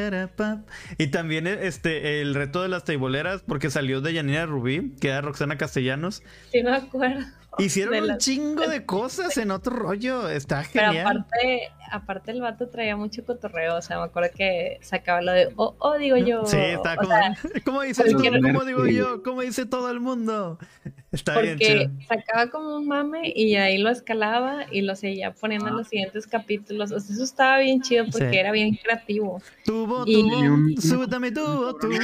Y 0.96 1.08
también 1.08 1.46
este 1.46 2.22
el 2.22 2.34
reto 2.34 2.62
de 2.62 2.68
las 2.68 2.84
teiboleras, 2.84 3.42
porque 3.42 3.68
salió 3.68 4.00
de 4.00 4.14
Yanina 4.14 4.46
Rubí, 4.46 4.96
que 4.98 5.08
era 5.08 5.20
Roxana 5.20 5.58
Castellanos. 5.58 6.22
Sí, 6.50 6.62
me 6.62 6.74
acuerdo. 6.74 7.26
Hicieron 7.58 8.10
un 8.10 8.18
chingo 8.18 8.66
de 8.68 8.84
cosas 8.86 9.36
en 9.36 9.50
otro 9.50 9.74
rollo. 9.74 10.28
Está 10.28 10.64
Pero 10.72 10.86
genial. 10.92 11.06
aparte, 11.06 11.72
aparte 11.90 12.30
el 12.30 12.40
vato 12.40 12.68
traía 12.68 12.96
mucho 12.96 13.24
cotorreo, 13.24 13.76
o 13.76 13.82
sea, 13.82 13.98
me 13.98 14.04
acuerdo 14.04 14.30
que 14.36 14.78
sacaba 14.82 15.20
lo 15.20 15.32
de, 15.32 15.52
oh, 15.56 15.74
oh, 15.78 15.98
digo 15.98 16.16
yo. 16.16 16.46
Sí, 16.46 16.56
está 16.56 16.94
o 16.94 16.96
como. 16.96 17.08
sea, 17.08 17.36
¿Cómo 17.64 17.82
dice 17.82 18.02
cualquier- 18.04 18.40
todo? 18.40 18.52
¿Cómo 18.52 18.64
digo 18.64 18.86
yo? 18.86 19.22
¿Cómo 19.22 19.42
dice 19.42 19.66
todo 19.66 19.90
el 19.90 20.00
mundo? 20.00 20.58
Está 21.12 21.40
bien 21.40 21.58
porque 21.58 21.88
chido. 21.88 22.06
sacaba 22.08 22.50
como 22.50 22.76
un 22.76 22.86
mame 22.86 23.32
y 23.34 23.56
ahí 23.56 23.78
lo 23.78 23.90
escalaba 23.90 24.66
y 24.70 24.82
lo 24.82 24.94
seguía 24.94 25.32
poniendo 25.34 25.66
en 25.66 25.76
los 25.76 25.88
siguientes 25.88 26.24
capítulos. 26.28 26.92
O 26.92 27.00
sea, 27.00 27.14
eso 27.16 27.24
estaba 27.24 27.58
bien 27.58 27.82
chido 27.82 28.04
porque 28.12 28.30
Sí. 28.30 28.36
era 28.36 28.52
bien 28.52 28.76
creativo. 28.80 29.42
Tubo, 29.64 30.04
y- 30.06 30.20
Y 30.20 30.22
un- 30.22 30.80
súbame 30.80 31.32
tubo, 31.32 31.74
tubo. 31.74 31.96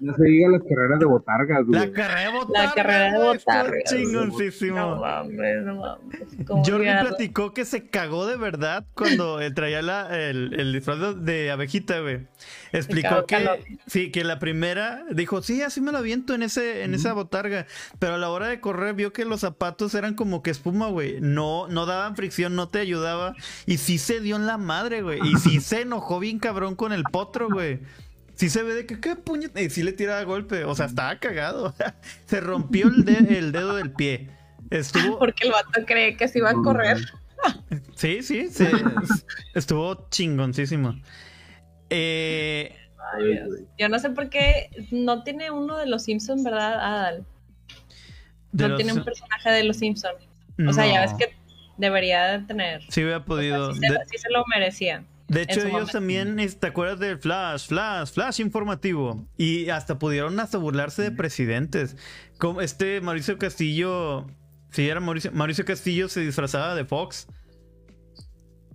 No 0.00 0.14
se 0.14 0.24
diga 0.24 0.48
las 0.50 0.62
carreras 0.62 0.98
de 0.98 1.06
botargas, 1.06 1.64
güey. 1.66 1.80
La 1.80 1.92
carrera 1.92 2.20
de 2.32 2.38
botarga. 2.38 2.66
La 2.68 2.74
carrera 2.74 3.12
de 3.12 3.18
botargas. 3.18 3.84
Chingoncísimo. 3.84 4.76
No 4.76 4.96
mames, 4.96 5.62
no 5.64 5.74
mames. 5.76 6.20
¿Cómo 6.46 6.64
Jordi 6.64 6.84
platicó 7.00 7.52
que 7.54 7.64
se 7.64 7.88
cagó 7.88 8.26
de 8.26 8.36
verdad 8.36 8.86
cuando 8.94 9.40
él 9.40 9.54
traía 9.54 9.82
la- 9.82 10.08
el, 10.28 10.54
el 10.58 10.72
disfraz 10.72 11.22
de- 11.24 11.50
abejita, 11.50 12.00
güey. 12.00 12.26
Explicó 12.72 13.26
que 13.26 13.36
calor. 13.36 13.58
sí, 13.86 14.10
que 14.10 14.24
la 14.24 14.38
primera 14.38 15.04
dijo, 15.10 15.42
sí, 15.42 15.62
así 15.62 15.80
me 15.80 15.92
lo 15.92 15.98
aviento 15.98 16.34
en 16.34 16.42
ese, 16.42 16.82
en 16.84 16.94
esa 16.94 17.12
botarga. 17.12 17.66
Pero 17.98 18.14
a 18.14 18.18
la 18.18 18.30
hora 18.30 18.48
de 18.48 18.60
correr 18.60 18.94
vio 18.94 19.12
que 19.12 19.24
los 19.24 19.40
zapatos 19.40 19.94
eran 19.94 20.14
como 20.14 20.42
que 20.42 20.50
espuma, 20.50 20.88
güey. 20.88 21.20
No, 21.20 21.68
no 21.68 21.86
daban 21.86 22.16
fricción, 22.16 22.56
no 22.56 22.68
te 22.68 22.80
ayudaba. 22.80 23.34
Y 23.66 23.78
sí 23.78 23.98
se 23.98 24.20
dio 24.20 24.36
en 24.36 24.46
la 24.46 24.58
madre, 24.58 25.02
güey. 25.02 25.20
Y 25.24 25.36
sí 25.36 25.60
se 25.60 25.82
enojó 25.82 26.18
bien 26.20 26.38
cabrón 26.38 26.74
con 26.74 26.92
el 26.92 27.04
potro, 27.04 27.48
güey. 27.48 27.80
Sí 28.36 28.48
se 28.50 28.62
ve 28.62 28.74
de 28.74 28.86
que 28.86 29.00
qué 29.00 29.16
puñet. 29.16 29.56
Y 29.58 29.70
sí 29.70 29.82
le 29.82 29.92
tiraba 29.92 30.22
golpe. 30.24 30.64
O 30.64 30.74
sea, 30.74 30.86
estaba 30.86 31.16
cagado. 31.18 31.74
se 32.26 32.40
rompió 32.40 32.88
el, 32.88 33.04
de- 33.04 33.38
el 33.38 33.52
dedo 33.52 33.76
del 33.76 33.92
pie. 33.92 34.28
Estuvo. 34.70 35.18
Porque 35.20 35.46
el 35.46 35.52
vato 35.52 35.84
cree 35.86 36.16
que 36.16 36.26
se 36.28 36.38
iba 36.38 36.50
a 36.50 36.54
correr. 36.54 36.98
Sí, 37.94 38.22
sí, 38.22 38.48
sí. 38.50 38.66
Estuvo 39.54 40.08
chingoncísimo. 40.08 40.94
Eh, 41.90 42.74
Ay, 43.12 43.24
Dios. 43.32 43.48
Yo 43.78 43.88
no 43.90 43.98
sé 43.98 44.08
por 44.10 44.30
qué 44.30 44.70
no 44.90 45.22
tiene 45.24 45.50
uno 45.50 45.76
de 45.76 45.84
los 45.86 46.04
Simpsons, 46.04 46.42
¿verdad, 46.42 46.80
Adal? 46.80 47.26
de 48.52 48.62
No 48.64 48.68
los- 48.70 48.76
tiene 48.78 48.92
un 48.98 49.04
personaje 49.04 49.50
de 49.50 49.64
los 49.64 49.76
Simpsons. 49.76 50.16
O 50.66 50.72
sea, 50.72 50.86
ya 50.86 51.02
ves 51.02 51.12
que 51.18 51.34
debería 51.76 52.24
de 52.38 52.46
tener. 52.46 52.82
Sí 52.88 53.02
hubiera 53.02 53.18
O 53.18 53.20
sea, 53.20 53.26
podido. 53.26 53.74
sí, 53.74 53.80
se, 53.80 53.92
de, 53.92 53.98
sí 54.10 54.16
se 54.18 54.30
lo 54.30 54.44
merecía. 54.46 55.04
De 55.34 55.42
hecho, 55.42 55.60
ellos 55.60 55.72
momento. 55.72 55.92
también, 55.92 56.38
es- 56.40 56.58
¿te 56.58 56.66
acuerdas 56.68 56.98
del 56.98 57.18
Flash? 57.18 57.66
Flash, 57.68 58.12
Flash 58.12 58.40
informativo. 58.40 59.28
Y 59.36 59.68
hasta 59.68 59.98
pudieron 59.98 60.38
hasta 60.40 60.58
burlarse 60.58 61.02
de 61.02 61.10
presidentes. 61.10 61.96
Como 62.38 62.60
este 62.60 63.00
Mauricio 63.00 63.38
Castillo. 63.38 64.26
Sí, 64.70 64.88
era 64.88 65.00
Mauricio. 65.00 65.30
Mauricio 65.32 65.64
Castillo 65.64 66.08
se 66.08 66.20
disfrazaba 66.20 66.74
de 66.74 66.84
Fox. 66.84 67.28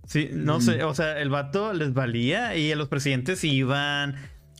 Sí, 0.07 0.29
no 0.33 0.59
sé, 0.59 0.83
o 0.83 0.93
sea, 0.95 1.19
el 1.19 1.29
vato 1.29 1.71
les 1.73 1.93
valía 1.93 2.55
y 2.55 2.71
a 2.71 2.75
los 2.75 2.87
presidentes 2.87 3.43
iban. 3.43 4.15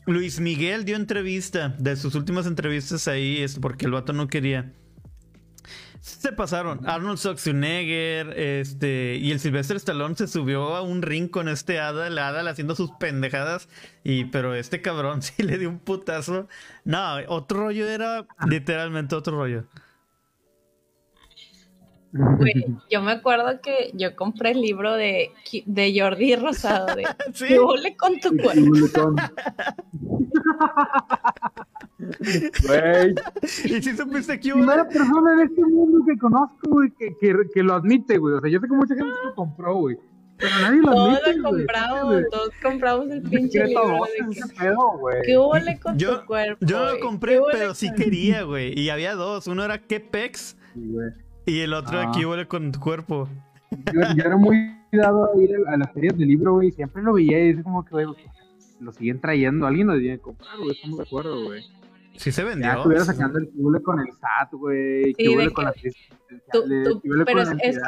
Luis 0.06 0.38
Miguel 0.38 0.84
dio 0.84 0.94
entrevista 0.96 1.74
de 1.78 1.96
sus 1.96 2.14
últimas 2.14 2.46
entrevistas 2.46 3.08
ahí, 3.08 3.38
es 3.42 3.58
porque 3.58 3.86
el 3.86 3.92
vato 3.92 4.12
no 4.12 4.28
quería. 4.28 4.72
Se 6.00 6.32
pasaron. 6.32 6.88
Arnold 6.88 7.18
Schwarzenegger, 7.18 8.32
este, 8.38 9.16
y 9.16 9.32
el 9.32 9.40
Sylvester 9.40 9.76
Stallone 9.76 10.16
se 10.16 10.28
subió 10.28 10.74
a 10.74 10.80
un 10.80 11.02
ring 11.02 11.28
con 11.28 11.46
este 11.46 11.78
Adal, 11.78 12.16
Adal 12.18 12.48
haciendo 12.48 12.74
sus 12.74 12.90
pendejadas, 12.92 13.68
y 14.02 14.24
pero 14.24 14.54
este 14.54 14.80
cabrón 14.80 15.20
sí 15.22 15.42
le 15.42 15.58
dio 15.58 15.68
un 15.68 15.78
putazo. 15.78 16.48
No, 16.84 17.16
otro 17.28 17.60
rollo 17.60 17.88
era 17.88 18.26
literalmente 18.48 19.14
otro 19.14 19.36
rollo. 19.36 19.66
Güey, 22.12 22.66
yo 22.90 23.02
me 23.02 23.12
acuerdo 23.12 23.60
que 23.60 23.92
yo 23.94 24.16
compré 24.16 24.50
el 24.50 24.60
libro 24.60 24.94
de, 24.94 25.30
de 25.64 25.94
Jordi 25.96 26.34
Rosado 26.34 26.96
de 26.96 27.04
Sí. 27.34 27.46
¿Qué 27.46 27.60
huele 27.60 27.96
con 27.96 28.18
tu 28.18 28.36
cuerpo? 28.36 29.14
Güey, 32.66 33.14
Y 33.64 33.82
si 33.82 33.96
supiste 33.96 34.38
que 34.40 34.52
hubo. 34.52 34.58
primera 34.60 34.86
persona 34.88 35.34
en 35.34 35.40
este 35.48 35.64
mundo 35.64 36.04
que 36.06 36.18
conozco, 36.18 36.70
güey, 36.70 36.90
que, 36.98 37.16
que, 37.20 37.34
que 37.52 37.62
lo 37.62 37.74
admite, 37.74 38.18
güey. 38.18 38.34
O 38.34 38.40
sea, 38.40 38.50
yo 38.50 38.60
sé 38.60 38.66
que 38.66 38.74
mucha 38.74 38.94
gente 38.94 39.12
lo 39.24 39.34
compró, 39.34 39.74
güey. 39.76 39.96
Pero 40.38 40.52
nadie 40.62 40.80
lo 40.80 40.92
Todos 40.92 41.08
admite, 41.18 41.36
lo 41.38 41.50
güey. 41.50 41.60
compramos, 41.66 42.22
todos 42.30 42.50
compramos 42.62 43.10
el 43.10 43.22
pinche 43.22 43.66
libro 43.66 43.98
de 44.04 44.34
que, 44.34 44.54
pedo, 44.58 44.98
güey. 44.98 45.16
¿Qué 45.26 45.38
huele 45.38 45.78
con 45.80 45.98
Yo, 45.98 46.20
tu 46.20 46.26
cuerpo? 46.26 46.64
yo 46.66 46.78
no 46.78 46.84
lo 46.84 46.90
güey? 46.92 47.00
compré, 47.02 47.34
¿Qué 47.36 47.42
pero 47.52 47.74
sí 47.74 47.90
quería, 47.94 48.42
güey. 48.44 48.78
Y 48.78 48.88
había 48.88 49.14
dos. 49.14 49.46
Uno 49.46 49.62
era 49.64 49.78
¿Qué 49.78 50.00
pex? 50.00 50.56
Sí, 50.74 50.80
güey. 50.88 51.10
Y 51.46 51.60
el 51.60 51.74
otro 51.74 51.98
Ah. 51.98 52.08
aquí 52.08 52.24
huele 52.24 52.46
con 52.48 52.72
tu 52.72 52.80
cuerpo. 52.80 53.28
Yo, 53.92 54.00
yo 54.16 54.24
era 54.24 54.36
muy 54.36 54.56
dado 54.92 55.30
a 55.32 55.42
ir 55.42 55.50
a 55.68 55.76
las 55.76 55.92
ferias 55.92 56.16
de 56.16 56.24
libro, 56.24 56.54
güey. 56.54 56.70
Siempre 56.72 57.02
lo 57.02 57.12
veía 57.12 57.44
y 57.46 57.50
es 57.50 57.62
como 57.62 57.84
que, 57.84 57.90
güey, 57.90 58.06
lo 58.80 58.92
siguen 58.92 59.20
trayendo. 59.20 59.66
Alguien 59.66 59.88
lo 59.88 59.98
tiene 59.98 60.16
que 60.16 60.22
comprar, 60.22 60.56
güey. 60.58 60.70
Estamos 60.70 60.96
de 60.98 61.04
acuerdo, 61.04 61.44
güey. 61.44 61.62
Sí 62.16 62.32
se 62.32 62.42
Ya 62.42 62.48
vendió. 62.48 62.72
estuviera 62.72 63.04
sacando 63.04 63.38
el 63.38 63.50
huele 63.54 63.82
con 63.82 63.98
el 64.00 64.06
SAT, 64.12 64.52
güey. 64.52 65.04
Sí, 65.14 65.14
que 65.14 65.50
con 65.52 65.54
que 65.54 65.62
las 65.62 65.74
tú- 66.52 66.64
tú- 66.84 67.02
pero 67.24 67.44
con 67.44 67.60
es- 67.60 67.78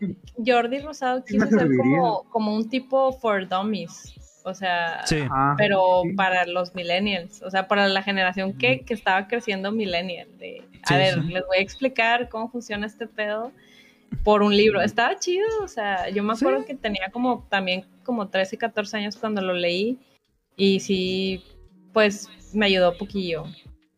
que-. 0.00 0.16
Jordi 0.52 0.78
Rosado 0.80 1.24
quiso 1.24 1.46
ser 1.46 1.68
como, 1.76 2.22
como 2.30 2.54
un 2.54 2.68
tipo 2.68 3.12
for 3.12 3.48
dummies. 3.48 4.14
O 4.44 4.54
sea, 4.54 5.06
Sí. 5.06 5.18
Pero 5.56 6.02
sí. 6.04 6.12
para 6.14 6.46
los 6.46 6.74
millennials, 6.74 7.42
o 7.42 7.50
sea, 7.50 7.68
para 7.68 7.86
la 7.88 8.02
generación 8.02 8.52
que, 8.58 8.80
que 8.80 8.94
estaba 8.94 9.28
creciendo 9.28 9.70
millennial. 9.72 10.28
De, 10.38 10.64
a 10.84 10.88
Sí, 10.88 10.94
ver, 10.94 11.14
sí. 11.14 11.20
les 11.32 11.46
voy 11.46 11.58
a 11.58 11.60
explicar 11.60 12.28
cómo 12.28 12.48
funciona 12.50 12.86
este 12.86 13.06
pedo 13.06 13.52
por 14.24 14.42
un 14.42 14.56
libro. 14.56 14.80
Estaba 14.80 15.16
chido, 15.18 15.46
o 15.62 15.68
sea, 15.68 16.08
yo 16.10 16.22
me 16.24 16.32
acuerdo 16.32 16.60
Sí. 16.60 16.66
que 16.66 16.74
tenía 16.74 17.10
como 17.12 17.46
también 17.50 17.84
como 18.04 18.28
13, 18.28 18.58
14 18.58 18.96
años 18.96 19.16
cuando 19.16 19.40
lo 19.42 19.54
leí 19.54 19.98
y 20.56 20.80
sí, 20.80 21.44
pues 21.92 22.28
me 22.52 22.66
ayudó 22.66 22.96
poquillo. 22.96 23.44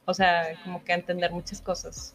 O 0.07 0.12
sea, 0.14 0.49
como 0.64 0.84
que 0.84 0.92
a 0.92 0.97
entender 0.97 1.30
muchas 1.30 1.61
cosas 1.62 2.14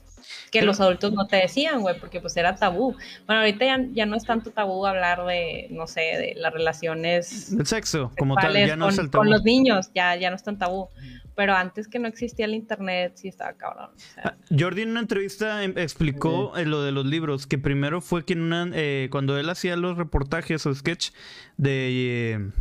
que 0.51 0.59
Pero- 0.59 0.67
los 0.67 0.80
adultos 0.80 1.11
no 1.13 1.25
te 1.25 1.38
decían, 1.38 1.82
güey, 1.82 1.97
porque 1.99 2.21
pues 2.21 2.38
era 2.38 2.55
tabú. 2.55 2.95
Bueno, 3.25 3.41
ahorita 3.41 3.65
ya, 3.65 3.80
ya 3.93 4.05
no 4.05 4.15
es 4.15 4.25
tanto 4.25 4.51
tabú 4.51 4.86
hablar 4.86 5.25
de, 5.25 5.67
no 5.71 5.88
sé, 5.88 6.01
de 6.01 6.34
las 6.38 6.53
relaciones 6.53 7.51
El 7.51 7.65
sexo, 7.65 8.11
como 8.19 8.36
tal, 8.36 8.53
ya 8.55 8.75
no 8.75 8.86
con, 8.86 8.93
es 8.93 8.99
el 8.99 9.05
con 9.05 9.11
tabú. 9.11 9.23
los 9.32 9.43
niños, 9.43 9.89
ya, 9.95 10.15
ya 10.15 10.30
no 10.30 10.36
es 10.36 10.43
tan 10.43 10.57
tabú. 10.59 10.88
Pero 11.36 11.55
antes 11.55 11.88
que 11.88 11.99
no 11.99 12.07
existía 12.09 12.45
el 12.45 12.53
internet, 12.53 13.13
sí 13.15 13.30
estaba 13.30 13.53
cabrón. 13.53 13.91
o 13.95 13.99
sea, 13.99 14.23
Ah, 14.25 14.36
Jordi 14.55 14.82
en 14.82 14.89
una 14.91 14.99
entrevista 14.99 15.63
em, 15.63 15.73
explicó 15.77 16.55
eh, 16.57 16.65
lo 16.65 16.84
de 16.84 16.91
los 16.91 17.05
libros, 17.05 17.47
que 17.47 17.57
primero 17.57 18.01
fue 18.01 18.23
que 18.25 18.34
en 18.34 18.41
una, 18.41 18.69
eh, 18.73 19.07
cuando 19.09 19.38
él 19.39 19.49
hacía 19.49 19.77
los 19.77 19.97
reportajes 19.97 20.65
o 20.65 20.75
sketch 20.75 21.11
de 21.57 21.88
eh, 22.34 22.51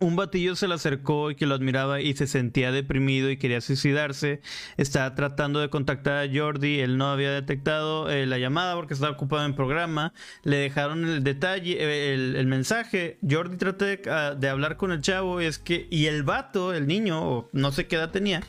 un 0.00 0.16
batillo 0.16 0.56
se 0.56 0.68
le 0.68 0.74
acercó 0.74 1.30
y 1.30 1.34
que 1.34 1.46
lo 1.46 1.54
admiraba 1.54 2.00
y 2.00 2.14
se 2.14 2.26
sentía 2.26 2.72
deprimido 2.72 3.30
y 3.30 3.36
quería 3.36 3.60
suicidarse, 3.60 4.40
estaba 4.76 5.14
tratando 5.14 5.60
de 5.60 5.70
contactar 5.70 6.24
a 6.24 6.30
Jordi, 6.32 6.80
él 6.80 6.96
no 6.98 7.10
había 7.10 7.32
detectado 7.32 8.10
eh, 8.10 8.26
la 8.26 8.38
llamada 8.38 8.74
porque 8.74 8.94
estaba 8.94 9.12
ocupado 9.12 9.44
en 9.44 9.54
programa, 9.54 10.12
le 10.44 10.56
dejaron 10.56 11.04
el 11.04 11.24
detalle, 11.24 11.76
eh, 11.78 12.14
el, 12.14 12.46
mensaje, 12.46 13.18
Jordi 13.28 13.56
trata 13.56 13.84
de, 13.84 14.02
ah, 14.10 14.34
de 14.38 14.48
hablar 14.48 14.76
con 14.76 14.92
el 14.92 15.00
chavo 15.00 15.40
y 15.40 15.46
es 15.46 15.58
que, 15.58 15.86
y 15.90 16.06
el 16.06 16.22
vato, 16.22 16.72
el 16.72 16.86
niño, 16.86 17.22
o 17.22 17.48
no 17.52 17.72
sé 17.72 17.86
qué 17.86 17.96
edad 17.96 18.10
tenía, 18.10 18.42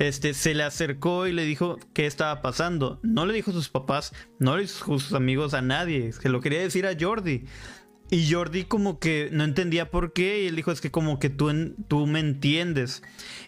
este, 0.00 0.32
se 0.32 0.54
le 0.54 0.62
acercó 0.62 1.26
y 1.26 1.32
le 1.32 1.44
dijo 1.44 1.78
qué 1.92 2.06
estaba 2.06 2.40
pasando. 2.40 2.98
No 3.02 3.26
le 3.26 3.34
dijo 3.34 3.50
a 3.50 3.54
sus 3.54 3.68
papás, 3.68 4.14
no 4.38 4.56
le 4.56 4.62
dijo 4.62 4.94
a 4.94 4.98
sus 4.98 5.12
amigos, 5.12 5.52
a 5.52 5.60
nadie. 5.60 6.12
Se 6.12 6.30
lo 6.30 6.40
quería 6.40 6.60
decir 6.60 6.86
a 6.86 6.96
Jordi. 6.98 7.44
Y 8.10 8.32
Jordi 8.32 8.64
como 8.64 8.98
que 8.98 9.28
no 9.32 9.44
entendía 9.44 9.90
por 9.90 10.12
qué 10.12 10.42
y 10.42 10.46
él 10.48 10.56
dijo 10.56 10.72
es 10.72 10.80
que 10.80 10.90
como 10.90 11.20
que 11.20 11.30
tú, 11.30 11.48
en- 11.50 11.76
tú 11.86 12.06
me 12.06 12.18
entiendes. 12.18 13.02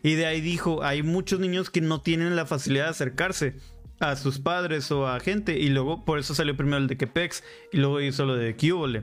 Y 0.04 0.14
de 0.14 0.26
ahí 0.26 0.40
dijo, 0.40 0.84
hay 0.84 1.02
muchos 1.02 1.40
niños 1.40 1.68
que 1.70 1.80
no 1.80 2.00
tienen 2.00 2.36
la 2.36 2.46
facilidad 2.46 2.84
de 2.84 2.90
acercarse 2.90 3.56
a 3.98 4.14
sus 4.16 4.38
padres 4.38 4.90
o 4.92 5.08
a 5.08 5.18
gente. 5.18 5.58
Y 5.58 5.68
luego 5.70 6.04
por 6.04 6.18
eso 6.20 6.34
salió 6.34 6.56
primero 6.56 6.76
el 6.78 6.86
de 6.86 6.96
Quepex 6.96 7.42
y 7.72 7.78
luego 7.78 8.00
hizo 8.00 8.24
lo 8.24 8.36
de 8.36 8.54
Cubole. 8.56 9.02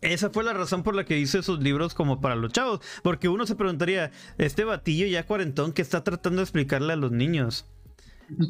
Esa 0.00 0.28
fue 0.30 0.44
la 0.44 0.52
razón 0.52 0.82
por 0.82 0.94
la 0.94 1.04
que 1.04 1.16
hice 1.18 1.38
esos 1.38 1.62
libros 1.62 1.94
como 1.94 2.20
para 2.20 2.34
los 2.36 2.52
chavos. 2.52 2.80
Porque 3.02 3.28
uno 3.28 3.46
se 3.46 3.54
preguntaría, 3.54 4.10
este 4.36 4.64
batillo 4.64 5.06
ya 5.06 5.24
cuarentón 5.26 5.72
que 5.72 5.80
está 5.80 6.02
tratando 6.04 6.38
de 6.38 6.42
explicarle 6.44 6.92
a 6.92 6.96
los 6.96 7.12
niños. 7.12 7.66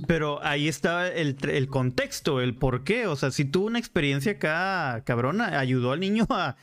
Pero 0.06 0.42
ahí 0.44 0.68
estaba 0.68 1.08
el, 1.08 1.36
el 1.48 1.66
contexto, 1.68 2.40
el 2.40 2.54
por 2.54 2.84
qué. 2.84 3.06
O 3.06 3.16
sea, 3.16 3.30
si 3.30 3.44
tuvo 3.44 3.66
una 3.66 3.78
experiencia 3.78 4.32
acá 4.32 5.02
cabrona, 5.04 5.58
ayudó 5.58 5.92
al 5.92 6.00
niño 6.00 6.26
a, 6.30 6.56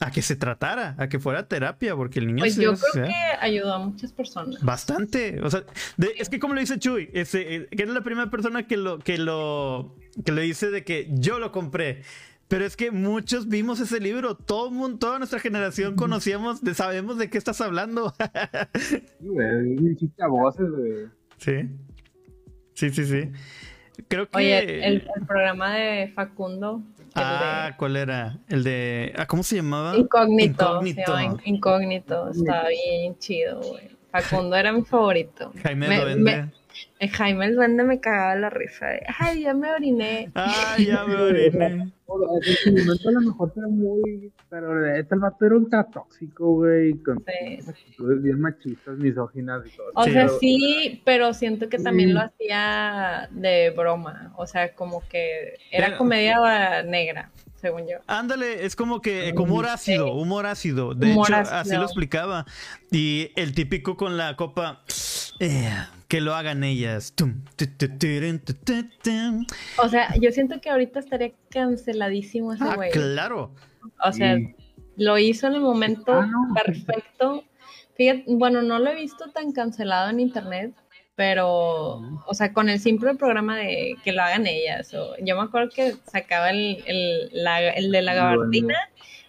a 0.00 0.10
que 0.10 0.22
se 0.22 0.34
tratara, 0.36 0.94
a 0.98 1.08
que 1.08 1.18
fuera 1.18 1.46
terapia, 1.48 1.94
porque 1.94 2.18
el 2.18 2.26
niño 2.28 2.38
Pues 2.40 2.54
se 2.54 2.62
yo 2.62 2.72
o 2.72 2.76
creo 2.76 2.92
sea, 2.92 3.04
que 3.04 3.14
ayudó 3.40 3.74
a 3.74 3.78
muchas 3.78 4.12
personas. 4.12 4.62
Bastante. 4.64 5.40
O 5.42 5.50
sea, 5.50 5.64
de- 5.96 6.14
es 6.18 6.28
que 6.28 6.38
como 6.38 6.54
lo 6.54 6.60
dice 6.60 6.78
Chuy, 6.78 7.08
ese, 7.12 7.54
eh, 7.54 7.68
que 7.70 7.82
es 7.82 7.88
la 7.88 8.02
primera 8.02 8.30
persona 8.30 8.66
que 8.66 8.76
lo, 8.76 8.98
que 8.98 9.18
lo, 9.18 9.94
que 10.24 10.32
lo 10.32 10.40
dice 10.40 10.70
de 10.70 10.84
que 10.84 11.08
yo 11.12 11.38
lo 11.38 11.52
compré. 11.52 12.02
Pero 12.48 12.64
es 12.64 12.76
que 12.76 12.90
muchos 12.90 13.46
vimos 13.46 13.78
ese 13.78 14.00
libro, 14.00 14.34
todo 14.34 14.72
mundo, 14.72 14.98
toda 14.98 15.18
nuestra 15.18 15.38
generación 15.38 15.94
conocíamos, 15.94 16.64
de, 16.64 16.74
sabemos 16.74 17.16
de 17.16 17.30
qué 17.30 17.38
estás 17.38 17.60
hablando. 17.60 18.12
Sí, 18.74 19.02
güey, 19.20 19.76
voces, 20.28 20.66
güey. 20.68 21.06
sí. 21.36 21.68
Sí, 22.80 22.88
sí, 22.90 23.04
sí. 23.04 23.28
Creo 24.08 24.26
que. 24.30 24.38
Oye, 24.38 24.86
el, 24.86 25.06
el 25.14 25.26
programa 25.26 25.74
de 25.74 26.08
Facundo. 26.14 26.82
Ah, 27.14 27.74
¿cuál 27.76 27.96
era? 27.96 28.38
El 28.48 28.64
de. 28.64 29.12
Ah, 29.18 29.26
¿cómo 29.26 29.42
se 29.42 29.56
llamaba? 29.56 29.92
de 29.92 29.98
Incógnito. 29.98 30.64
Incógnito. 30.64 31.02
se 31.16 31.22
llama 31.22 31.22
In- 31.44 31.54
Incógnito. 31.56 32.30
Estaba 32.30 32.68
bien 32.68 33.18
chido, 33.18 33.60
güey. 33.60 33.90
Facundo 34.10 34.56
era 34.56 34.72
mi 34.72 34.82
favorito. 34.82 35.52
Jaime 35.62 35.88
Me- 35.88 36.00
Duende. 36.00 36.22
me- 36.22 36.32
el 36.32 36.50
Jaime 37.12 37.46
el 37.46 37.56
Duende 37.56 37.82
me 37.84 38.00
cagaba 38.00 38.34
la 38.36 38.50
risa 38.50 38.86
de, 38.86 39.02
ay, 39.18 39.42
ya 39.42 39.54
me 39.54 39.70
oriné. 39.72 40.30
Ay, 40.34 40.86
ya 40.86 41.04
me 41.04 41.14
oriné. 41.22 41.66
En 41.66 41.92
su 42.56 42.70
momento 42.72 43.08
a 43.08 43.12
lo 43.12 43.20
mejor 43.20 43.52
era 43.56 43.68
muy. 43.68 44.32
Pero 44.48 44.86
este 44.96 45.14
el 45.14 45.20
vato 45.20 45.46
era 45.46 45.54
ultra 45.54 45.84
tóxico, 45.84 46.54
güey. 46.56 46.94
Con 47.02 47.18
Sí. 47.24 47.54
unas 47.54 47.68
actitudes 47.68 48.22
bien 48.22 48.40
machistas, 48.40 48.96
misóginas 48.98 49.62
y 49.66 49.76
todo. 49.76 49.86
O 49.94 50.04
Sí. 50.04 50.10
sea, 50.12 50.26
Pero- 50.26 50.38
sí, 50.40 51.02
pero 51.04 51.32
siento 51.34 51.68
que 51.68 51.78
también 51.78 52.10
Mm. 52.10 52.14
lo 52.14 52.20
hacía 52.20 53.28
de 53.30 53.70
broma. 53.70 54.32
O 54.36 54.46
sea, 54.46 54.74
como 54.74 55.02
que 55.08 55.54
era 55.70 55.86
Era- 55.88 55.98
comedia 55.98 56.82
negra, 56.82 57.30
según 57.60 57.82
yo. 57.82 57.98
Ándale, 58.08 58.64
es 58.66 58.74
como 58.74 59.00
que 59.00 59.28
eh, 59.28 59.34
humor 59.36 59.66
ácido, 59.66 60.12
humor 60.14 60.46
ácido. 60.46 60.94
De 60.94 61.12
Humor 61.12 61.28
hecho, 61.28 61.36
ácido. 61.36 61.56
así 61.58 61.76
lo 61.76 61.84
explicaba. 61.84 62.44
Y 62.90 63.30
el 63.36 63.54
típico 63.54 63.96
con 63.96 64.16
la 64.16 64.34
copa, 64.34 64.82
eh, 65.38 65.70
que 66.10 66.20
lo 66.20 66.34
hagan 66.34 66.64
ellas. 66.64 67.14
O 69.78 69.88
sea, 69.88 70.14
yo 70.20 70.32
siento 70.32 70.60
que 70.60 70.68
ahorita 70.68 70.98
estaría 70.98 71.32
canceladísimo 71.50 72.52
ese 72.52 72.64
Ah, 72.64 72.74
güey. 72.74 72.90
claro. 72.90 73.54
O 74.04 74.12
sea, 74.12 74.36
Sí. 74.36 74.54
lo 74.96 75.16
hizo 75.18 75.46
en 75.46 75.54
el 75.54 75.60
momento 75.60 76.12
Ah, 76.12 76.26
no. 76.26 76.52
perfecto. 76.52 77.44
Fíjate, 77.96 78.24
bueno, 78.26 78.60
no 78.62 78.78
lo 78.80 78.90
he 78.90 78.96
visto 78.96 79.30
tan 79.30 79.52
cancelado 79.52 80.10
en 80.10 80.18
internet, 80.20 80.72
pero, 81.14 82.00
o 82.26 82.34
sea, 82.34 82.52
con 82.52 82.68
el 82.68 82.80
simple 82.80 83.14
programa 83.14 83.56
de 83.56 83.94
que 84.02 84.12
lo 84.12 84.22
hagan 84.22 84.46
ellas. 84.48 84.92
O, 84.94 85.14
yo 85.22 85.36
me 85.36 85.42
acuerdo 85.42 85.70
que 85.74 85.94
sacaba 86.10 86.50
el, 86.50 86.82
el, 86.86 87.30
la- 87.32 87.68
el 87.70 87.92
de 87.92 88.02
la 88.02 88.12
Bueno. 88.14 88.30
gabardina 88.30 88.74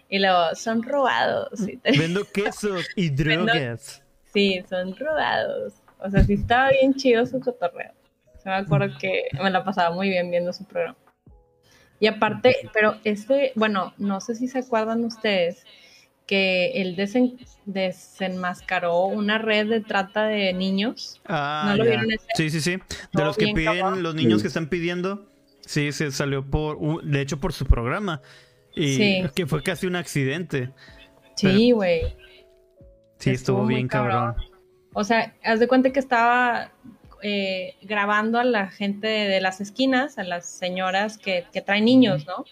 y 0.08 0.18
luego, 0.18 0.54
son 0.56 0.82
robados. 0.82 1.60
Y 1.68 1.76
te- 1.76 1.96
Vendo 1.96 2.24
quesos 2.24 2.86
y 2.96 3.08
drogas. 3.14 4.02
Sí, 4.32 4.62
son 4.68 4.96
robados. 4.96 5.74
O 6.04 6.10
sea, 6.10 6.24
sí 6.24 6.34
estaba 6.34 6.70
bien 6.70 6.94
chido 6.94 7.24
su 7.26 7.40
cotorreo. 7.40 7.92
Yo 8.44 8.50
me 8.50 8.54
acuerdo 8.54 8.96
que 8.98 9.24
me 9.42 9.50
la 9.50 9.64
pasaba 9.64 9.94
muy 9.94 10.08
bien 10.08 10.30
viendo 10.30 10.52
su 10.52 10.64
programa. 10.64 10.96
Y 12.00 12.08
aparte, 12.08 12.56
pero 12.72 12.96
este, 13.04 13.52
bueno, 13.54 13.94
no 13.98 14.20
sé 14.20 14.34
si 14.34 14.48
se 14.48 14.58
acuerdan 14.58 15.04
ustedes 15.04 15.64
que 16.26 16.72
él 16.82 16.96
desen- 16.96 17.38
desenmascaró 17.66 19.04
una 19.04 19.38
red 19.38 19.68
de 19.68 19.80
trata 19.80 20.24
de 20.26 20.52
niños. 20.52 21.20
Ah, 21.26 21.64
¿No 21.68 21.76
lo 21.76 21.84
vieron 21.84 22.10
ese? 22.10 22.26
Sí, 22.34 22.50
sí, 22.50 22.60
sí. 22.60 22.78
De 23.12 23.24
los 23.24 23.36
que 23.36 23.46
piden, 23.54 23.80
cabrón. 23.80 24.02
los 24.02 24.14
niños 24.14 24.38
Sí. 24.40 24.42
que 24.42 24.48
están 24.48 24.68
pidiendo. 24.68 25.26
Sí, 25.64 25.92
se 25.92 26.10
salió 26.10 26.44
por, 26.44 27.04
de 27.04 27.20
hecho, 27.20 27.38
por 27.38 27.52
su 27.52 27.66
programa. 27.66 28.20
Y 28.74 28.96
Sí. 28.96 29.22
que 29.34 29.46
fue 29.46 29.62
casi 29.62 29.86
un 29.86 29.94
accidente. 29.96 30.70
Sí, 31.36 31.70
güey. 31.72 32.02
Sí, 33.18 33.30
estuvo, 33.30 33.58
Estuvo 33.58 33.66
bien 33.66 33.86
cabrón. 33.86 34.34
cabrón. 34.34 34.44
O 34.94 35.04
sea, 35.04 35.34
haz 35.42 35.60
de 35.60 35.68
cuenta 35.68 35.90
que 35.90 36.00
estaba 36.00 36.72
eh, 37.22 37.76
grabando 37.82 38.38
a 38.38 38.44
la 38.44 38.68
gente 38.68 39.06
de, 39.06 39.40
las 39.40 39.60
esquinas, 39.60 40.18
a 40.18 40.24
las 40.24 40.46
señoras 40.46 41.18
que, 41.18 41.46
que 41.52 41.62
traen 41.62 41.84
niños, 41.84 42.26
¿no? 42.26 42.44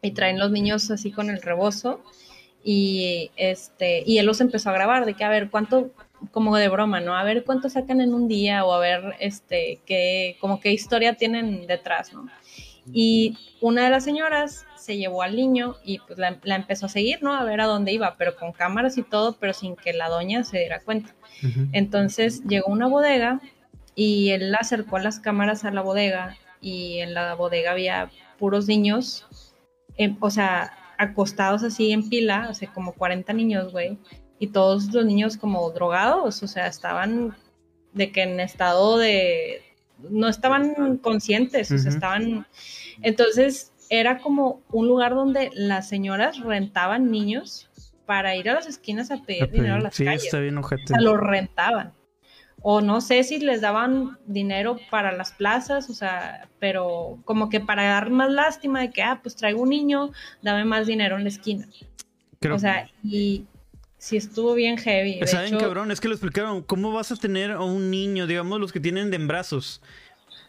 Y 0.00 0.12
traen 0.12 0.38
los 0.38 0.50
niños 0.50 0.90
así 0.90 1.12
con 1.12 1.30
el 1.30 1.42
rebozo. 1.42 2.02
Y 2.64 3.30
este, 3.36 4.02
y 4.06 4.18
él 4.18 4.26
los 4.26 4.40
empezó 4.40 4.70
a 4.70 4.72
grabar 4.72 5.04
de 5.04 5.14
que 5.14 5.24
a 5.24 5.28
ver 5.28 5.50
cuánto, 5.50 5.90
como 6.30 6.56
de 6.56 6.68
broma, 6.68 7.00
¿no? 7.00 7.16
A 7.16 7.24
ver 7.24 7.44
cuánto 7.44 7.68
sacan 7.68 8.00
en 8.00 8.14
un 8.14 8.28
día, 8.28 8.64
o 8.64 8.72
a 8.72 8.78
ver 8.78 9.14
este, 9.20 9.80
qué, 9.84 10.36
como 10.40 10.60
qué 10.60 10.72
historia 10.72 11.14
tienen 11.14 11.66
detrás, 11.66 12.12
¿no? 12.12 12.28
Y 12.92 13.38
una 13.60 13.84
de 13.84 13.90
las 13.90 14.04
señoras 14.04 14.66
se 14.76 14.96
llevó 14.96 15.22
al 15.22 15.36
niño 15.36 15.76
y 15.84 15.98
pues 16.00 16.18
la, 16.18 16.38
la 16.42 16.56
empezó 16.56 16.86
a 16.86 16.88
seguir, 16.88 17.22
¿no? 17.22 17.34
A 17.34 17.44
ver 17.44 17.60
a 17.60 17.66
dónde 17.66 17.92
iba, 17.92 18.16
pero 18.16 18.34
con 18.36 18.52
cámaras 18.52 18.98
y 18.98 19.02
todo, 19.02 19.36
pero 19.38 19.52
sin 19.52 19.76
que 19.76 19.92
la 19.92 20.08
doña 20.08 20.42
se 20.42 20.58
diera 20.58 20.80
cuenta. 20.80 21.14
Entonces 21.72 22.42
llegó 22.44 22.68
a 22.68 22.72
una 22.72 22.86
bodega 22.86 23.40
y 23.94 24.30
él 24.30 24.54
acercó 24.54 24.98
las 24.98 25.20
cámaras 25.20 25.64
a 25.64 25.70
la 25.70 25.82
bodega 25.82 26.36
y 26.60 26.98
en 26.98 27.14
la 27.14 27.34
bodega 27.34 27.72
había 27.72 28.10
puros 28.38 28.66
niños, 28.66 29.26
em, 29.96 30.16
o 30.20 30.30
sea, 30.30 30.72
acostados 30.98 31.62
así 31.62 31.92
en 31.92 32.08
pila, 32.08 32.48
o 32.50 32.54
sea, 32.54 32.72
como 32.72 32.92
40 32.92 33.32
niños, 33.32 33.72
güey, 33.72 33.98
y 34.38 34.48
todos 34.48 34.92
los 34.92 35.04
niños 35.04 35.36
como 35.36 35.68
drogados, 35.70 36.42
o 36.42 36.46
sea, 36.46 36.66
estaban 36.66 37.36
de 37.92 38.12
que 38.12 38.22
en 38.22 38.40
estado 38.40 38.98
de... 38.98 39.62
no 40.10 40.28
estaban 40.28 40.98
conscientes, 40.98 41.70
o 41.72 41.78
sea, 41.78 41.90
estaban... 41.90 42.46
Entonces 43.02 43.72
era 43.88 44.18
como 44.18 44.62
un 44.70 44.88
lugar 44.88 45.14
donde 45.14 45.50
las 45.54 45.88
señoras 45.88 46.38
rentaban 46.40 47.10
niños 47.10 47.68
para 48.06 48.34
ir 48.36 48.48
a 48.50 48.54
las 48.54 48.66
esquinas 48.66 49.10
a 49.10 49.22
pedir 49.22 49.50
dinero 49.50 49.74
a 49.74 49.80
las 49.80 49.94
Sí, 49.94 50.04
calles 50.04 50.24
está 50.24 50.38
bien 50.40 50.56
o 50.58 50.60
ojete. 50.60 50.86
sea, 50.88 51.00
los 51.00 51.18
rentaban. 51.18 51.92
O 52.64 52.80
no 52.80 53.00
sé 53.00 53.24
si 53.24 53.38
les 53.40 53.60
daban 53.60 54.18
dinero 54.26 54.78
para 54.90 55.10
las 55.12 55.32
plazas, 55.32 55.90
o 55.90 55.94
sea, 55.94 56.48
pero 56.60 57.18
como 57.24 57.48
que 57.48 57.58
para 57.60 57.82
dar 57.88 58.10
más 58.10 58.30
lástima 58.30 58.80
de 58.80 58.90
que, 58.90 59.02
ah, 59.02 59.18
pues 59.22 59.34
traigo 59.34 59.62
un 59.62 59.70
niño, 59.70 60.10
dame 60.42 60.64
más 60.64 60.86
dinero 60.86 61.16
en 61.16 61.24
la 61.24 61.28
esquina. 61.28 61.66
Creo- 62.40 62.54
O 62.54 62.58
sea, 62.58 62.88
y 63.02 63.46
sí 64.02 64.16
estuvo 64.16 64.54
bien 64.54 64.76
heavy. 64.78 65.20
De 65.20 65.26
¿Saben, 65.28 65.54
hecho, 65.54 65.58
cabrón? 65.58 65.92
Es 65.92 66.00
que 66.00 66.08
lo 66.08 66.14
explicaron. 66.14 66.62
¿Cómo 66.62 66.92
vas 66.92 67.12
a 67.12 67.16
tener 67.16 67.52
a 67.52 67.60
un 67.60 67.88
niño, 67.90 68.26
digamos, 68.26 68.58
los 68.60 68.72
que 68.72 68.80
tienen 68.80 69.10
de 69.10 69.16
en 69.16 69.28
brazos? 69.28 69.80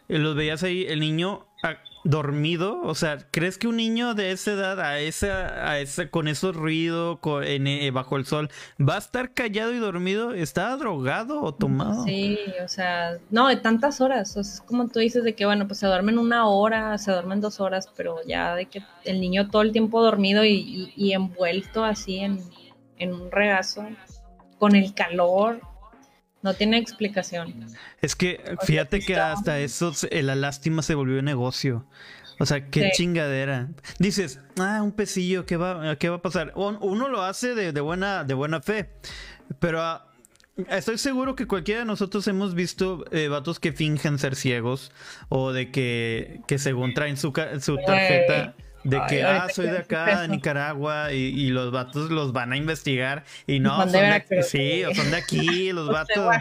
Eh, 0.08 0.18
Los 0.18 0.34
veías 0.34 0.62
ahí, 0.64 0.84
el 0.88 0.98
niño 0.98 1.46
ah, 1.62 1.76
dormido. 2.02 2.80
O 2.82 2.96
sea, 2.96 3.18
¿crees 3.30 3.56
que 3.56 3.68
un 3.68 3.76
niño 3.76 4.14
de 4.14 4.32
esa 4.32 4.52
edad, 4.52 4.80
a 4.80 4.98
esa, 4.98 5.70
a 5.70 5.78
esa, 5.78 6.10
con 6.10 6.26
esos 6.26 6.56
ruidos, 6.56 7.18
eh, 7.44 7.90
bajo 7.92 8.16
el 8.16 8.26
sol, 8.26 8.50
va 8.80 8.96
a 8.96 8.98
estar 8.98 9.32
callado 9.34 9.72
y 9.72 9.78
dormido? 9.78 10.34
¿Está 10.34 10.76
drogado 10.76 11.40
o 11.40 11.54
tomado? 11.54 12.02
Sí, 12.04 12.36
o 12.64 12.66
sea, 12.68 13.18
no, 13.30 13.46
de 13.46 13.56
tantas 13.56 14.00
horas. 14.00 14.36
O 14.36 14.42
sea, 14.42 14.52
es 14.54 14.60
como 14.62 14.88
tú 14.88 14.98
dices 14.98 15.22
de 15.22 15.36
que, 15.36 15.46
bueno, 15.46 15.68
pues 15.68 15.78
se 15.78 15.86
duermen 15.86 16.18
una 16.18 16.48
hora, 16.48 16.98
se 16.98 17.12
duermen 17.12 17.40
dos 17.40 17.60
horas, 17.60 17.88
pero 17.96 18.16
ya 18.26 18.56
de 18.56 18.66
que 18.66 18.82
el 19.04 19.20
niño 19.20 19.48
todo 19.48 19.62
el 19.62 19.70
tiempo 19.70 20.02
dormido 20.02 20.44
y, 20.44 20.54
y- 20.54 20.92
y 20.96 21.12
envuelto 21.12 21.84
así 21.84 22.18
en, 22.18 22.40
en 22.98 23.12
un 23.12 23.30
regazo, 23.30 23.86
con 24.58 24.74
el 24.76 24.94
calor, 24.94 25.60
no 26.42 26.54
tiene 26.54 26.78
explicación. 26.78 27.66
Es 28.02 28.14
que 28.16 28.42
fíjate 28.64 29.00
que 29.00 29.16
hasta 29.16 29.58
eso, 29.60 29.92
se- 29.94 30.22
la 30.22 30.34
lástima 30.34 30.82
se 30.82 30.94
volvió 30.94 31.20
negocio. 31.22 31.86
O 32.40 32.46
sea, 32.46 32.68
qué 32.68 32.82
Sí. 32.86 32.90
chingadera. 32.96 33.68
Dices, 33.98 34.40
ah, 34.58 34.80
un 34.82 34.92
pesillo, 34.92 35.46
¿qué 35.46 35.56
va, 35.56 35.96
qué 35.96 36.08
va 36.08 36.16
a 36.16 36.22
pasar? 36.22 36.52
Un- 36.56 36.78
Uno 36.80 37.08
lo 37.08 37.22
hace 37.22 37.54
de, 37.54 37.72
de 37.72 37.80
buena, 37.80 38.24
de 38.24 38.34
buena 38.34 38.60
fe, 38.60 38.90
pero 39.60 39.80
ah, 39.82 40.06
estoy 40.68 40.98
seguro 40.98 41.36
que 41.36 41.46
cualquiera 41.46 41.80
de 41.80 41.86
nosotros 41.86 42.26
hemos 42.28 42.54
visto 42.54 43.04
eh, 43.12 43.28
vatos 43.28 43.60
que 43.60 43.72
fingen 43.72 44.18
ser 44.18 44.34
ciegos 44.34 44.90
o 45.28 45.52
de 45.52 45.70
que, 45.70 46.40
que 46.48 46.58
según 46.58 46.92
traen 46.92 47.16
su, 47.16 47.32
su 47.60 47.76
tarjeta. 47.86 48.54
De 48.84 48.98
Ay, 48.98 49.06
que, 49.08 49.22
ah, 49.24 49.48
soy 49.52 49.66
que 49.66 49.72
de 49.72 49.78
acá, 49.78 50.20
de. 50.22 50.28
Nicaragua, 50.28 51.12
y, 51.12 51.16
y 51.16 51.48
los 51.48 51.72
vatos 51.72 52.10
los 52.10 52.32
van 52.32 52.52
a 52.52 52.56
investigar. 52.56 53.24
Y 53.46 53.58
no, 53.60 53.76
Son 53.80 53.92
de 53.92 54.42
sí, 54.42 54.84
o 54.84 54.94
son 54.94 55.10
de 55.10 55.16
aquí, 55.16 55.72
los 55.72 55.88
vatos. 55.88 56.36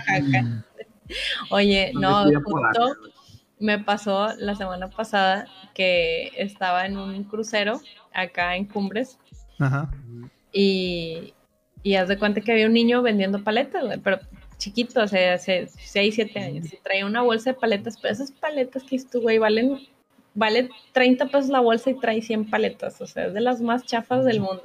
Oye, 1.50 1.91
no, 1.94 2.26
justo 2.26 2.98
me 3.60 3.80
pasó 3.80 4.34
la 4.38 4.56
semana 4.56 4.89
pasada 4.89 5.48
que 5.74 6.32
estaba 6.38 6.86
en 6.86 6.98
un 6.98 7.24
crucero 7.24 7.80
acá 8.14 8.58
en 8.58 8.66
Cumbres 8.66 9.18
Ajá. 9.58 9.89
y, 10.52 11.34
y 11.82 11.96
haz 11.96 12.10
de 12.10 12.20
cuenta 12.20 12.41
que 12.41 12.52
había 12.52 12.68
un 12.68 12.74
niño 12.74 13.02
vendiendo 13.02 13.41
paletas, 13.41 13.86
güey, 13.86 14.00
pero 14.00 14.20
chiquito, 14.58 15.02
o 15.02 15.08
sea, 15.08 15.36
hace 15.36 15.68
6, 15.68 16.16
7 16.16 16.39
años. 16.39 16.74
Y 16.74 16.78
traía 16.78 17.06
una 17.06 17.22
bolsa 17.22 17.52
de 17.52 17.60
paletas, 17.60 17.98
pero 18.02 18.14
esas 18.14 18.32
paletas 18.32 18.84
que 18.84 19.02
tú, 19.04 19.22
güey, 19.22 19.38
valen, 19.38 19.80
vale 20.34 20.69
30 20.93 21.27
pesos 21.27 21.49
la 21.49 21.59
bolsa 21.59 21.89
y 21.89 21.99
trae 21.99 22.21
100 22.21 22.49
paletas, 22.49 22.99
o 23.01 23.07
sea, 23.07 23.27
es 23.27 23.34
de 23.34 23.41
las 23.41 23.61
más 23.61 23.86
chafas 23.86 24.25
del 24.25 24.39
mundo. 24.39 24.63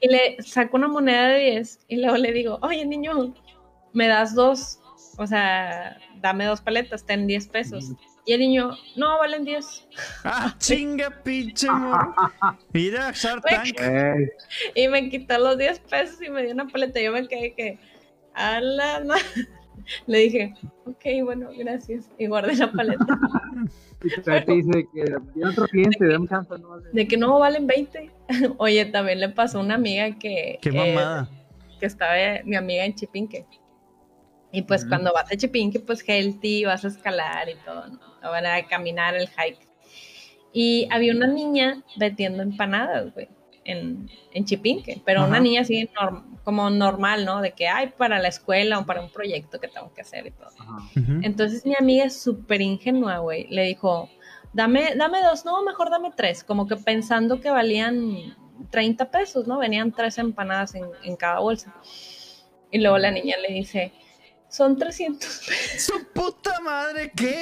Y 0.00 0.08
le 0.08 0.42
saco 0.42 0.76
una 0.76 0.88
moneda 0.88 1.28
de 1.28 1.52
10 1.52 1.80
y 1.88 1.96
luego 1.96 2.16
le 2.16 2.32
digo, 2.32 2.58
oye 2.62 2.84
niño, 2.86 3.34
me 3.92 4.06
das 4.06 4.34
dos, 4.34 4.80
o 5.16 5.26
sea, 5.26 5.98
dame 6.20 6.44
dos 6.44 6.60
paletas, 6.60 7.04
ten 7.04 7.26
10 7.26 7.48
pesos. 7.48 7.92
Y 8.28 8.34
el 8.34 8.40
niño, 8.40 8.76
no, 8.94 9.18
valen 9.18 9.44
10. 9.44 9.88
Ah, 10.22 10.54
chinga, 10.58 11.08
pinche. 11.22 11.66
Mira, 12.74 13.10
Shark 13.12 13.42
Tank. 13.42 13.80
Y 14.74 14.86
me 14.88 15.08
quitó 15.08 15.38
los 15.38 15.56
10 15.56 15.80
pesos 15.80 16.20
y 16.20 16.28
me 16.28 16.42
dio 16.42 16.52
una 16.52 16.66
paleta. 16.68 17.00
Yo 17.00 17.10
me 17.10 17.26
quedé 17.26 17.54
que, 17.54 17.78
a 18.34 18.60
la 18.60 19.02
ma-". 19.06 19.16
Le 20.06 20.18
dije, 20.18 20.54
ok, 20.86 21.04
bueno, 21.24 21.50
gracias. 21.56 22.10
Y 22.18 22.26
guardé 22.26 22.56
la 22.56 22.70
paleta. 22.72 23.06
y 24.04 24.20
todavía 24.20 24.44
te 24.44 24.52
dice 24.52 24.88
que 24.92 25.04
viene 25.34 25.50
otro 25.50 25.66
cliente, 25.66 26.06
dame 26.06 26.28
chance, 26.28 26.54
no 26.58 26.78
De 26.92 27.08
que 27.08 27.16
no 27.16 27.38
valen 27.38 27.66
20. 27.66 28.10
Oye, 28.58 28.84
también 28.86 29.20
le 29.20 29.28
pasó 29.30 29.58
a 29.58 29.62
una 29.62 29.74
amiga 29.74 30.18
que, 30.18 30.58
Qué 30.60 30.68
eh, 30.70 30.94
mamada. 30.94 31.28
que 31.80 31.86
estaba 31.86 32.14
mi 32.44 32.56
amiga 32.56 32.84
en 32.84 32.94
Chipinque. 32.94 33.46
Y 34.50 34.62
pues 34.62 34.84
cuando 34.86 35.12
vas 35.12 35.30
a 35.30 35.36
Chipinque, 35.36 35.80
pues 35.80 36.02
healthy, 36.08 36.64
vas 36.64 36.84
a 36.84 36.88
escalar 36.88 37.48
y 37.50 37.54
todo, 37.66 37.86
¿no? 37.88 38.00
Van 38.22 38.46
a 38.46 38.66
caminar 38.66 39.14
el 39.14 39.28
hike. 39.28 39.68
Y 40.52 40.88
había 40.90 41.12
una 41.12 41.26
niña 41.26 41.82
vendiendo 41.98 42.42
empanadas, 42.42 43.12
güey, 43.12 43.28
en, 43.68 44.10
en 44.32 44.44
Chipinque, 44.44 45.00
pero 45.04 45.20
una 45.20 45.34
Ajá. 45.36 45.40
niña 45.40 45.60
así 45.60 45.88
norm- 46.00 46.24
como 46.42 46.70
normal, 46.70 47.24
¿no? 47.24 47.40
De 47.40 47.52
que 47.52 47.68
hay 47.68 47.88
para 47.88 48.18
la 48.18 48.28
escuela 48.28 48.78
o 48.78 48.86
para 48.86 49.00
un 49.02 49.10
proyecto 49.10 49.60
que 49.60 49.68
tengo 49.68 49.92
que 49.94 50.00
hacer 50.00 50.26
y 50.26 50.30
todo. 50.30 50.48
Ajá. 50.58 50.78
Entonces 51.22 51.64
mi 51.66 51.74
amiga 51.78 52.04
es 52.04 52.20
súper 52.20 52.60
ingenua, 52.62 53.18
güey. 53.18 53.46
Le 53.48 53.62
dijo, 53.64 54.08
dame, 54.52 54.94
dame 54.96 55.22
dos, 55.22 55.44
no, 55.44 55.62
mejor 55.62 55.90
dame 55.90 56.10
tres. 56.16 56.42
Como 56.42 56.66
que 56.66 56.76
pensando 56.76 57.40
que 57.40 57.50
valían 57.50 58.34
30 58.70 59.10
pesos, 59.10 59.46
¿no? 59.46 59.58
Venían 59.58 59.92
tres 59.92 60.16
empanadas 60.18 60.74
en, 60.74 60.84
en 61.04 61.16
cada 61.16 61.38
bolsa. 61.40 61.74
Y 62.70 62.78
luego 62.78 62.98
la 62.98 63.10
niña 63.10 63.36
le 63.46 63.54
dice, 63.54 63.92
son 64.48 64.76
300 64.78 65.28
pesos. 65.46 65.82
¡Su 65.82 66.06
puta 66.12 66.58
madre! 66.60 67.12
¿Qué? 67.14 67.36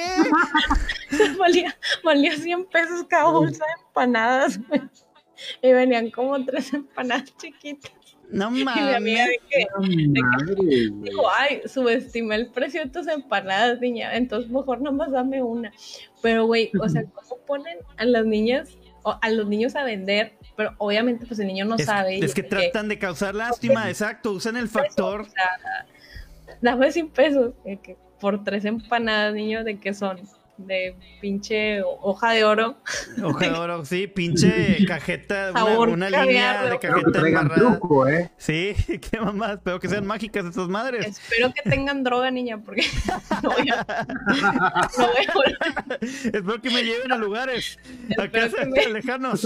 valía, 1.38 1.76
valía 2.04 2.36
100 2.36 2.64
pesos 2.66 3.04
cada 3.08 3.30
bolsa 3.30 3.64
de 3.64 3.82
empanadas, 3.86 4.58
güey. 4.68 4.82
Y 5.62 5.72
venían 5.72 6.10
como 6.10 6.44
tres 6.44 6.72
empanadas 6.74 7.36
chiquitas. 7.36 7.92
No 8.28 8.48
Y 8.50 8.52
mi 8.54 8.60
amiga 8.62 8.92
mames. 8.92 9.28
de 9.28 9.40
que. 9.48 10.90
Dijo, 11.02 11.30
ay, 11.30 11.62
subestimé 11.66 12.34
el 12.34 12.48
precio 12.50 12.82
de 12.84 12.90
tus 12.90 13.06
empanadas, 13.06 13.78
niña, 13.80 14.16
entonces 14.16 14.50
mejor 14.50 14.80
nomás 14.80 15.12
dame 15.12 15.42
una. 15.42 15.72
Pero, 16.22 16.46
güey, 16.46 16.70
o 16.80 16.88
sea, 16.88 17.04
¿cómo 17.14 17.36
ponen 17.46 17.78
a 17.96 18.04
las 18.04 18.26
niñas, 18.26 18.76
o 19.04 19.16
a 19.22 19.30
los 19.30 19.46
niños 19.46 19.76
a 19.76 19.84
vender? 19.84 20.32
Pero 20.56 20.74
obviamente, 20.78 21.24
pues 21.26 21.38
el 21.38 21.46
niño 21.46 21.66
no 21.66 21.76
Es, 21.76 21.84
sabe. 21.84 22.18
es 22.18 22.34
que 22.34 22.42
tratan 22.42 22.88
de 22.88 22.98
causar 22.98 23.34
lástima, 23.36 23.88
exacto. 23.88 24.32
Usan 24.32 24.56
el 24.56 24.68
factor. 24.68 25.20
O 25.20 25.24
sea, 25.24 25.86
dame 26.60 26.90
100 26.90 27.10
pesos. 27.10 27.54
que 27.64 27.96
por 28.18 28.42
tres 28.42 28.64
empanadas, 28.64 29.34
niño, 29.34 29.62
¿de 29.62 29.78
qué 29.78 29.92
son? 29.94 30.18
De 30.58 30.96
pinche 31.20 31.82
hoja 31.82 32.30
de 32.32 32.44
oro. 32.44 32.76
Ojo 33.22 33.38
de 33.38 33.50
oro, 33.50 33.84
sí, 33.84 34.06
pinche 34.06 34.78
cajeta, 34.86 35.50
una, 35.50 35.60
Sabor 35.60 35.88
una 35.90 36.10
caviar, 36.10 36.26
línea 36.26 36.62
de 36.70 36.78
que 36.78 36.88
cajeta 36.88 37.54
truco, 37.54 38.08
¿eh? 38.08 38.30
Sí, 38.38 38.74
qué 39.10 39.20
mamá, 39.20 39.52
espero 39.52 39.78
que 39.80 39.88
sean 39.88 40.06
mágicas 40.06 40.46
estas 40.46 40.68
madres. 40.68 41.06
Espero 41.06 41.52
que 41.52 41.68
tengan 41.68 42.02
droga, 42.04 42.30
niña, 42.30 42.58
porque 42.58 42.84
no 43.42 43.50
voy 43.50 43.68
a, 43.68 44.06
no 44.98 45.06
voy 45.06 45.26
a 45.28 45.34
volver. 45.34 45.98
Espero 46.02 46.62
que 46.62 46.70
me 46.70 46.82
lleven 46.82 47.12
a 47.12 47.16
lugares 47.18 47.78
a 48.18 48.24
Espero 48.24 48.30
casa 48.50 48.56
que 48.74 48.86
me- 48.88 48.92
lejanos. 48.94 49.42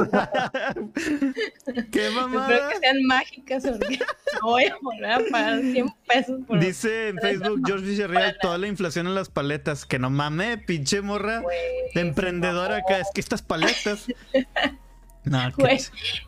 qué 1.91 2.07
Espero 2.07 2.13
mamada. 2.29 2.69
que 2.71 2.79
sean 2.79 3.03
mágicas, 3.07 3.65
porque 3.67 3.99
no 4.41 4.49
voy 4.49 4.65
a 4.65 4.77
volver 4.81 5.11
a 5.11 5.21
pagar 5.31 5.61
100 5.61 5.87
pesos 6.07 6.41
por 6.47 6.61
Dice 6.61 7.09
en 7.09 7.19
Facebook 7.19 7.63
George 7.67 7.85
Villarreal 7.87 8.37
toda 8.41 8.59
la 8.59 8.69
inflación 8.69 9.07
en 9.07 9.15
las 9.17 9.29
paletas. 9.29 9.85
Que 9.87 9.99
no 9.99 10.11
mames, 10.11 10.59
pinche 10.67 11.00
morra. 11.03 11.41
Güey, 11.41 11.59
emprendedora 11.95 12.77
acá. 12.79 12.99
Es 13.01 13.09
que 13.15 13.21
estas 13.21 13.43
paletas. 13.43 14.07
No, 15.23 15.39
que- 15.55 15.63
Güey, 15.63 15.79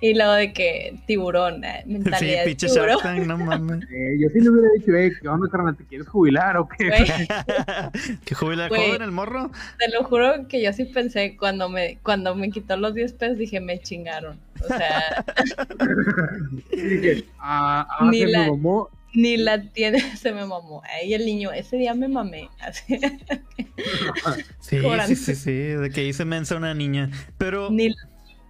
y 0.03 0.13
luego 0.15 0.33
de 0.35 0.53
que 0.53 0.99
tiburón, 1.07 1.65
eh, 1.65 1.81
Sí, 1.87 1.93
mentalidad 1.95 2.41
de 2.41 2.45
pinche 2.45 2.67
tiburón. 2.67 2.89
Shark 2.89 3.03
Tank, 3.03 3.27
no 3.27 3.39
mames. 3.39 3.85
Eh, 3.91 4.17
yo 4.21 4.29
sí 4.29 4.41
le 4.41 4.51
hubiera 4.51 4.69
dicho, 4.79 4.95
eh, 4.95 5.13
¿qué 5.19 5.29
onda, 5.29 5.49
carnal? 5.51 5.75
¿Te 5.79 5.85
quieres 5.87 6.07
jubilar 6.09 6.59
o 6.59 6.69
qué? 6.69 6.91
Que 8.27 8.35
jubila 8.35 8.69
joven 8.69 9.01
el 9.01 9.11
morro. 9.11 9.51
te 9.79 9.89
lo 9.91 10.05
juro 10.05 10.47
que 10.47 10.63
yo 10.63 10.75
sí 10.75 10.85
pensé 10.85 11.39
cuando 11.39 11.71
me 11.71 12.01
cuando 12.03 12.35
me 12.35 12.51
quitó 12.51 12.77
los 12.77 12.93
10 12.95 13.15
pesos 13.15 13.39
dije 13.39 13.61
me 13.61 13.79
chingaron. 13.81 14.39
O 14.63 14.67
sea, 14.69 15.25
Y 16.71 16.77
dije, 16.83 17.25
ah, 17.39 17.87
ah, 17.99 18.09
Ni 18.11 18.21
se 18.21 18.27
la- 18.27 18.39
me 18.41 18.51
mamó. 18.51 18.91
Ni 19.15 19.37
la 19.37 19.63
tiene, 19.63 20.01
se 20.17 20.33
me 20.33 20.45
mamó. 20.47 20.83
Ahí 20.85 21.15
el 21.15 21.25
niño, 21.25 21.53
ese 21.53 21.77
día 21.77 21.95
me 21.95 22.09
mamé. 22.09 22.49
Así, 22.61 22.99
Sí, 24.61 24.79
sí, 25.07 25.17
sí, 25.17 25.35
sí. 25.35 25.53
De 25.53 25.91
que 25.91 26.05
hice 26.05 26.25
mensa 26.25 26.57
una 26.57 26.75
niña. 26.75 27.11
Pero. 27.39 27.71
ni, 27.71 27.95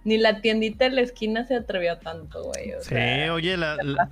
ni 0.03 0.17
la 0.17 0.41
tiendita 0.41 0.85
de 0.85 0.91
la 0.91 1.01
esquina 1.01 1.45
se 1.45 1.55
atrevió 1.55 1.97
tanto, 1.97 2.43
güey. 2.43 2.73
O 2.73 2.81
Sí, 2.81 2.89
sea, 2.89 3.33
oye, 3.33 3.57
la, 3.57 3.77
la- 3.81 4.09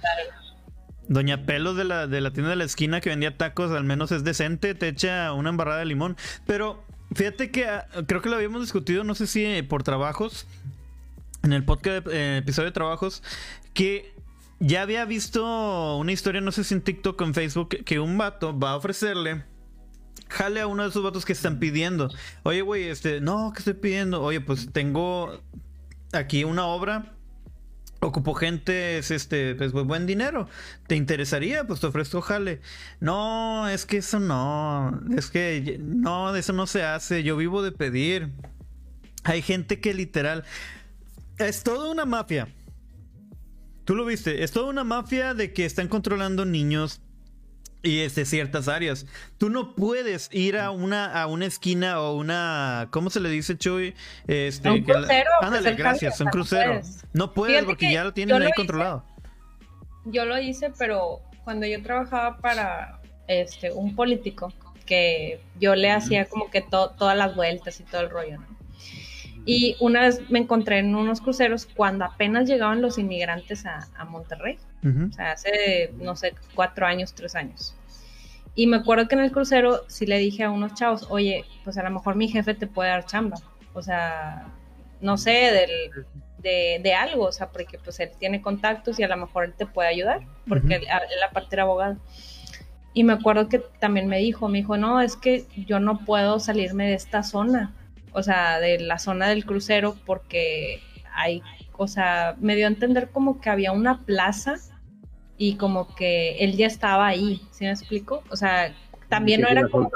Doña 1.08 1.45
Pelos 1.45 1.76
de 1.76 1.84
la, 1.84 2.08
de 2.08 2.22
la 2.22 2.32
tienda 2.32 2.49
de 2.52 2.56
la 2.56 2.64
esquina 2.64 3.02
que 3.02 3.10
vendía 3.10 3.36
tacos, 3.38 3.72
al 3.72 3.84
menos 3.84 4.12
es 4.12 4.24
decente, 4.24 4.76
te 4.76 4.88
echa 4.88 5.34
una 5.34 5.49
embarrada 5.49 5.80
de 5.80 5.86
limón. 5.86 6.16
Pero 6.45 6.84
fíjate 7.14 7.52
que 7.52 7.66
ah, 7.66 7.88
creo 8.08 8.22
que 8.22 8.30
lo 8.30 8.36
habíamos 8.38 8.62
discutido, 8.62 9.04
no 9.04 9.16
sé 9.16 9.28
si 9.28 9.43
eh, 9.43 9.64
por 9.64 9.84
trabajos, 9.84 10.47
en 11.43 11.54
el 11.54 11.66
podcast, 11.66 12.08
eh, 12.12 12.38
episodio 12.38 12.68
de 12.68 12.74
trabajos, 12.74 13.24
que 13.74 14.14
ya 14.62 14.84
había 14.84 15.03
visto 15.05 15.97
una 15.97 16.14
historia, 16.14 16.39
no 16.39 16.51
sé 16.53 16.64
si 16.64 16.74
en 16.76 16.82
TikTok 16.82 17.20
o 17.20 17.26
en 17.26 17.34
Facebook, 17.34 17.70
que- 17.84 17.99
un 17.99 18.18
vato 18.18 18.57
va 18.57 18.72
a 18.72 18.76
ofrecerle 18.78 19.43
jale 20.30 20.62
a 20.62 20.68
uno 20.68 20.84
de 20.84 20.89
esos 20.89 21.03
vatos 21.03 21.26
que 21.26 21.34
están 21.34 21.59
pidiendo. 21.59 22.09
Oye, 22.43 22.62
güey, 22.62 22.84
este, 22.88 23.20
no, 23.20 23.51
¿qué 23.53 23.59
estoy 23.59 23.74
pidiendo? 23.74 24.22
Oye, 24.24 24.39
pues 24.39 24.72
tengo 24.72 25.41
aquí 26.14 26.45
una 26.45 26.66
obra. 26.68 27.14
Ocupo 27.99 28.34
gente, 28.34 28.97
es 28.97 29.12
este, 29.12 29.55
pues 29.55 29.74
bu- 29.74 29.86
buen 29.86 30.07
dinero. 30.07 30.47
¿Te 30.88 30.95
interesaría? 30.95 31.68
Pues 31.68 31.82
te 31.82 31.88
ofrezco 31.88 32.22
jale. 32.22 32.62
No, 33.01 33.68
es 33.68 33.86
que 33.86 33.97
eso 33.97 34.22
no. 34.22 35.01
Es 35.18 35.30
que 35.30 35.78
no, 35.84 36.34
eso 36.34 36.53
no 36.53 36.66
se 36.66 36.84
hace. 36.84 37.24
Yo 37.24 37.36
vivo 37.36 37.62
de 37.62 37.74
pedir. 37.74 38.30
Hay 39.26 39.41
gente 39.41 39.82
que 39.82 39.93
literal. 39.93 40.45
Es 41.38 41.62
toda 41.64 41.91
una 41.91 42.05
mafia. 42.05 42.47
Tú 43.91 43.97
lo 43.97 44.05
viste. 44.05 44.41
Es 44.45 44.53
toda 44.53 44.69
una 44.69 44.85
mafia 44.85 45.33
de 45.33 45.51
que 45.51 45.65
están 45.65 45.89
controlando 45.89 46.45
niños 46.45 47.01
y 47.83 47.99
es 47.99 48.15
de 48.15 48.23
ciertas 48.23 48.69
áreas. 48.69 49.05
Tú 49.37 49.49
no 49.49 49.75
puedes 49.75 50.29
ir 50.31 50.55
a 50.57 50.71
una 50.71 51.21
a 51.21 51.27
una 51.27 51.45
esquina 51.45 51.99
o 51.99 52.15
una 52.15 52.87
¿cómo 52.91 53.09
se 53.09 53.19
le 53.19 53.27
dice, 53.27 53.57
Chuy? 53.57 53.93
Este, 54.27 54.69
A 54.69 54.71
un 54.71 54.85
la- 54.87 54.93
crucero, 54.93 55.29
Ándale, 55.41 55.63
pues, 55.71 55.77
gracias, 55.77 56.21
un 56.21 56.27
crucero. 56.27 56.71
puedes. 56.79 57.05
No 57.11 57.33
puedes 57.33 57.65
porque 57.65 57.87
que 57.87 57.93
ya 57.93 58.05
lo 58.05 58.13
tienen 58.13 58.39
lo 58.39 58.45
ahí 58.45 58.51
hice. 58.51 58.55
controlado. 58.55 59.03
yo 60.05 60.23
lo 60.23 60.39
hice, 60.39 60.71
pero 60.79 61.19
cuando 61.43 61.65
yo 61.67 61.83
trabajaba 61.83 62.37
para 62.37 63.01
este 63.27 63.73
un 63.73 63.93
político, 63.93 64.53
que 64.85 65.41
yo 65.59 65.75
le 65.75 65.91
hacía 65.91 66.29
como 66.29 66.49
que 66.49 66.61
to- 66.61 66.91
todas 66.97 67.17
las 67.17 67.35
vueltas 67.35 67.77
y 67.81 67.83
todo 67.83 67.99
el 67.99 68.09
rollo, 68.09 68.37
¿no? 68.37 68.61
Y 69.45 69.75
una 69.79 70.01
vez 70.01 70.29
me 70.29 70.39
encontré 70.39 70.79
en 70.79 70.95
unos 70.95 71.19
cruceros 71.21 71.65
cuando 71.65 72.05
apenas 72.05 72.47
llegaban 72.47 72.81
los 72.81 72.97
inmigrantes 72.97 73.65
a, 73.65 73.87
a 73.95 74.05
Monterrey, 74.05 74.57
o 75.09 75.13
sea, 75.13 75.31
hace, 75.31 75.93
no 75.99 76.15
sé, 76.15 76.33
cuatro 76.53 76.85
años, 76.85 77.13
tres 77.13 77.35
años. 77.35 77.75
Y 78.53 78.67
me 78.67 78.77
acuerdo 78.77 79.07
que 79.07 79.15
en 79.15 79.21
el 79.21 79.31
crucero 79.31 79.83
sí 79.87 80.05
le 80.05 80.17
dije 80.17 80.43
a 80.43 80.51
unos 80.51 80.73
chavos, 80.73 81.07
oye, 81.09 81.45
pues 81.63 81.77
a 81.77 81.83
lo 81.83 81.89
mejor 81.89 82.15
mi 82.15 82.27
jefe 82.27 82.53
te 82.53 82.67
puede 82.67 82.89
dar 82.89 83.05
chamba. 83.05 83.37
O 83.73 83.81
sea, 83.81 84.47
no 84.99 85.17
sé, 85.17 85.31
del, 85.31 86.05
de, 86.37 86.79
de 86.83 86.93
algo, 86.93 87.25
o 87.25 87.31
sea, 87.31 87.49
porque 87.49 87.79
pues 87.79 87.99
él 87.99 88.11
tiene 88.19 88.41
contactos 88.41 88.99
y 88.99 89.03
a 89.03 89.07
lo 89.07 89.17
mejor 89.17 89.45
él 89.45 89.53
te 89.53 89.65
puede 89.65 89.89
ayudar, 89.89 90.21
porque 90.47 90.75
Ujú. 90.75 90.75
él, 90.75 90.81
él 90.83 91.23
aparte 91.27 91.55
era 91.55 91.63
abogado. 91.63 91.97
Y 92.93 93.05
me 93.05 93.13
acuerdo 93.13 93.47
que 93.47 93.59
también 93.79 94.07
me 94.07 94.17
dijo, 94.17 94.49
me 94.49 94.57
dijo, 94.57 94.75
no, 94.75 95.01
es 95.01 95.15
que 95.15 95.45
yo 95.55 95.79
no 95.79 95.99
puedo 96.05 96.39
salirme 96.39 96.87
de 96.87 96.95
esta 96.95 97.23
zona, 97.23 97.73
o 98.14 98.24
sea, 98.24 98.59
de 98.59 98.80
la 98.80 98.99
zona 98.99 99.28
del 99.30 99.45
crucero, 99.45 99.95
porque 100.05 100.82
hay, 101.14 101.41
o 101.78 101.88
sea, 101.88 102.36
me 102.39 102.55
dio 102.55 102.66
a 102.66 102.70
entender 102.70 103.09
como 103.09 103.41
que 103.41 103.49
había 103.49 103.72
una 103.72 103.99
plaza 103.99 104.55
y 105.38 105.55
como 105.55 105.95
que 105.95 106.38
él 106.39 106.55
ya 106.55 106.68
estaba 106.68 107.07
ahí, 107.07 107.41
¿sí 107.51 107.66
me 107.66 107.72
explico? 107.72 108.24
O 108.30 108.36
sea, 108.36 108.74
también 109.09 109.41
no 109.41 109.47
era 109.47 109.68
como 109.68 109.89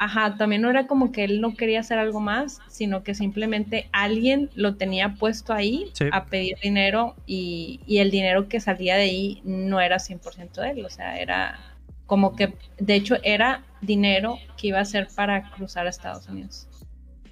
ajá, 0.00 0.36
también 0.36 0.62
no 0.62 0.70
era 0.70 0.86
como 0.86 1.10
que 1.10 1.24
él 1.24 1.40
no 1.40 1.54
quería 1.54 1.80
hacer 1.80 1.98
algo 1.98 2.20
más, 2.20 2.60
sino 2.68 3.02
que 3.02 3.14
simplemente 3.14 3.88
alguien 3.92 4.48
lo 4.54 4.76
tenía 4.76 5.14
puesto 5.14 5.52
ahí 5.52 5.90
Sí. 5.92 6.04
a 6.12 6.26
pedir 6.26 6.56
dinero 6.62 7.16
y, 7.26 7.80
y 7.84 7.98
el 7.98 8.10
dinero 8.12 8.48
que 8.48 8.60
salía 8.60 8.94
de 8.94 9.02
ahí 9.02 9.42
no 9.44 9.80
era 9.80 9.98
100% 9.98 10.62
de 10.62 10.70
él, 10.70 10.84
o 10.86 10.90
sea, 10.90 11.18
era 11.18 11.58
como 12.06 12.36
que, 12.36 12.54
de 12.78 12.94
hecho, 12.94 13.16
era 13.22 13.64
dinero 13.82 14.38
que 14.56 14.68
iba 14.68 14.80
a 14.80 14.84
ser 14.84 15.08
para 15.14 15.50
cruzar 15.50 15.86
a 15.86 15.90
Estados 15.90 16.28
Unidos. 16.28 16.67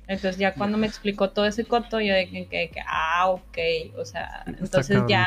Entonces 0.09 0.39
ya 0.39 0.55
cuando 0.55 0.79
me 0.79 0.87
explicó 0.87 1.31
todo 1.31 1.47
ese 1.47 1.65
coto, 1.65 2.01
yo 2.01 2.15
de 2.15 2.29
que, 2.29 2.47
que- 2.49 2.71
ah, 2.87 3.29
ok, 3.29 3.59
o 3.97 4.05
sea, 4.05 4.45
entonces 4.47 5.03
ya 5.09 5.27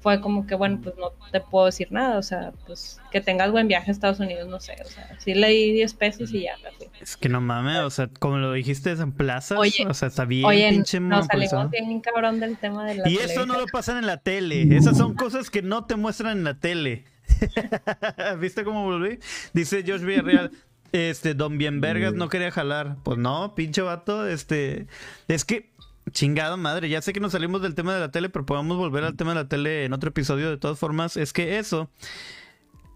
fue 0.00 0.20
como 0.20 0.46
que, 0.46 0.54
bueno, 0.54 0.80
pues 0.82 0.96
no 0.96 1.12
te 1.30 1.40
puedo 1.40 1.66
decir 1.66 1.92
nada, 1.92 2.18
o 2.18 2.22
sea, 2.22 2.52
pues 2.66 3.00
que 3.12 3.20
tengas 3.20 3.50
buen 3.52 3.68
viaje 3.68 3.90
a 3.90 3.92
Estados 3.92 4.18
Unidos, 4.18 4.48
no 4.48 4.58
sé, 4.58 4.74
o 4.84 4.88
sea, 4.88 5.08
sí 5.18 5.34
le 5.34 5.48
di 5.48 5.72
10 5.72 5.94
pesos 5.94 6.32
y 6.32 6.42
ya 6.44 6.56
me 6.64 6.70
fui. 6.72 6.88
Es 7.00 7.16
que 7.16 7.28
no 7.28 7.40
mames, 7.40 7.78
o 7.80 7.90
sea, 7.90 8.08
como 8.18 8.38
lo 8.38 8.52
dijiste 8.52 8.90
en 8.90 9.12
plazas, 9.12 9.58
Oye, 9.58 9.86
o 9.86 9.94
sea, 9.94 10.08
está 10.08 10.24
bien 10.24 10.46
Oye, 10.46 10.68
pinche 10.70 11.00
nos 11.00 11.26
salimos 11.26 11.70
bien 11.70 12.00
cabrón 12.00 12.40
del 12.40 12.56
tema 12.56 12.86
de 12.86 12.94
la 12.96 13.08
Y 13.08 13.18
eso 13.18 13.46
no 13.46 13.58
lo 13.60 13.66
pasan 13.66 13.98
en 13.98 14.06
la 14.06 14.16
tele. 14.16 14.76
Esas 14.76 14.96
son 14.96 15.14
cosas 15.14 15.50
que 15.50 15.62
no 15.62 15.84
te 15.84 15.96
muestran 15.96 16.38
en 16.38 16.44
la 16.44 16.58
tele. 16.58 17.04
¿Viste 18.40 18.64
cómo 18.64 18.84
volví? 18.84 19.18
Dice 19.52 19.84
Josh 19.86 20.00
Villarreal. 20.02 20.50
Este, 20.92 21.34
Don 21.34 21.58
Bienvergas 21.58 22.14
no 22.14 22.28
quería 22.28 22.50
jalar. 22.50 22.96
Pues 23.02 23.18
no, 23.18 23.54
pinche 23.54 23.82
vato. 23.82 24.26
Este, 24.26 24.86
es 25.28 25.44
que, 25.44 25.70
chingado 26.10 26.56
madre. 26.56 26.88
Ya 26.88 27.02
sé 27.02 27.12
que 27.12 27.20
nos 27.20 27.32
salimos 27.32 27.62
del 27.62 27.74
tema 27.74 27.94
de 27.94 28.00
la 28.00 28.10
tele, 28.10 28.28
pero 28.28 28.46
podemos 28.46 28.76
volver 28.76 29.04
al 29.04 29.16
tema 29.16 29.30
de 29.30 29.42
la 29.42 29.48
tele 29.48 29.84
en 29.84 29.92
otro 29.92 30.10
episodio. 30.10 30.50
De 30.50 30.56
todas 30.56 30.78
formas, 30.78 31.16
es 31.16 31.32
que 31.32 31.58
eso, 31.58 31.90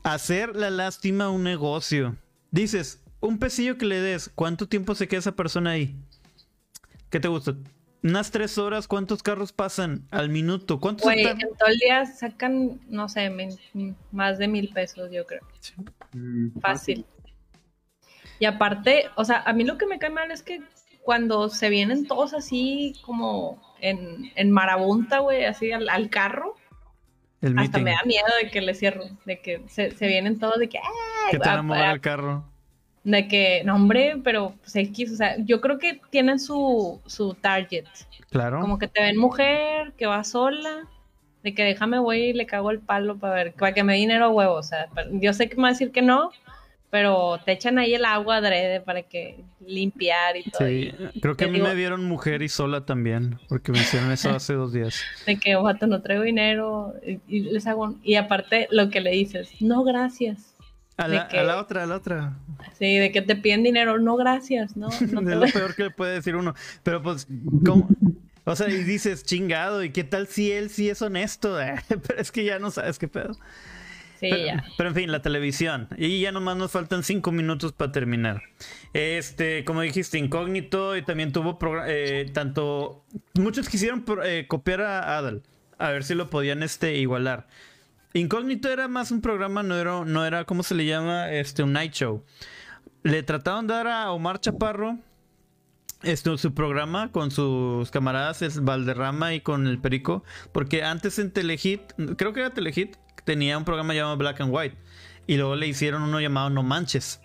hacer 0.02 0.56
la 0.56 0.70
lástima 0.70 1.30
un 1.30 1.42
negocio. 1.42 2.16
Dices, 2.50 3.00
un 3.20 3.38
pesillo 3.38 3.78
que 3.78 3.86
le 3.86 4.00
des, 4.00 4.30
¿cuánto 4.34 4.68
tiempo 4.68 4.94
se 4.94 5.08
queda 5.08 5.20
esa 5.20 5.32
persona 5.32 5.70
ahí? 5.70 5.96
¿Qué 7.10 7.20
te 7.20 7.28
gusta? 7.28 7.54
Unas 8.02 8.30
tres 8.30 8.58
horas, 8.58 8.86
¿cuántos 8.86 9.22
carros 9.22 9.52
pasan 9.52 10.06
al 10.10 10.28
minuto? 10.28 10.78
¿Cuántos 10.78 11.10
en 11.10 11.38
todo 11.38 11.68
el 11.68 11.78
día 11.78 12.04
sacan, 12.04 12.78
no 12.90 13.08
sé, 13.08 13.32
más 14.12 14.38
de 14.38 14.46
mil 14.46 14.68
pesos, 14.74 15.10
yo 15.10 15.24
creo. 15.24 15.40
Mm, 16.12 16.60
Fácil. 16.60 17.06
Y 18.38 18.46
aparte, 18.46 19.06
o 19.16 19.24
sea, 19.24 19.42
a 19.46 19.52
mí 19.52 19.64
lo 19.64 19.78
que 19.78 19.86
me 19.86 19.98
cae 19.98 20.10
mal 20.10 20.30
es 20.30 20.42
que 20.42 20.60
cuando 21.02 21.48
se 21.48 21.68
vienen 21.68 22.06
todos 22.06 22.34
así 22.34 22.94
como 23.02 23.62
en, 23.80 24.32
en 24.36 24.50
marabunta, 24.50 25.18
güey, 25.20 25.44
así 25.44 25.70
al, 25.72 25.88
al 25.88 26.08
carro, 26.10 26.54
El 27.42 27.58
hasta 27.58 27.78
meeting. 27.78 27.84
me 27.84 27.90
da 27.92 28.02
miedo 28.06 28.26
de 28.42 28.50
que 28.50 28.60
le 28.60 28.74
cierro, 28.74 29.04
de 29.24 29.40
que 29.40 29.62
se, 29.68 29.90
se 29.92 30.06
vienen 30.06 30.38
todos 30.38 30.58
de 30.58 30.68
que. 30.68 30.78
Que 31.30 31.38
te 31.38 31.48
van 31.48 31.58
a 31.58 31.62
mover 31.62 31.84
el 31.90 32.00
carro. 32.00 32.44
de 33.04 33.28
que, 33.28 33.62
no 33.64 33.74
hombre, 33.76 34.16
pero 34.24 34.54
pues 34.62 34.74
X, 34.76 35.12
o 35.12 35.16
sea, 35.16 35.36
yo 35.38 35.60
creo 35.60 35.78
que 35.78 36.00
tienen 36.10 36.38
su, 36.40 37.00
su 37.06 37.34
target, 37.34 37.84
Claro. 38.30 38.60
como 38.60 38.78
que 38.78 38.88
te 38.88 39.02
ven 39.02 39.16
mujer, 39.18 39.92
que 39.98 40.06
va 40.06 40.24
sola, 40.24 40.88
de 41.42 41.54
que 41.54 41.62
déjame 41.64 41.98
voy 41.98 42.18
y 42.18 42.32
le 42.32 42.46
cago 42.46 42.70
el 42.70 42.80
palo 42.80 43.18
para 43.18 43.34
ver, 43.34 43.52
para 43.54 43.74
que 43.74 43.84
me 43.84 43.92
dé 43.92 43.98
dinero 44.00 44.24
a 44.24 44.30
huevo, 44.30 44.54
o 44.54 44.62
sea, 44.62 44.88
yo 45.12 45.32
sé 45.34 45.48
que 45.50 45.56
me 45.56 45.62
va 45.62 45.68
a 45.68 45.72
decir 45.72 45.92
que 45.92 46.00
no, 46.02 46.30
pero 46.94 47.40
te 47.44 47.50
echan 47.50 47.76
ahí 47.80 47.92
el 47.92 48.04
agua 48.04 48.36
adrede 48.36 48.80
para 48.80 49.02
que 49.02 49.42
limpiar 49.66 50.36
y 50.36 50.44
todo, 50.44 50.64
Sí, 50.68 50.92
creo 51.20 51.36
que 51.36 51.42
a 51.46 51.48
mí 51.48 51.54
digo- 51.54 51.66
me 51.66 51.74
vieron 51.74 52.04
mujer 52.04 52.40
y 52.42 52.48
sola 52.48 52.86
también, 52.86 53.40
porque 53.48 53.72
me 53.72 53.78
hicieron 53.80 54.12
eso 54.12 54.30
hace 54.36 54.54
dos 54.54 54.72
días. 54.72 55.02
de 55.26 55.36
que, 55.36 55.56
vato, 55.56 55.88
no 55.88 56.00
traigo 56.02 56.22
dinero, 56.22 56.94
y, 57.04 57.18
y 57.26 57.40
les 57.40 57.66
hago, 57.66 57.96
y 58.04 58.14
aparte 58.14 58.68
lo 58.70 58.90
que 58.90 59.00
le 59.00 59.10
dices, 59.10 59.50
no 59.60 59.82
gracias, 59.82 60.54
A 60.96 61.08
la, 61.08 61.26
que- 61.26 61.36
a 61.40 61.42
la 61.42 61.58
otra, 61.58 61.82
a 61.82 61.86
la 61.86 61.96
otra. 61.96 62.34
sí, 62.78 62.96
de 62.98 63.10
que 63.10 63.22
te 63.22 63.34
piden 63.34 63.64
dinero, 63.64 63.98
no 63.98 64.14
gracias, 64.14 64.76
no, 64.76 64.86
no 65.10 65.20
te 65.24 65.32
es 65.32 65.36
lo 65.36 65.46
peor 65.48 65.74
que 65.74 65.82
le 65.82 65.90
puede 65.90 66.14
decir 66.14 66.36
uno. 66.36 66.54
Pero 66.84 67.02
pues, 67.02 67.26
¿cómo? 67.66 67.88
O 68.44 68.54
sea, 68.54 68.68
y 68.68 68.84
dices, 68.84 69.24
chingado, 69.24 69.82
¿y 69.82 69.90
qué 69.90 70.04
tal 70.04 70.28
si 70.28 70.52
él 70.52 70.70
sí 70.70 70.88
es 70.90 71.02
honesto? 71.02 71.56
Pero 71.88 72.20
es 72.20 72.30
que 72.30 72.44
ya 72.44 72.60
no 72.60 72.70
sabes 72.70 73.00
qué 73.00 73.08
pedo. 73.08 73.36
Sí, 74.24 74.30
pero, 74.30 74.46
ya. 74.46 74.64
pero 74.76 74.88
en 74.88 74.94
fin, 74.94 75.12
la 75.12 75.22
televisión. 75.22 75.88
Y 75.96 76.20
ya 76.20 76.32
nomás 76.32 76.56
nos 76.56 76.72
faltan 76.72 77.02
cinco 77.02 77.32
minutos 77.32 77.72
para 77.72 77.92
terminar. 77.92 78.42
Este, 78.92 79.64
como 79.64 79.82
dijiste, 79.82 80.18
incógnito 80.18 80.96
y 80.96 81.02
también 81.02 81.32
tuvo 81.32 81.58
eh, 81.86 82.30
tanto. 82.32 83.04
Muchos 83.34 83.68
quisieron 83.68 84.04
eh, 84.24 84.46
copiar 84.48 84.82
a 84.82 85.18
Adal. 85.18 85.42
A 85.78 85.90
ver 85.90 86.04
si 86.04 86.14
lo 86.14 86.30
podían 86.30 86.62
este, 86.62 86.96
igualar. 86.96 87.46
Incógnito 88.14 88.70
era 88.70 88.88
más 88.88 89.10
un 89.10 89.20
programa, 89.20 89.62
no 89.62 89.76
era, 89.76 90.04
no 90.04 90.24
era, 90.24 90.44
¿cómo 90.44 90.62
se 90.62 90.74
le 90.74 90.86
llama? 90.86 91.30
Este, 91.32 91.62
un 91.62 91.72
night 91.72 91.92
show. 91.92 92.24
Le 93.02 93.22
trataron 93.22 93.66
de 93.66 93.74
dar 93.74 93.88
a 93.88 94.12
Omar 94.12 94.40
Chaparro 94.40 94.98
este, 96.04 96.36
su 96.38 96.54
programa 96.54 97.10
con 97.10 97.30
sus 97.30 97.90
camaradas, 97.90 98.42
el 98.42 98.60
Valderrama 98.60 99.34
y 99.34 99.40
con 99.40 99.66
el 99.66 99.78
Perico, 99.78 100.22
porque 100.52 100.84
antes 100.84 101.18
en 101.18 101.32
Telehit, 101.32 101.80
creo 102.16 102.32
que 102.32 102.40
era 102.40 102.50
Telehit, 102.50 102.96
tenía 103.24 103.58
un 103.58 103.64
programa 103.64 103.94
llamado 103.94 104.16
Black 104.16 104.40
and 104.40 104.54
White, 104.54 104.76
y 105.26 105.36
luego 105.36 105.56
le 105.56 105.66
hicieron 105.66 106.02
uno 106.02 106.20
llamado 106.20 106.50
No 106.50 106.62
Manches. 106.62 107.20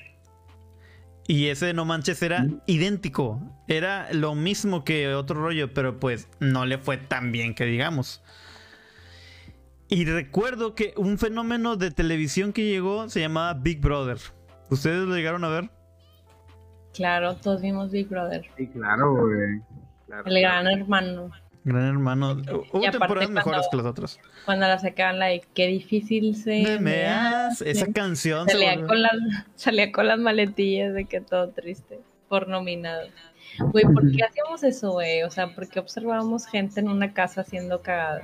Y 1.28 1.48
ese 1.48 1.68
de 1.68 1.74
No 1.74 1.86
Manches 1.86 2.22
era 2.24 2.48
idéntico, 2.66 3.40
era 3.68 4.12
lo 4.14 4.34
mismo 4.34 4.84
que 4.84 5.14
otro 5.14 5.40
rollo, 5.40 5.74
pero 5.74 6.00
pues 6.00 6.28
no 6.40 6.66
le 6.66 6.80
fue 6.80 6.98
tan 6.98 7.32
bien 7.32 7.54
que 7.54 7.66
digamos. 7.66 8.24
Y 9.90 10.06
recuerdo 10.06 10.76
que 10.76 10.94
un 10.98 11.18
fenómeno 11.18 11.76
de 11.76 11.92
televisión 11.92 12.54
que 12.54 12.66
llegó 12.66 13.10
se 13.10 13.22
llamaba 13.22 13.56
Big 13.56 13.82
Brother. 13.82 14.18
¿Ustedes 14.70 15.08
lo 15.08 15.16
llegaron 15.16 15.44
a 15.44 15.50
ver? 15.50 15.70
Claro, 16.94 17.36
todos 17.36 17.62
vimos 17.62 17.92
Big 17.92 18.08
Brother, 18.08 18.46
Sí, 18.58 18.68
claro, 18.68 19.16
güey. 19.16 19.62
Claro, 20.06 20.24
el 20.26 20.42
gran 20.42 20.68
hermano. 20.68 21.32
Gran 21.70 21.86
hermano. 21.86 22.32
Hubo 22.72 22.82
temporadas 22.82 23.30
mejores 23.30 23.44
cuando- 23.44 23.70
que 23.72 23.78
las 23.78 23.86
otras. 23.86 24.20
Cuando 24.46 24.68
la 24.68 24.80
sacaban 24.80 25.20
la 25.20 25.28
de 25.28 25.42
qué 25.54 25.68
difícil 25.68 26.36
se 26.36 26.62
Me 26.64 26.80
me 26.80 27.06
hace- 27.08 27.70
Esa 27.70 27.88
canción 27.94 28.48
salía 28.50 28.86
con 28.86 29.02
las 29.02 29.12
salía 29.56 29.92
con 29.92 30.08
las 30.08 30.20
maletillas 30.20 30.94
de 30.94 31.06
que 31.06 31.22
todo 31.22 31.50
triste 31.50 32.00
por 32.28 32.48
nominado. 32.48 33.08
Güey, 33.60 33.86
¿por 33.86 34.12
qué 34.12 34.24
hacíamos 34.24 34.64
eso, 34.64 34.92
güey? 34.92 35.24
O 35.24 35.32
sea, 35.32 35.54
¿por 35.54 35.68
qué 35.68 35.80
observábamos 35.80 36.46
gente 36.46 36.80
en 36.80 36.88
una 36.90 37.14
casa 37.14 37.42
haciendo 37.42 37.82
cagadas? 37.82 38.24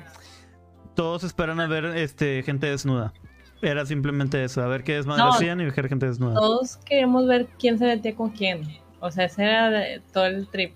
Todos 0.96 1.24
esperan 1.24 1.60
a 1.60 1.68
ver 1.68 1.86
este 1.86 2.41
gente 2.43 2.68
desnuda. 2.68 3.14
Era 3.62 3.86
simplemente 3.86 4.43
eso, 4.43 4.62
a 4.62 4.68
ver 4.68 4.84
qué 4.84 4.93
desmadre 4.96 5.24
No. 5.24 5.30
hacían 5.34 5.60
y 5.60 5.66
ver 5.66 5.88
gente 5.89 6.06
desnuda. 6.06 6.36
Todos 6.36 6.78
queríamos 6.78 7.28
ver 7.28 7.48
quién 7.60 7.78
se 7.80 7.86
metía 7.86 8.16
con 8.16 8.30
quién. 8.30 8.62
O 9.02 9.12
sea, 9.12 9.26
ese 9.26 9.43
era 9.43 9.70
de- 9.70 10.02
todo 10.14 10.26
el 10.26 10.48
trip. 10.48 10.74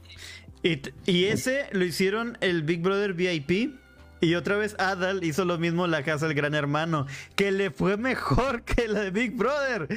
Y, 0.61 1.25
ese 1.25 1.67
lo 1.71 1.85
hicieron 1.85 2.37
el 2.41 2.63
Big 2.63 2.81
Brother 2.81 3.13
VIP. 3.13 3.79
Y 4.21 4.35
otra 4.35 4.57
vez 4.57 4.75
Adal 4.79 5.23
hizo 5.23 5.45
lo 5.45 5.57
mismo 5.57 5.85
en 5.85 5.91
la 5.91 6.03
casa 6.03 6.27
del 6.27 6.35
gran 6.35 6.53
hermano. 6.53 7.07
Que 7.35 7.51
le 7.51 7.71
fue 7.71 7.95
mejor 7.95 8.63
que 8.63 8.87
la 8.87 9.01
de 9.01 9.11
Big 9.11 9.35
Brother. 9.35 9.87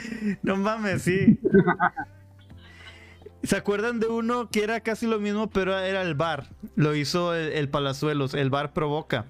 No 0.42 0.56
mames, 0.56 1.02
sí. 1.02 1.38
¿Se 3.42 3.56
acuerdan 3.56 3.98
de 3.98 4.06
uno 4.06 4.48
que 4.50 4.62
era 4.62 4.80
casi 4.80 5.06
lo 5.06 5.18
mismo, 5.18 5.50
pero 5.50 5.76
era 5.76 6.02
el 6.02 6.14
bar? 6.14 6.46
Lo 6.76 6.94
hizo 6.94 7.34
el, 7.34 7.52
el 7.52 7.68
Palazuelos, 7.68 8.34
el 8.34 8.50
bar 8.50 8.72
provoca. 8.72 9.26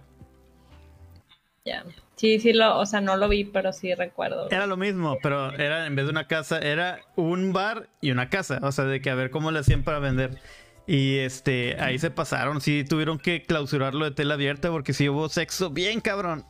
Ya. 1.64 1.85
Sí, 2.16 2.39
sí, 2.39 2.53
lo, 2.53 2.78
o 2.78 2.87
sea, 2.87 3.01
no 3.01 3.16
lo 3.16 3.28
vi, 3.28 3.45
pero 3.45 3.72
sí 3.72 3.95
recuerdo. 3.95 4.49
Era 4.51 4.66
lo 4.66 4.76
mismo, 4.76 5.18
pero 5.22 5.53
era 5.55 5.87
en 5.87 5.97
vez 5.97 6.05
de 6.05 6.12
una 6.12 6.28
casa, 6.28 6.59
era 6.59 7.01
un 7.16 7.53
bar 7.53 7.89
y 8.01 8.11
una 8.11 8.28
casa. 8.28 8.61
O 8.62 8.70
sea, 8.70 8.85
de 8.85 9.01
que 9.01 9.11
a 9.11 9.14
ver 9.14 9.30
cómo 9.30 9.51
le 9.51 9.59
hacían 9.59 9.83
para 9.83 9.99
vender. 9.99 10.39
Y 10.87 11.18
este, 11.18 11.76
ahí 11.80 11.99
se 11.99 12.11
pasaron. 12.11 12.61
Sí, 12.61 12.85
tuvieron 12.85 13.18
que 13.18 13.43
clausurarlo 13.43 14.05
de 14.05 14.11
tela 14.11 14.35
abierta 14.35 14.70
porque 14.70 14.93
sí 14.93 15.09
hubo 15.09 15.28
sexo 15.28 15.70
bien 15.70 16.01
cabrón. 16.01 16.45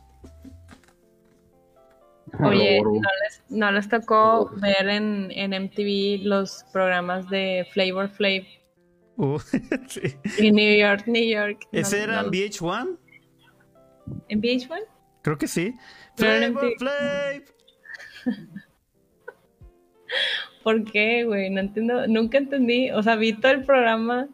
Oye. 2.43 2.81
¿no 2.81 2.91
les, 3.23 3.43
no 3.49 3.71
les 3.71 3.87
tocó 3.89 4.49
ver 4.55 4.89
en, 4.89 5.29
en 5.31 5.51
MTV 5.65 6.25
los 6.25 6.65
programas 6.73 7.29
de 7.29 7.67
Flavor 7.73 8.09
Flav 8.09 8.43
Uh, 9.15 9.37
sí. 9.87 10.01
en 10.39 10.55
New 10.55 10.75
York, 10.79 11.03
New 11.05 11.23
York? 11.23 11.67
No- 11.71 11.79
¿Ese 11.79 12.01
era 12.01 12.23
no- 12.23 12.27
en 12.29 12.33
VH1? 12.33 12.97
¿En 14.29 14.41
VH1? 14.41 14.79
Creo 15.21 15.37
que 15.37 15.47
sí. 15.47 15.75
Flavor 16.17 16.73
Flav. 16.79 17.43
¿Por 20.63 20.83
qué, 20.91 21.23
güey? 21.25 21.49
No 21.49 21.59
entiendo, 21.59 22.07
nunca 22.07 22.37
entendí, 22.37 22.89
o 22.91 23.03
sea, 23.03 23.15
vi 23.15 23.33
todo 23.33 23.51
el 23.51 23.63
programa 23.63 24.27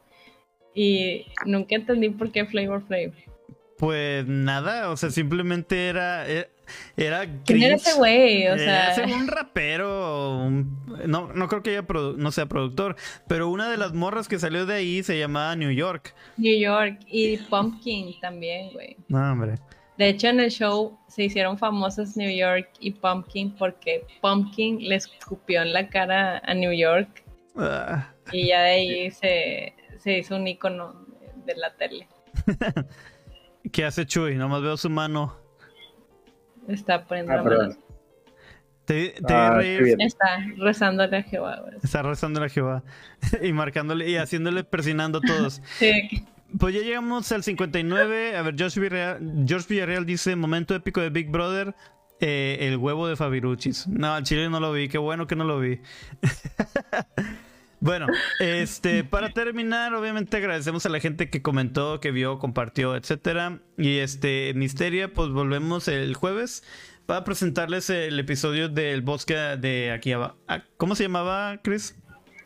y 0.73 1.25
nunca 1.45 1.75
entendí 1.75 2.09
por 2.09 2.31
qué 2.31 2.45
Flavor 2.45 2.83
Flav. 2.85 3.11
Pues 3.77 4.27
nada, 4.27 4.89
o 4.89 4.97
sea, 4.97 5.09
simplemente 5.09 5.87
era. 5.87 6.27
Era, 6.27 6.47
era 6.97 7.25
¿Quién 7.45 7.63
era 7.63 7.75
ese 7.75 7.93
güey? 7.95 8.45
O 8.47 8.55
Era 8.55 8.93
sea, 8.93 9.05
un 9.07 9.27
rapero. 9.27 10.37
un- 10.43 10.85
no, 11.07 11.31
no 11.33 11.47
creo 11.47 11.63
que 11.63 11.69
haya 11.71 11.87
produ- 11.87 12.17
no 12.17 12.31
sea 12.31 12.45
productor. 12.45 12.97
Pero 13.29 13.49
una 13.49 13.71
de 13.71 13.77
las 13.77 13.93
morras 13.93 14.27
que 14.27 14.37
salió 14.37 14.65
de 14.65 14.75
ahí 14.75 15.01
se 15.01 15.17
llamaba 15.17 15.55
New 15.55 15.71
York. 15.71 16.13
New 16.37 16.59
York 16.59 16.99
y 17.07 17.37
Pumpkin 17.37 18.19
también, 18.19 18.71
güey. 18.73 18.97
No, 19.07 19.31
hombre. 19.31 19.55
De 19.99 20.07
hecho, 20.07 20.27
en 20.29 20.39
el 20.39 20.49
show 20.49 20.97
se 21.09 21.25
hicieron 21.25 21.57
famosas 21.57 22.15
New 22.15 22.31
York 22.31 22.69
y 22.79 22.91
Pumpkin 22.91 23.51
porque 23.51 24.07
Pumpkin 24.21 24.79
le 24.87 24.95
escupió 24.95 25.61
en 25.61 25.73
la 25.73 25.89
cara 25.89 26.41
a 26.45 26.53
New 26.53 26.71
York 26.71 27.25
Ah, 27.57 28.13
y 28.31 28.47
ya 28.47 28.61
de 28.61 28.69
ahí 28.69 29.11
se, 29.11 29.73
se 29.97 30.19
hizo 30.19 30.37
un 30.37 30.47
icono 30.47 31.05
de 31.45 31.55
la 31.55 31.73
tele. 31.75 32.07
¿Qué 33.73 33.83
hace 33.83 34.05
Chuy? 34.05 34.35
Nomás 34.35 34.61
veo 34.61 34.77
su 34.77 34.89
mano. 34.89 35.35
Está 36.69 37.03
poniendo 37.03 37.33
Ah, 37.33 37.43
mano. 37.43 37.75
Te, 38.85 39.09
te 39.09 39.33
Ah. 39.33 39.59
Está 39.61 40.45
rezándole 40.57 41.17
a 41.17 41.23
Jehová, 41.23 41.59
güey. 41.61 41.75
Está 41.83 42.03
rezando 42.03 42.41
a 42.41 42.47
Jehová. 42.47 42.83
y 43.41 43.51
marcándole 43.51 44.09
y 44.09 44.15
haciéndole 44.15 44.63
persinando 44.63 45.17
a 45.17 45.21
todos. 45.21 45.61
Sí, 45.77 46.25
Pues 46.57 46.73
ya 46.73 46.81
llegamos 46.81 47.31
al 47.31 47.43
59. 47.43 48.35
A 48.37 48.41
ver, 48.41 48.55
George 48.57 48.79
Villarreal, 48.79 49.45
George 49.47 49.67
Villarreal 49.69 50.05
dice: 50.05 50.35
Momento 50.35 50.73
épico 50.75 51.01
de 51.01 51.09
Big 51.09 51.29
Brother. 51.29 51.75
eh, 52.19 52.57
el 52.61 52.77
huevo 52.77 53.07
de 53.07 53.15
Fabiruchis. 53.15 53.87
No, 53.87 54.13
al 54.13 54.23
chile 54.23 54.49
no 54.49 54.59
lo 54.59 54.71
vi. 54.71 54.89
Qué 54.89 54.97
bueno 54.97 55.27
que 55.27 55.35
no 55.35 55.43
lo 55.45 55.59
vi. 55.59 55.79
bueno, 57.79 58.07
este, 58.39 59.03
para 59.03 59.29
terminar, 59.29 59.93
obviamente 59.93 60.37
agradecemos 60.37 60.85
a 60.85 60.89
la 60.89 60.99
gente 60.99 61.29
que 61.29 61.41
comentó, 61.41 61.99
que 61.99 62.11
vio, 62.11 62.39
compartió, 62.39 62.95
etcétera. 62.95 63.59
Y 63.77 63.97
este, 63.99 64.53
Misteria, 64.55 65.13
pues 65.13 65.29
volvemos 65.29 65.87
el 65.87 66.13
jueves 66.15 66.63
para 67.05 67.23
presentarles 67.23 67.89
el 67.89 68.19
episodio 68.19 68.69
del 68.69 69.01
bosque 69.01 69.35
de 69.35 69.91
aquí 69.91 70.11
abajo. 70.11 70.37
¿Cómo 70.77 70.95
se 70.95 71.03
llamaba, 71.03 71.59
Chris? 71.63 71.95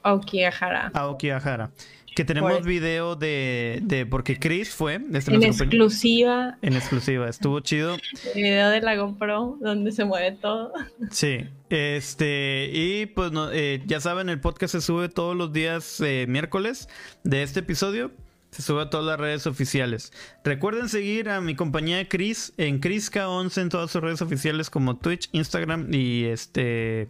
Aokigahara. 0.03 0.91
Aokigahara. 0.93 1.71
Que 2.15 2.25
tenemos 2.25 2.63
video 2.63 3.15
de, 3.15 3.79
de. 3.83 4.05
Porque 4.05 4.37
Chris 4.37 4.73
fue. 4.73 5.01
este 5.13 5.33
En 5.33 5.43
exclusiva, 5.43 6.57
En 6.61 6.73
exclusiva. 6.73 7.27
Estuvo 7.27 7.59
chido. 7.61 7.97
el 8.35 8.43
video 8.43 8.69
de 8.69 8.81
la 8.81 8.95
GoPro 8.95 9.57
donde 9.59 9.91
se 9.91 10.05
mueve 10.05 10.37
todo. 10.39 10.73
Sí. 11.11 11.47
Este. 11.69 12.69
Y 12.71 13.07
pues 13.07 13.31
no, 13.31 13.51
eh, 13.51 13.81
ya 13.85 13.99
saben, 13.99 14.29
el 14.29 14.39
podcast 14.39 14.73
se 14.73 14.81
sube 14.81 15.09
todos 15.09 15.35
los 15.35 15.51
días 15.53 15.99
eh, 16.01 16.25
miércoles 16.27 16.87
de 17.23 17.43
este 17.43 17.61
episodio. 17.61 18.11
Se 18.51 18.61
sube 18.61 18.83
a 18.83 18.89
todas 18.91 19.05
las 19.07 19.19
redes 19.19 19.47
oficiales. 19.47 20.13
Recuerden 20.43 20.87
seguir 20.87 21.29
a 21.29 21.41
mi 21.41 21.55
compañía 21.55 22.07
Chris 22.07 22.53
en 22.57 22.79
ChrisK11 22.79 23.61
en 23.63 23.69
todas 23.69 23.89
sus 23.89 24.01
redes 24.01 24.21
oficiales 24.21 24.69
como 24.69 24.97
Twitch, 24.97 25.29
Instagram 25.31 25.91
y 25.91 26.25
este. 26.25 27.09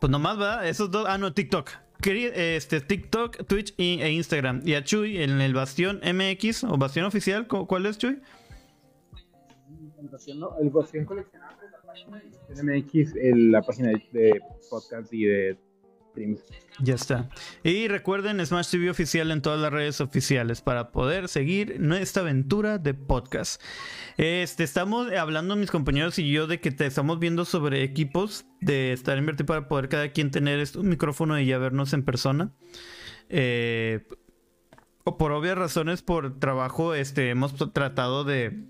Pues 0.00 0.10
nomás, 0.10 0.38
¿verdad? 0.38 0.68
Esos 0.68 0.90
dos. 0.92 1.06
Ah, 1.08 1.18
no, 1.18 1.32
TikTok. 1.32 1.70
Este, 2.06 2.80
TikTok, 2.80 3.46
Twitch 3.46 3.74
y, 3.76 4.00
e 4.00 4.10
Instagram. 4.10 4.62
Y 4.64 4.74
a 4.74 4.82
Chuy 4.84 5.22
en 5.22 5.40
el 5.40 5.54
Bastión 5.54 6.00
MX 6.02 6.64
o 6.64 6.76
Bastión 6.76 7.06
Oficial. 7.06 7.46
¿cu- 7.46 7.66
¿Cuál 7.66 7.86
es, 7.86 7.98
Chuy? 7.98 8.20
El 10.00 10.08
Bastión, 10.08 10.40
no, 10.40 10.58
el 10.60 10.70
Bastión 10.70 11.04
coleccionable, 11.04 11.68
la 11.70 11.82
página 11.82 12.22
de 12.48 12.62
MX, 12.82 13.14
el- 13.16 13.52
la 13.52 13.62
página 13.62 13.88
de, 13.90 14.02
de 14.12 14.40
podcast 14.68 15.12
y 15.12 15.24
de 15.24 15.56
streams. 16.10 16.40
Ya 16.78 16.94
está. 16.94 17.28
Y 17.62 17.88
recuerden 17.88 18.44
Smash 18.44 18.70
TV 18.70 18.90
oficial 18.90 19.30
en 19.30 19.42
todas 19.42 19.60
las 19.60 19.72
redes 19.72 20.00
oficiales 20.00 20.62
para 20.62 20.90
poder 20.90 21.28
seguir 21.28 21.76
nuestra 21.78 22.22
aventura 22.22 22.78
de 22.78 22.94
podcast. 22.94 23.62
Este, 24.16 24.64
estamos 24.64 25.12
hablando 25.12 25.54
mis 25.54 25.70
compañeros 25.70 26.18
y 26.18 26.30
yo 26.30 26.46
de 26.46 26.60
que 26.60 26.70
te 26.70 26.86
estamos 26.86 27.18
viendo 27.18 27.44
sobre 27.44 27.82
equipos 27.82 28.46
de 28.60 28.92
estar 28.92 29.18
invertido 29.18 29.46
para 29.46 29.68
poder 29.68 29.88
cada 29.88 30.08
quien 30.12 30.30
tener 30.30 30.66
un 30.76 30.88
micrófono 30.88 31.38
y 31.38 31.46
ya 31.46 31.58
vernos 31.58 31.92
en 31.92 32.04
persona. 32.04 32.52
Eh, 33.28 34.06
por 35.04 35.32
obvias 35.32 35.58
razones, 35.58 36.02
por 36.02 36.38
trabajo, 36.38 36.94
este, 36.94 37.30
hemos 37.30 37.54
tratado 37.72 38.24
de 38.24 38.64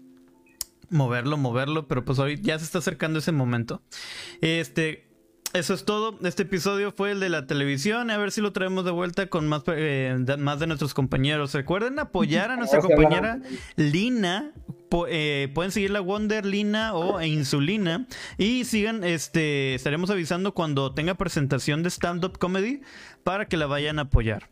moverlo, 0.90 1.36
moverlo, 1.36 1.88
pero 1.88 2.04
pues 2.04 2.18
hoy 2.18 2.40
ya 2.40 2.58
se 2.58 2.64
está 2.64 2.78
acercando 2.78 3.18
ese 3.18 3.32
momento. 3.32 3.82
Este, 4.40 5.11
eso 5.52 5.74
es 5.74 5.84
todo. 5.84 6.18
Este 6.26 6.42
episodio 6.44 6.92
fue 6.92 7.10
el 7.12 7.20
de 7.20 7.28
la 7.28 7.46
televisión. 7.46 8.10
A 8.10 8.16
ver 8.16 8.32
si 8.32 8.40
lo 8.40 8.52
traemos 8.52 8.84
de 8.84 8.90
vuelta 8.90 9.26
con 9.26 9.48
más, 9.48 9.62
eh, 9.68 10.16
de, 10.18 10.36
más 10.36 10.58
de 10.60 10.66
nuestros 10.66 10.94
compañeros. 10.94 11.52
Recuerden 11.54 11.98
apoyar 11.98 12.50
a 12.50 12.56
nuestra 12.56 12.80
compañera 12.80 13.40
Lina. 13.76 14.52
Po- 14.88 15.06
eh, 15.08 15.50
pueden 15.54 15.72
seguir 15.72 15.90
la 15.90 16.00
Wonder 16.00 16.44
Lina 16.44 16.94
o 16.94 17.18
e 17.20 17.26
Insulina. 17.28 18.06
Y 18.38 18.64
sigan, 18.64 19.04
este, 19.04 19.74
estaremos 19.74 20.10
avisando 20.10 20.52
cuando 20.54 20.92
tenga 20.94 21.14
presentación 21.14 21.82
de 21.82 21.90
stand-up 21.90 22.38
comedy 22.38 22.82
para 23.24 23.46
que 23.46 23.56
la 23.56 23.66
vayan 23.66 23.98
a 23.98 24.02
apoyar. 24.02 24.50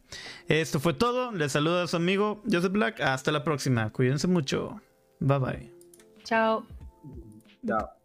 Esto 0.49 0.81
fue 0.81 0.95
todo. 0.95 1.33
Les 1.33 1.53
saluda 1.53 1.83
a 1.83 1.87
su 1.87 1.97
amigo 1.97 2.43
Joseph 2.51 2.73
Black. 2.73 3.01
Hasta 3.01 3.33
la 3.33 3.45
próxima. 3.45 3.91
Cuídense 3.91 4.27
mucho. 4.29 4.81
Bye 5.21 5.39
bye. 5.39 5.73
Chao. 6.25 6.65
Chao. 7.67 8.00